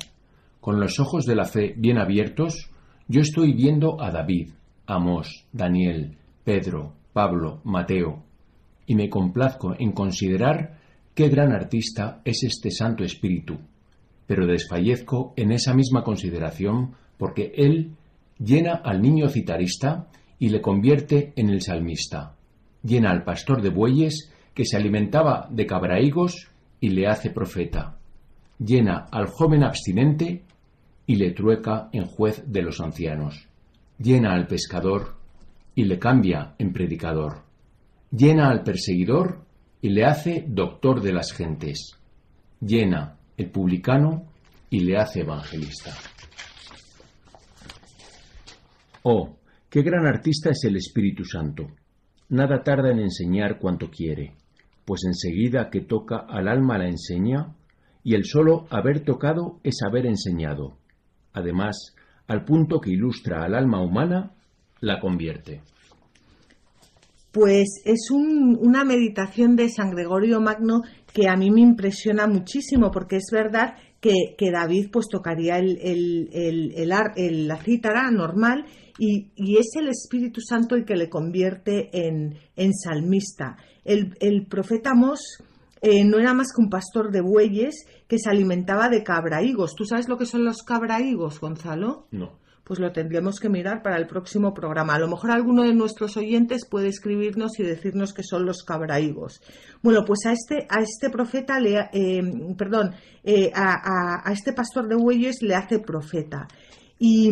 con 0.60 0.78
los 0.78 1.00
ojos 1.00 1.24
de 1.24 1.34
la 1.34 1.44
fe 1.44 1.74
bien 1.76 1.98
abiertos, 1.98 2.70
yo 3.08 3.20
estoy 3.20 3.52
viendo 3.54 4.00
a 4.00 4.10
David, 4.10 4.52
Amós, 4.86 5.46
Daniel, 5.52 6.16
Pedro, 6.44 6.92
Pablo, 7.12 7.60
Mateo, 7.64 8.22
y 8.86 8.94
me 8.94 9.08
complazco 9.08 9.74
en 9.78 9.92
considerar 9.92 10.78
qué 11.14 11.28
gran 11.28 11.52
artista 11.52 12.20
es 12.24 12.42
este 12.42 12.70
Santo 12.70 13.04
Espíritu, 13.04 13.58
pero 14.26 14.46
desfallezco 14.46 15.34
en 15.36 15.52
esa 15.52 15.74
misma 15.74 16.02
consideración 16.02 16.94
porque 17.18 17.52
él 17.56 17.92
llena 18.38 18.74
al 18.74 19.02
niño 19.02 19.28
citarista 19.28 20.08
y 20.38 20.48
le 20.48 20.60
convierte 20.60 21.32
en 21.36 21.50
el 21.50 21.60
salmista, 21.60 22.34
llena 22.82 23.10
al 23.10 23.24
pastor 23.24 23.62
de 23.62 23.70
bueyes 23.70 24.32
que 24.54 24.64
se 24.64 24.76
alimentaba 24.76 25.48
de 25.50 25.66
cabraigos 25.66 26.48
y 26.80 26.88
le 26.88 27.06
hace 27.06 27.30
profeta, 27.30 27.96
llena 28.58 29.06
al 29.10 29.26
joven 29.26 29.62
abstinente 29.62 30.42
y 31.06 31.16
le 31.16 31.30
trueca 31.30 31.88
en 31.92 32.06
juez 32.06 32.42
de 32.46 32.62
los 32.62 32.80
ancianos, 32.80 33.48
llena 33.98 34.32
al 34.32 34.46
pescador 34.46 35.16
y 35.74 35.84
le 35.84 35.98
cambia 35.98 36.54
en 36.58 36.72
predicador 36.72 37.51
llena 38.12 38.50
al 38.50 38.62
perseguidor 38.62 39.44
y 39.80 39.88
le 39.88 40.04
hace 40.04 40.44
doctor 40.46 41.00
de 41.00 41.12
las 41.12 41.32
gentes, 41.32 41.98
llena 42.60 43.16
el 43.36 43.50
publicano 43.50 44.28
y 44.70 44.80
le 44.80 44.98
hace 44.98 45.20
evangelista. 45.20 45.92
Oh, 49.02 49.36
qué 49.68 49.82
gran 49.82 50.06
artista 50.06 50.50
es 50.50 50.62
el 50.64 50.76
Espíritu 50.76 51.24
Santo. 51.24 51.66
Nada 52.28 52.62
tarda 52.62 52.90
en 52.90 53.00
enseñar 53.00 53.58
cuanto 53.58 53.90
quiere, 53.90 54.34
pues 54.84 55.02
enseguida 55.04 55.70
que 55.70 55.80
toca 55.80 56.18
al 56.28 56.48
alma 56.48 56.78
la 56.78 56.88
enseña, 56.88 57.54
y 58.04 58.14
el 58.14 58.24
solo 58.24 58.66
haber 58.70 59.04
tocado 59.04 59.60
es 59.62 59.82
haber 59.82 60.06
enseñado. 60.06 60.76
Además, 61.32 61.94
al 62.26 62.44
punto 62.44 62.80
que 62.80 62.90
ilustra 62.90 63.44
al 63.44 63.54
alma 63.54 63.80
humana, 63.82 64.32
la 64.80 65.00
convierte. 65.00 65.62
Pues 67.32 67.80
es 67.86 68.10
una 68.10 68.84
meditación 68.84 69.56
de 69.56 69.70
San 69.70 69.90
Gregorio 69.90 70.40
Magno 70.40 70.82
que 71.14 71.28
a 71.28 71.36
mí 71.36 71.50
me 71.50 71.62
impresiona 71.62 72.26
muchísimo, 72.26 72.90
porque 72.90 73.16
es 73.16 73.28
verdad 73.32 73.74
que, 74.00 74.50
David 74.52 74.90
pues 74.92 75.06
tocaría 75.08 75.56
el, 75.58 76.84
la 76.84 77.56
cítara 77.56 78.10
normal 78.10 78.66
y, 78.98 79.56
es 79.56 79.70
el 79.76 79.88
Espíritu 79.88 80.42
Santo 80.42 80.74
el 80.74 80.84
que 80.84 80.96
le 80.96 81.08
convierte 81.08 81.88
en, 81.92 82.36
salmista. 82.74 83.56
El, 83.82 84.46
profeta 84.46 84.94
Mos 84.94 85.38
eh, 85.80 86.04
no 86.04 86.18
era 86.18 86.34
más 86.34 86.52
que 86.52 86.62
un 86.62 86.68
pastor 86.68 87.10
de 87.10 87.22
bueyes 87.22 87.86
que 88.06 88.18
se 88.18 88.28
alimentaba 88.28 88.90
de 88.90 89.02
cabraigos. 89.02 89.74
¿Tú 89.74 89.84
sabes 89.86 90.06
lo 90.08 90.18
que 90.18 90.26
son 90.26 90.44
los 90.44 90.62
cabraigos, 90.62 91.40
Gonzalo? 91.40 92.08
No 92.10 92.41
pues 92.72 92.80
lo 92.80 92.90
tendremos 92.90 93.38
que 93.38 93.50
mirar 93.50 93.82
para 93.82 93.98
el 93.98 94.06
próximo 94.06 94.54
programa. 94.54 94.94
A 94.94 94.98
lo 94.98 95.06
mejor 95.06 95.30
alguno 95.30 95.64
de 95.64 95.74
nuestros 95.74 96.16
oyentes 96.16 96.66
puede 96.66 96.88
escribirnos 96.88 97.60
y 97.60 97.64
decirnos 97.64 98.14
que 98.14 98.22
son 98.22 98.46
los 98.46 98.62
cabraigos. 98.62 99.42
Bueno, 99.82 100.06
pues 100.06 100.20
a 100.24 100.32
este, 100.32 100.66
a 100.70 100.80
este 100.80 101.10
profeta, 101.10 101.60
le, 101.60 101.90
eh, 101.92 102.22
perdón, 102.56 102.94
eh, 103.24 103.50
a, 103.54 104.22
este 104.32 104.54
pastor 104.54 104.88
de 104.88 104.96
bueyes 104.96 105.42
le 105.42 105.54
hace 105.54 105.80
profeta. 105.80 106.48
Y, 106.98 107.28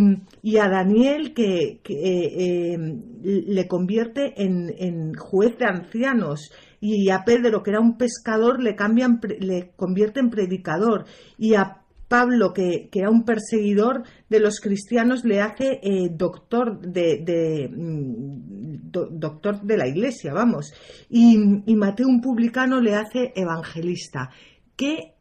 a 0.58 0.68
Daniel 0.68 1.32
que, 1.32 1.80
eh, 1.88 2.76
le 3.22 3.66
convierte 3.66 4.34
en, 4.36 5.14
juez 5.14 5.56
de 5.56 5.64
ancianos 5.64 6.52
y 6.82 7.08
a 7.08 7.24
Pedro 7.24 7.62
que 7.62 7.70
era 7.70 7.80
un 7.80 7.96
pescador 7.96 8.62
le 8.62 8.74
cambian 8.74 9.20
le 9.38 9.70
convierte 9.76 10.20
en 10.20 10.28
predicador 10.28 11.04
y 11.38 11.54
a 11.54 11.79
Pablo, 12.10 12.52
que, 12.52 12.90
era 12.92 13.08
un 13.08 13.24
perseguidor 13.24 14.02
de 14.28 14.40
los 14.40 14.58
cristianos, 14.58 15.24
le 15.24 15.40
hace 15.40 15.78
eh, 15.80 16.08
doctor 16.10 16.80
de, 16.80 17.70
mm, 17.72 18.90
doctor 18.90 19.62
de 19.62 19.76
la 19.76 19.86
iglesia, 19.86 20.32
vamos. 20.34 20.72
Y, 21.08 21.38
Mateo, 21.76 22.08
un 22.08 22.20
publicano, 22.20 22.80
le 22.80 22.96
hace 22.96 23.32
evangelista. 23.36 24.30
¿Qué, 24.74 25.14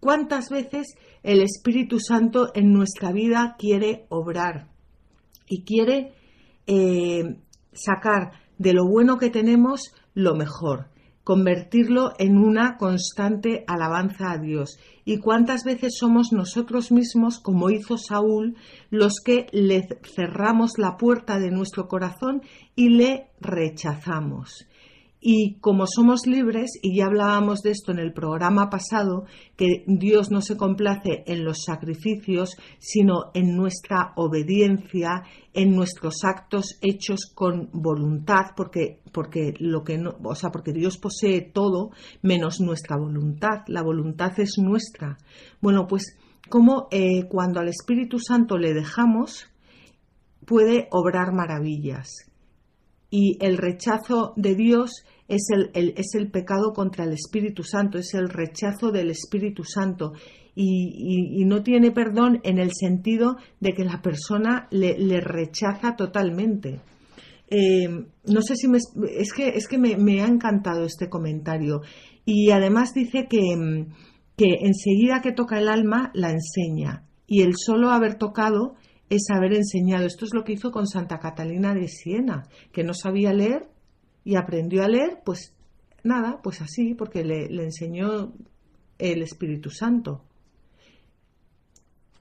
¿Cuántas 0.00 0.50
veces 0.50 0.96
el 1.22 1.42
Espíritu 1.42 2.00
Santo 2.00 2.50
en 2.56 2.72
nuestra 2.72 3.12
vida 3.12 3.54
quiere 3.56 4.06
obrar 4.08 4.66
y 5.46 5.62
quiere 5.62 6.12
eh, 6.66 7.36
sacar 7.72 8.32
de 8.58 8.72
lo 8.72 8.84
bueno 8.88 9.16
que 9.16 9.30
tenemos 9.30 9.94
lo 10.12 10.34
mejor? 10.34 10.91
Convertirlo 11.24 12.12
en 12.18 12.36
una 12.36 12.76
constante 12.76 13.64
alabanza 13.66 14.32
a 14.32 14.38
Dios. 14.38 14.78
¿Y 15.04 15.18
cuántas 15.18 15.64
veces 15.64 15.96
somos 15.98 16.32
nosotros 16.32 16.92
mismos, 16.92 17.38
como 17.38 17.70
hizo 17.70 17.96
Saúl, 17.96 18.56
los 18.90 19.20
que 19.24 19.46
le 19.52 19.88
cerramos 20.14 20.78
la 20.78 20.96
puerta 20.96 21.38
de 21.38 21.50
nuestro 21.50 21.88
corazón 21.88 22.42
y 22.74 22.90
le 22.90 23.30
rechazamos? 23.40 24.66
Y 25.24 25.60
como 25.60 25.84
somos 25.86 26.26
libres, 26.26 26.72
y 26.82 26.96
ya 26.96 27.06
hablábamos 27.06 27.60
de 27.60 27.70
esto 27.70 27.92
en 27.92 28.00
el 28.00 28.12
programa 28.12 28.68
pasado, 28.70 29.26
que 29.56 29.84
Dios 29.86 30.32
no 30.32 30.40
se 30.40 30.56
complace 30.56 31.22
en 31.26 31.44
los 31.44 31.62
sacrificios, 31.64 32.56
sino 32.80 33.30
en 33.32 33.54
nuestra 33.54 34.14
obediencia, 34.16 35.22
en 35.54 35.76
nuestros 35.76 36.24
actos 36.24 36.76
hechos 36.82 37.30
con 37.32 37.70
voluntad, 37.72 38.46
porque, 38.56 39.00
porque 39.12 39.54
lo 39.60 39.84
que 39.84 39.96
no, 39.96 40.16
o 40.24 40.34
sea, 40.34 40.50
porque 40.50 40.72
Dios 40.72 40.98
posee 40.98 41.40
todo 41.40 41.90
menos 42.22 42.60
nuestra 42.60 42.96
voluntad. 42.96 43.62
La 43.68 43.84
voluntad 43.84 44.32
es 44.40 44.58
nuestra. 44.58 45.18
Bueno, 45.60 45.86
pues 45.86 46.16
como 46.48 46.88
eh, 46.90 47.28
cuando 47.28 47.60
al 47.60 47.68
Espíritu 47.68 48.18
Santo 48.18 48.58
le 48.58 48.74
dejamos, 48.74 49.46
puede 50.44 50.88
obrar 50.90 51.32
maravillas. 51.32 52.08
Y 53.08 53.36
el 53.40 53.56
rechazo 53.58 54.32
de 54.36 54.56
Dios 54.56 55.04
es 55.32 55.48
el, 55.50 55.94
es 55.96 56.14
el 56.14 56.30
pecado 56.30 56.72
contra 56.74 57.04
el 57.04 57.12
Espíritu 57.12 57.62
Santo, 57.62 57.98
es 57.98 58.12
el 58.12 58.28
rechazo 58.28 58.92
del 58.92 59.10
Espíritu 59.10 59.64
Santo. 59.64 60.12
Y, 60.54 61.44
no 61.46 61.62
tiene 61.62 61.90
perdón 61.90 62.40
en 62.44 62.58
el 62.58 62.72
sentido 62.74 63.36
de 63.58 63.72
que 63.72 63.84
la 63.84 64.02
persona 64.02 64.68
le, 64.70 65.20
rechaza 65.20 65.96
totalmente. 65.96 66.80
Eh, 67.48 67.88
no 67.88 68.42
sé 68.42 68.56
si 68.56 68.68
me, 68.68 68.76
es 68.76 69.32
que, 69.32 69.48
es 69.48 69.66
que 69.66 69.78
me, 69.78 70.20
ha 70.20 70.26
encantado 70.26 70.84
este 70.84 71.08
comentario. 71.08 71.80
Y 72.26 72.50
además 72.50 72.92
dice 72.92 73.26
que, 73.28 73.86
que 74.36 74.58
enseguida 74.60 75.22
que 75.22 75.32
toca 75.32 75.58
el 75.58 75.68
alma 75.68 76.10
la 76.12 76.30
enseña. 76.30 77.06
Y 77.26 77.40
el 77.40 77.54
solo 77.56 77.90
haber 77.90 78.16
tocado 78.16 78.74
es 79.08 79.30
haber 79.30 79.54
enseñado. 79.54 80.04
Esto 80.04 80.26
es 80.26 80.34
lo 80.34 80.44
que 80.44 80.52
hizo 80.52 80.70
con 80.70 80.86
Santa 80.86 81.18
Catalina 81.18 81.72
de 81.72 81.88
Siena, 81.88 82.42
que 82.72 82.84
no 82.84 82.92
sabía 82.92 83.32
leer 83.32 83.71
y 84.24 84.36
aprendió 84.36 84.82
a 84.84 84.88
leer, 84.88 85.20
pues 85.24 85.54
nada, 86.04 86.40
pues 86.42 86.60
así, 86.60 86.94
porque 86.94 87.24
le, 87.24 87.46
enseñó 87.62 88.32
el 88.98 89.22
Espíritu 89.22 89.70
Santo. 89.70 90.24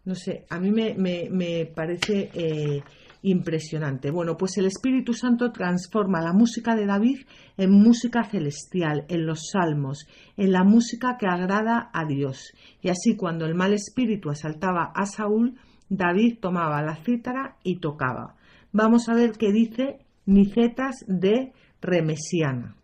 No 0.03 0.15
sé, 0.15 0.45
a 0.49 0.59
mí 0.59 0.71
me, 0.71 1.65
parece 1.75 2.31
eh, 2.33 2.81
impresionante. 3.21 4.09
Bueno, 4.09 4.35
pues 4.35 4.57
el 4.57 4.65
Espíritu 4.65 5.13
Santo 5.13 5.51
transforma 5.51 6.21
la 6.21 6.33
música 6.33 6.75
de 6.75 6.87
David 6.87 7.19
en 7.57 7.71
música 7.71 8.23
celestial, 8.23 9.05
en 9.09 9.27
los 9.27 9.49
salmos, 9.51 10.07
en 10.37 10.51
la 10.51 10.63
música 10.63 11.17
que 11.19 11.27
agrada 11.27 11.91
a 11.93 12.05
Dios. 12.05 12.51
Y 12.81 12.89
así 12.89 13.15
cuando 13.15 13.45
el 13.45 13.53
mal 13.53 13.73
espíritu 13.73 14.31
asaltaba 14.31 14.91
a 14.95 15.05
Saúl, 15.05 15.59
David 15.87 16.39
tomaba 16.39 16.81
la 16.81 16.95
cítara 16.95 17.57
y 17.63 17.79
tocaba. 17.79 18.35
Vamos 18.71 19.09
a 19.09 19.13
ver 19.13 19.33
qué 19.33 19.51
dice 19.51 19.99
Nicetas 20.25 21.03
de 21.07 21.51
remesiana. 21.81 22.75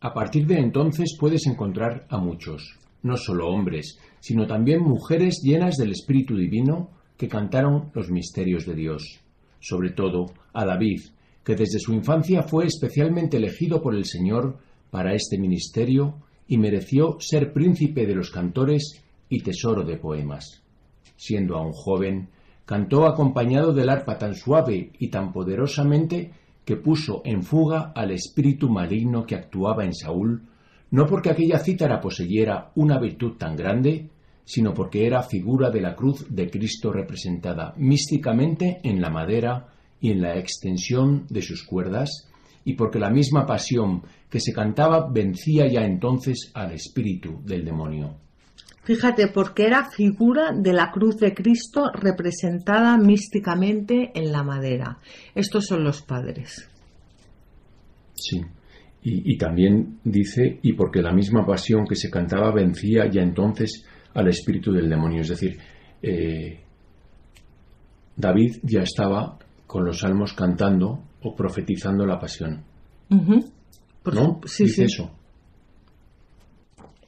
A 0.00 0.12
partir 0.12 0.46
de 0.46 0.58
entonces 0.58 1.16
puedes 1.18 1.46
encontrar 1.46 2.06
a 2.08 2.18
muchos, 2.18 2.78
no 3.02 3.16
solo 3.16 3.48
hombres, 3.48 3.98
sino 4.20 4.46
también 4.46 4.82
mujeres 4.82 5.40
llenas 5.42 5.76
del 5.76 5.92
Espíritu 5.92 6.36
Divino 6.36 6.90
que 7.16 7.28
cantaron 7.28 7.90
los 7.94 8.10
misterios 8.10 8.66
de 8.66 8.74
Dios. 8.74 9.20
Sobre 9.60 9.90
todo 9.90 10.26
a 10.52 10.64
David, 10.64 11.00
que 11.44 11.54
desde 11.54 11.78
su 11.78 11.92
infancia 11.92 12.42
fue 12.42 12.66
especialmente 12.66 13.36
elegido 13.36 13.80
por 13.80 13.94
el 13.94 14.04
Señor 14.04 14.58
para 14.90 15.14
este 15.14 15.38
ministerio 15.38 16.16
y 16.46 16.58
mereció 16.58 17.16
ser 17.20 17.52
príncipe 17.52 18.06
de 18.06 18.14
los 18.14 18.30
cantores 18.30 19.02
y 19.28 19.40
tesoro 19.42 19.84
de 19.84 19.96
poemas. 19.96 20.62
Siendo 21.16 21.56
aún 21.56 21.72
joven, 21.72 22.28
cantó 22.64 23.06
acompañado 23.06 23.72
del 23.72 23.88
arpa 23.88 24.18
tan 24.18 24.34
suave 24.34 24.90
y 24.98 25.08
tan 25.08 25.32
poderosamente 25.32 26.32
que 26.64 26.76
puso 26.76 27.22
en 27.24 27.42
fuga 27.42 27.92
al 27.94 28.12
espíritu 28.12 28.68
maligno 28.68 29.26
que 29.26 29.34
actuaba 29.34 29.84
en 29.84 29.94
Saúl, 29.94 30.42
no 30.90 31.06
porque 31.06 31.30
aquella 31.30 31.58
cítara 31.58 32.00
poseyera 32.00 32.70
una 32.74 32.98
virtud 32.98 33.36
tan 33.38 33.56
grande, 33.56 34.10
sino 34.44 34.74
porque 34.74 35.06
era 35.06 35.22
figura 35.22 35.70
de 35.70 35.80
la 35.80 35.94
cruz 35.94 36.26
de 36.28 36.50
Cristo 36.50 36.92
representada 36.92 37.74
místicamente 37.76 38.80
en 38.82 39.00
la 39.00 39.10
madera 39.10 39.68
y 40.00 40.10
en 40.10 40.20
la 40.20 40.36
extensión 40.36 41.26
de 41.30 41.42
sus 41.42 41.64
cuerdas, 41.64 42.28
y 42.64 42.74
porque 42.74 42.98
la 42.98 43.10
misma 43.10 43.46
pasión 43.46 44.02
que 44.28 44.40
se 44.40 44.52
cantaba 44.52 45.08
vencía 45.10 45.66
ya 45.66 45.84
entonces 45.84 46.50
al 46.54 46.72
espíritu 46.72 47.40
del 47.44 47.64
demonio. 47.64 48.21
Fíjate, 48.84 49.28
porque 49.28 49.66
era 49.66 49.90
figura 49.90 50.52
de 50.52 50.72
la 50.72 50.90
cruz 50.90 51.16
de 51.18 51.34
Cristo 51.34 51.90
representada 51.94 52.98
místicamente 52.98 54.10
en 54.14 54.32
la 54.32 54.42
madera. 54.42 54.98
Estos 55.34 55.66
son 55.66 55.84
los 55.84 56.02
padres. 56.02 56.68
Sí. 58.14 58.40
Y, 59.04 59.36
también 59.36 59.98
dice, 60.04 60.60
y 60.62 60.74
porque 60.74 61.02
la 61.02 61.12
misma 61.12 61.44
pasión 61.44 61.84
que 61.88 61.96
se 61.96 62.08
cantaba 62.08 62.52
vencía 62.52 63.10
ya 63.10 63.20
entonces 63.20 63.84
al 64.14 64.28
espíritu 64.28 64.72
del 64.72 64.88
demonio. 64.88 65.22
Es 65.22 65.28
decir, 65.28 65.58
eh, 66.00 66.60
David 68.16 68.58
ya 68.62 68.82
estaba 68.82 69.38
con 69.66 69.84
los 69.84 69.98
salmos 69.98 70.34
cantando 70.34 71.02
o 71.20 71.34
profetizando 71.34 72.06
la 72.06 72.20
pasión. 72.20 72.62
¿No? 73.08 74.40
Sí, 74.44 74.68
sí. 74.68 74.84
eso. 74.84 75.10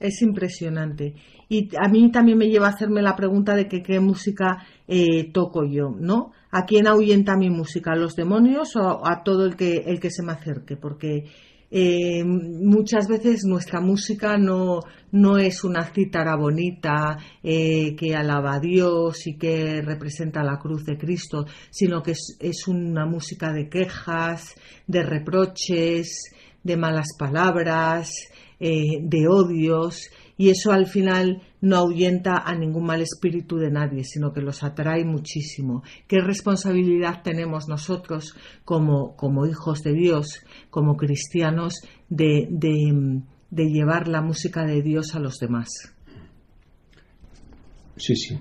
Es 0.00 0.20
impresionante. 0.20 1.14
Y 1.54 1.68
a 1.80 1.88
mí 1.88 2.10
también 2.10 2.36
me 2.36 2.48
lleva 2.48 2.66
a 2.66 2.70
hacerme 2.70 3.00
la 3.00 3.14
pregunta 3.14 3.54
de 3.54 3.68
que 3.68 3.80
qué 3.80 4.00
música 4.00 4.66
eh, 4.88 5.30
toco 5.30 5.64
yo, 5.64 5.94
¿no? 5.96 6.32
¿A 6.50 6.64
quién 6.64 6.88
ahuyenta 6.88 7.36
mi 7.36 7.48
música? 7.48 7.92
¿A 7.92 7.96
los 7.96 8.16
demonios 8.16 8.74
o 8.74 9.06
a 9.06 9.22
todo 9.22 9.46
el 9.46 9.54
que, 9.54 9.84
el 9.86 10.00
que 10.00 10.10
se 10.10 10.24
me 10.24 10.32
acerque? 10.32 10.76
Porque 10.76 11.26
eh, 11.70 12.24
muchas 12.24 13.06
veces 13.06 13.44
nuestra 13.44 13.80
música 13.80 14.36
no, 14.36 14.80
no 15.12 15.38
es 15.38 15.62
una 15.62 15.84
cítara 15.94 16.34
bonita 16.34 17.18
eh, 17.40 17.94
que 17.94 18.16
alaba 18.16 18.56
a 18.56 18.60
Dios 18.60 19.24
y 19.28 19.38
que 19.38 19.80
representa 19.80 20.42
la 20.42 20.58
cruz 20.58 20.84
de 20.84 20.98
Cristo, 20.98 21.46
sino 21.70 22.02
que 22.02 22.12
es, 22.12 22.36
es 22.40 22.66
una 22.66 23.06
música 23.06 23.52
de 23.52 23.68
quejas, 23.68 24.56
de 24.88 25.04
reproches, 25.04 26.32
de 26.64 26.76
malas 26.76 27.10
palabras, 27.16 28.10
de 28.58 29.28
odios 29.28 30.08
y 30.36 30.50
eso 30.50 30.72
al 30.72 30.86
final 30.86 31.42
no 31.60 31.76
ahuyenta 31.76 32.36
a 32.44 32.54
ningún 32.54 32.84
mal 32.84 33.00
espíritu 33.00 33.56
de 33.56 33.70
nadie, 33.70 34.04
sino 34.04 34.32
que 34.32 34.40
los 34.40 34.62
atrae 34.62 35.04
muchísimo. 35.04 35.82
¿Qué 36.06 36.20
responsabilidad 36.20 37.22
tenemos 37.22 37.68
nosotros 37.68 38.36
como, 38.64 39.16
como 39.16 39.46
hijos 39.46 39.82
de 39.82 39.92
Dios, 39.92 40.44
como 40.70 40.96
cristianos, 40.96 41.74
de, 42.08 42.48
de, 42.50 43.64
llevar 43.70 44.08
la 44.08 44.20
música 44.20 44.64
de 44.64 44.82
Dios 44.82 45.14
a 45.14 45.20
los 45.20 45.38
demás? 45.38 45.68
Sí, 47.96 48.16
sí, 48.16 48.38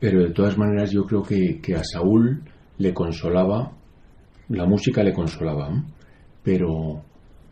pero 0.00 0.22
de 0.22 0.30
todas 0.30 0.56
maneras 0.56 0.90
yo 0.90 1.04
creo 1.04 1.22
que, 1.22 1.60
que 1.60 1.74
a 1.74 1.84
Saúl 1.84 2.42
le 2.78 2.94
consolaba, 2.94 3.72
la 4.48 4.66
música 4.66 5.02
le 5.02 5.12
consolaba, 5.12 5.84
pero 6.42 7.04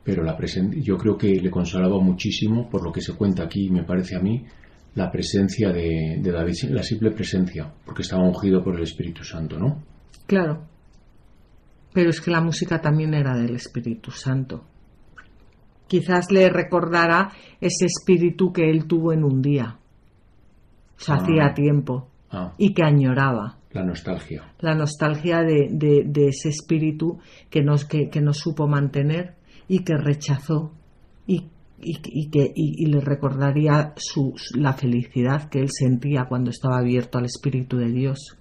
pero 0.05 0.23
la 0.25 0.37
yo 0.81 0.99
creo 0.99 1.17
que 1.17 1.41
le 1.41 1.51
consolaba 1.51 2.01
muchísimo, 2.01 2.69
por 2.69 2.83
lo 2.83 2.93
que 2.93 3.01
se 3.01 3.15
cuenta 3.15 3.45
aquí, 3.45 3.71
me 3.71 3.85
parece 3.85 4.17
a 4.17 4.21
mí, 4.21 4.45
la 4.95 5.11
presencia 5.11 5.71
de, 5.71 6.21
David, 6.21 6.55
la 6.71 6.83
simple 6.83 7.13
presencia, 7.13 7.73
porque 7.85 8.03
estaba 8.03 8.23
ungido 8.25 8.63
por 8.63 8.75
el 8.77 8.83
Espíritu 8.83 9.25
Santo, 9.25 9.59
¿no? 9.59 9.83
Claro. 10.27 10.67
Pero 11.93 12.11
es 12.11 12.21
que 12.21 12.31
la 12.31 12.41
música 12.41 12.81
también 12.81 13.15
era 13.15 13.35
del 13.35 13.55
Espíritu 13.55 14.11
Santo. 14.11 14.65
Quizás 15.87 16.33
le 16.33 16.49
recordara 16.49 17.31
ese 17.61 17.85
espíritu 17.85 18.53
que 18.53 18.71
él 18.71 18.87
tuvo 18.87 19.13
en 19.13 19.25
un 19.25 19.43
día. 19.43 19.79
O 20.97 21.01
sea, 21.01 21.17
hacía 21.17 21.47
ah. 21.47 21.55
tiempo. 21.55 22.09
Ah. 22.31 22.55
Y 22.57 22.73
que 22.73 22.83
añoraba. 22.83 23.59
La 23.73 23.85
nostalgia. 23.85 24.53
La 24.61 24.75
nostalgia 24.75 25.43
de, 25.43 25.69
de, 25.71 26.29
ese 26.29 26.49
espíritu 26.49 27.19
que 27.51 27.63
nos, 27.63 27.85
que, 27.85 28.09
que 28.09 28.21
nos 28.21 28.39
supo 28.39 28.67
mantener 28.67 29.37
y 29.73 29.85
que 29.85 29.97
rechazó 29.97 30.71
y, 31.27 31.47
y, 31.81 32.29
que, 32.29 32.53
y, 32.55 32.85
le 32.85 33.01
recordaría 33.01 33.95
su, 33.97 34.35
la 34.55 34.75
felicidad 34.75 35.49
que 35.49 35.61
él 35.61 35.71
sentía 35.71 36.27
cuando 36.29 36.51
estaba 36.51 36.77
abierto 36.77 37.17
al 37.17 37.25
Espíritu 37.25 37.79
de 37.79 37.91
Dios. 37.91 38.37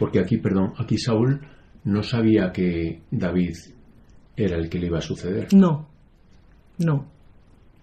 Porque 0.00 0.18
aquí, 0.18 0.38
perdón, 0.38 0.72
aquí 0.78 0.98
Saúl 0.98 1.46
no 1.84 2.02
sabía 2.02 2.50
que 2.50 3.02
David 3.12 3.54
era 4.36 4.56
el 4.56 4.68
que 4.68 4.80
le 4.80 4.86
iba 4.86 4.98
a 4.98 5.02
suceder. 5.02 5.46
No, 5.54 5.86
no. 6.78 7.06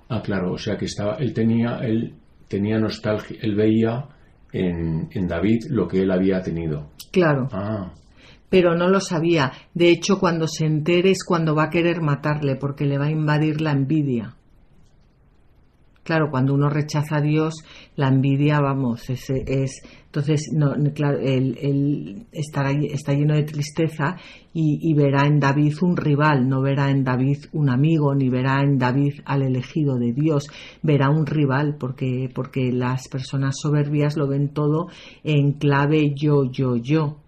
Ah, 0.10 0.22
claro, 0.22 0.52
o 0.52 0.58
sea 0.58 0.76
que 0.76 0.84
estaba, 0.84 1.16
él 1.16 1.34
tenía, 1.34 1.78
él 1.78 2.14
tenía 2.50 2.78
nostalgia, 2.78 3.38
él 3.42 3.56
veía 3.56 4.06
en, 4.52 5.08
en 5.12 5.28
David 5.28 5.68
lo 5.70 5.88
que 5.88 6.02
él 6.02 6.12
había 6.12 6.42
tenido. 6.42 6.90
Claro. 7.14 7.48
Ah 7.54 7.94
pero 8.56 8.74
no 8.74 8.88
lo 8.88 9.02
sabía. 9.02 9.52
De 9.74 9.90
hecho, 9.90 10.18
cuando 10.18 10.48
se 10.48 10.66
entere 10.66 11.12
es 11.12 11.26
cuando 11.26 11.54
va 11.54 11.66
a 11.66 11.70
querer 11.70 12.00
matarle, 12.02 12.56
porque 12.56 12.86
le 12.86 12.98
va 12.98 13.08
a 13.08 13.12
invadir 13.12 13.60
la 13.60 13.74
envidia. 13.74 14.34
Claro, 16.04 16.30
cuando 16.32 16.54
uno 16.54 16.70
rechaza 16.70 17.18
a 17.18 17.22
Dios, 17.22 17.56
la 17.98 18.08
envidia, 18.08 18.62
vamos, 18.62 19.10
es, 19.10 19.30
es 19.30 19.82
entonces, 20.06 20.52
no, 20.54 20.74
claro, 20.94 21.20
él, 21.20 22.28
está 22.32 23.12
lleno 23.12 23.36
de 23.36 23.44
tristeza 23.44 24.16
y, 24.54 24.94
verá 24.94 25.28
en 25.28 25.42
David 25.42 25.74
un 25.82 25.98
rival, 25.98 26.48
no 26.48 26.62
verá 26.62 26.90
en 26.92 27.04
David 27.04 27.48
un 27.52 27.70
amigo, 27.70 28.16
ni 28.16 28.30
verá 28.30 28.62
en 28.62 28.78
David 28.78 29.16
al 29.26 29.42
elegido 29.42 29.98
de 29.98 30.14
Dios, 30.14 30.48
verá 30.82 31.10
un 31.10 31.26
rival, 31.26 31.76
porque, 31.78 32.30
porque 32.34 32.72
las 32.72 33.10
personas 33.10 33.56
soberbias 33.62 34.16
lo 34.16 34.30
ven 34.30 34.54
todo 34.54 34.88
en 35.26 35.52
clave 35.60 36.14
yo, 36.16 36.50
yo, 36.50 36.78
yo. 36.78 37.25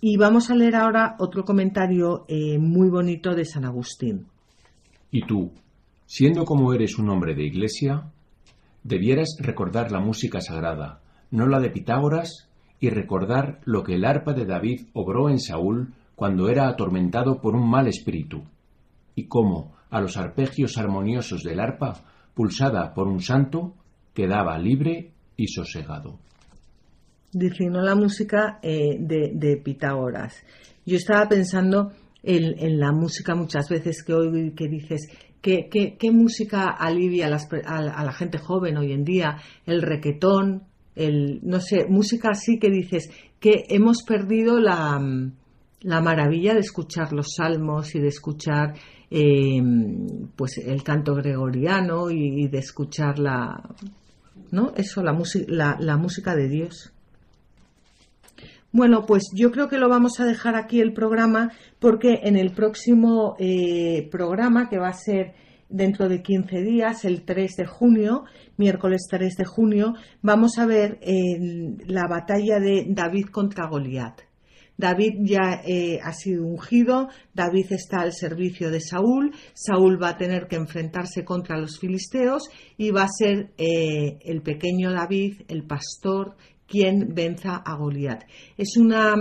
Y 0.00 0.16
vamos 0.16 0.48
a 0.48 0.54
leer 0.54 0.76
ahora 0.76 1.16
otro 1.18 1.44
comentario 1.44 2.24
eh, 2.28 2.56
muy 2.58 2.88
bonito 2.88 3.34
de 3.34 3.44
San 3.44 3.64
Agustín. 3.64 4.26
Y 5.10 5.26
tú, 5.26 5.50
siendo 6.06 6.44
como 6.44 6.72
eres 6.72 6.98
un 6.98 7.10
hombre 7.10 7.34
de 7.34 7.44
iglesia, 7.44 8.12
debieras 8.84 9.36
recordar 9.40 9.90
la 9.90 9.98
música 9.98 10.40
sagrada, 10.40 11.00
no 11.32 11.48
la 11.48 11.58
de 11.58 11.70
Pitágoras, 11.70 12.48
y 12.78 12.90
recordar 12.90 13.60
lo 13.64 13.82
que 13.82 13.96
el 13.96 14.04
arpa 14.04 14.34
de 14.34 14.46
David 14.46 14.86
obró 14.92 15.30
en 15.30 15.40
Saúl 15.40 15.94
cuando 16.14 16.48
era 16.48 16.68
atormentado 16.68 17.40
por 17.40 17.56
un 17.56 17.68
mal 17.68 17.88
espíritu, 17.88 18.44
y 19.16 19.24
cómo 19.24 19.74
a 19.90 20.00
los 20.00 20.16
arpegios 20.16 20.78
armoniosos 20.78 21.42
del 21.42 21.58
arpa, 21.58 22.04
pulsada 22.34 22.94
por 22.94 23.08
un 23.08 23.20
santo, 23.20 23.74
quedaba 24.14 24.56
libre 24.58 25.10
y 25.36 25.48
sosegado 25.48 26.20
no 27.32 27.82
la 27.82 27.94
música 27.94 28.58
eh, 28.62 28.96
de, 28.98 29.56
Pitágoras. 29.62 30.34
Yo 30.86 30.96
estaba 30.96 31.28
pensando 31.28 31.92
en, 32.22 32.78
la 32.78 32.92
música 32.92 33.34
muchas 33.34 33.68
veces 33.68 34.02
que 34.02 34.14
oigo 34.14 34.54
que 34.54 34.68
dices, 34.68 35.08
¿qué, 35.42 35.68
qué, 35.70 36.10
música 36.10 36.70
alivia 36.70 37.26
a, 37.26 38.04
la 38.04 38.12
gente 38.12 38.38
joven 38.38 38.78
hoy 38.78 38.92
en 38.92 39.04
día? 39.04 39.36
El 39.66 39.82
requetón, 39.82 40.64
el, 40.94 41.40
no 41.42 41.60
sé, 41.60 41.86
música 41.88 42.30
así 42.30 42.58
que 42.58 42.70
dices 42.70 43.10
que 43.38 43.64
hemos 43.68 44.02
perdido 44.02 44.58
la, 44.58 44.98
maravilla 45.84 46.54
de 46.54 46.60
escuchar 46.60 47.12
los 47.12 47.34
salmos 47.36 47.94
y 47.94 48.00
de 48.00 48.08
escuchar 48.08 48.74
eh, 49.10 49.62
pues 50.34 50.58
el 50.58 50.82
canto 50.82 51.14
gregoriano 51.14 52.10
y, 52.10 52.48
de 52.48 52.58
escuchar 52.58 53.18
la, 53.18 53.62
¿no? 54.50 54.72
Eso, 54.74 55.02
la, 55.02 55.16
la, 55.46 55.76
la 55.78 55.96
música 55.96 56.34
de 56.34 56.48
Dios. 56.48 56.92
Bueno, 58.70 59.06
pues 59.06 59.24
yo 59.34 59.50
creo 59.50 59.68
que 59.68 59.78
lo 59.78 59.88
vamos 59.88 60.20
a 60.20 60.26
dejar 60.26 60.54
aquí 60.54 60.80
el 60.80 60.92
programa 60.92 61.52
porque 61.78 62.20
en 62.22 62.36
el 62.36 62.52
próximo 62.52 63.34
eh, 63.38 64.08
programa, 64.10 64.68
que 64.68 64.78
va 64.78 64.88
a 64.88 64.92
ser 64.92 65.34
dentro 65.68 66.08
de 66.08 66.22
15 66.22 66.62
días, 66.62 67.04
el 67.04 67.24
3 67.24 67.56
de 67.56 67.66
junio, 67.66 68.24
miércoles 68.56 69.06
3 69.10 69.36
de 69.36 69.44
junio, 69.44 69.94
vamos 70.22 70.58
a 70.58 70.66
ver 70.66 70.98
la 71.86 72.06
batalla 72.08 72.58
de 72.58 72.86
David 72.88 73.26
contra 73.26 73.68
Goliat. 73.68 74.28
David 74.78 75.14
ya 75.24 75.60
eh, 75.66 75.98
ha 76.02 76.12
sido 76.12 76.46
ungido, 76.46 77.08
David 77.34 77.72
está 77.72 78.00
al 78.00 78.12
servicio 78.12 78.70
de 78.70 78.80
Saúl, 78.80 79.34
Saúl 79.52 80.00
va 80.00 80.10
a 80.10 80.16
tener 80.16 80.46
que 80.46 80.54
enfrentarse 80.54 81.24
contra 81.24 81.58
los 81.58 81.80
filisteos 81.80 82.48
y 82.76 82.92
va 82.92 83.02
a 83.02 83.08
ser 83.08 83.50
eh, 83.58 84.18
el 84.20 84.40
pequeño 84.40 84.92
David, 84.92 85.42
el 85.48 85.64
pastor, 85.64 86.36
quien 86.68 87.14
venza 87.14 87.56
a 87.56 87.74
Goliat. 87.76 88.24
Es, 88.56 88.76
una, 88.76 89.14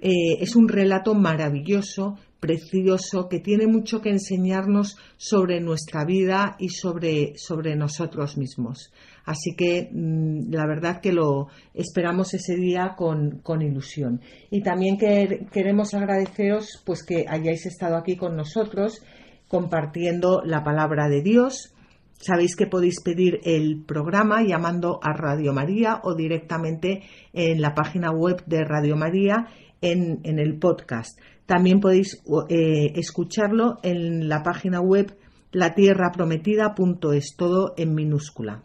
eh, 0.00 0.36
es 0.40 0.54
un 0.54 0.68
relato 0.68 1.14
maravilloso, 1.14 2.16
precioso, 2.38 3.28
que 3.28 3.40
tiene 3.40 3.66
mucho 3.66 4.00
que 4.00 4.10
enseñarnos 4.10 4.96
sobre 5.16 5.60
nuestra 5.60 6.04
vida 6.04 6.56
y 6.58 6.68
sobre, 6.68 7.32
sobre 7.36 7.76
nosotros 7.76 8.36
mismos. 8.36 8.92
Así 9.24 9.54
que 9.56 9.88
mm, 9.92 10.52
la 10.52 10.66
verdad 10.66 11.00
que 11.00 11.12
lo 11.12 11.48
esperamos 11.74 12.34
ese 12.34 12.56
día 12.56 12.94
con, 12.96 13.40
con 13.42 13.62
ilusión. 13.62 14.20
Y 14.50 14.62
también 14.62 14.98
queremos 14.98 15.94
agradeceros 15.94 16.82
pues 16.84 17.02
que 17.04 17.26
hayáis 17.28 17.66
estado 17.66 17.96
aquí 17.96 18.16
con 18.16 18.36
nosotros 18.36 19.02
compartiendo 19.48 20.42
la 20.44 20.62
palabra 20.62 21.08
de 21.08 21.22
Dios 21.22 21.74
Sabéis 22.20 22.54
que 22.54 22.66
podéis 22.66 23.00
pedir 23.00 23.40
el 23.44 23.82
programa 23.82 24.42
llamando 24.42 25.00
a 25.02 25.14
Radio 25.14 25.54
María 25.54 26.00
o 26.04 26.14
directamente 26.14 27.02
en 27.32 27.62
la 27.62 27.74
página 27.74 28.12
web 28.12 28.44
de 28.44 28.62
Radio 28.62 28.94
María 28.94 29.48
en, 29.80 30.20
el 30.22 30.58
podcast. 30.58 31.18
También 31.46 31.80
podéis 31.80 32.22
eh, 32.50 32.92
escucharlo 32.96 33.78
en 33.82 34.28
la 34.28 34.42
página 34.42 34.82
web 34.82 35.16
latierraprometida.es, 35.52 37.36
todo 37.38 37.72
en 37.78 37.94
minúscula. 37.94 38.64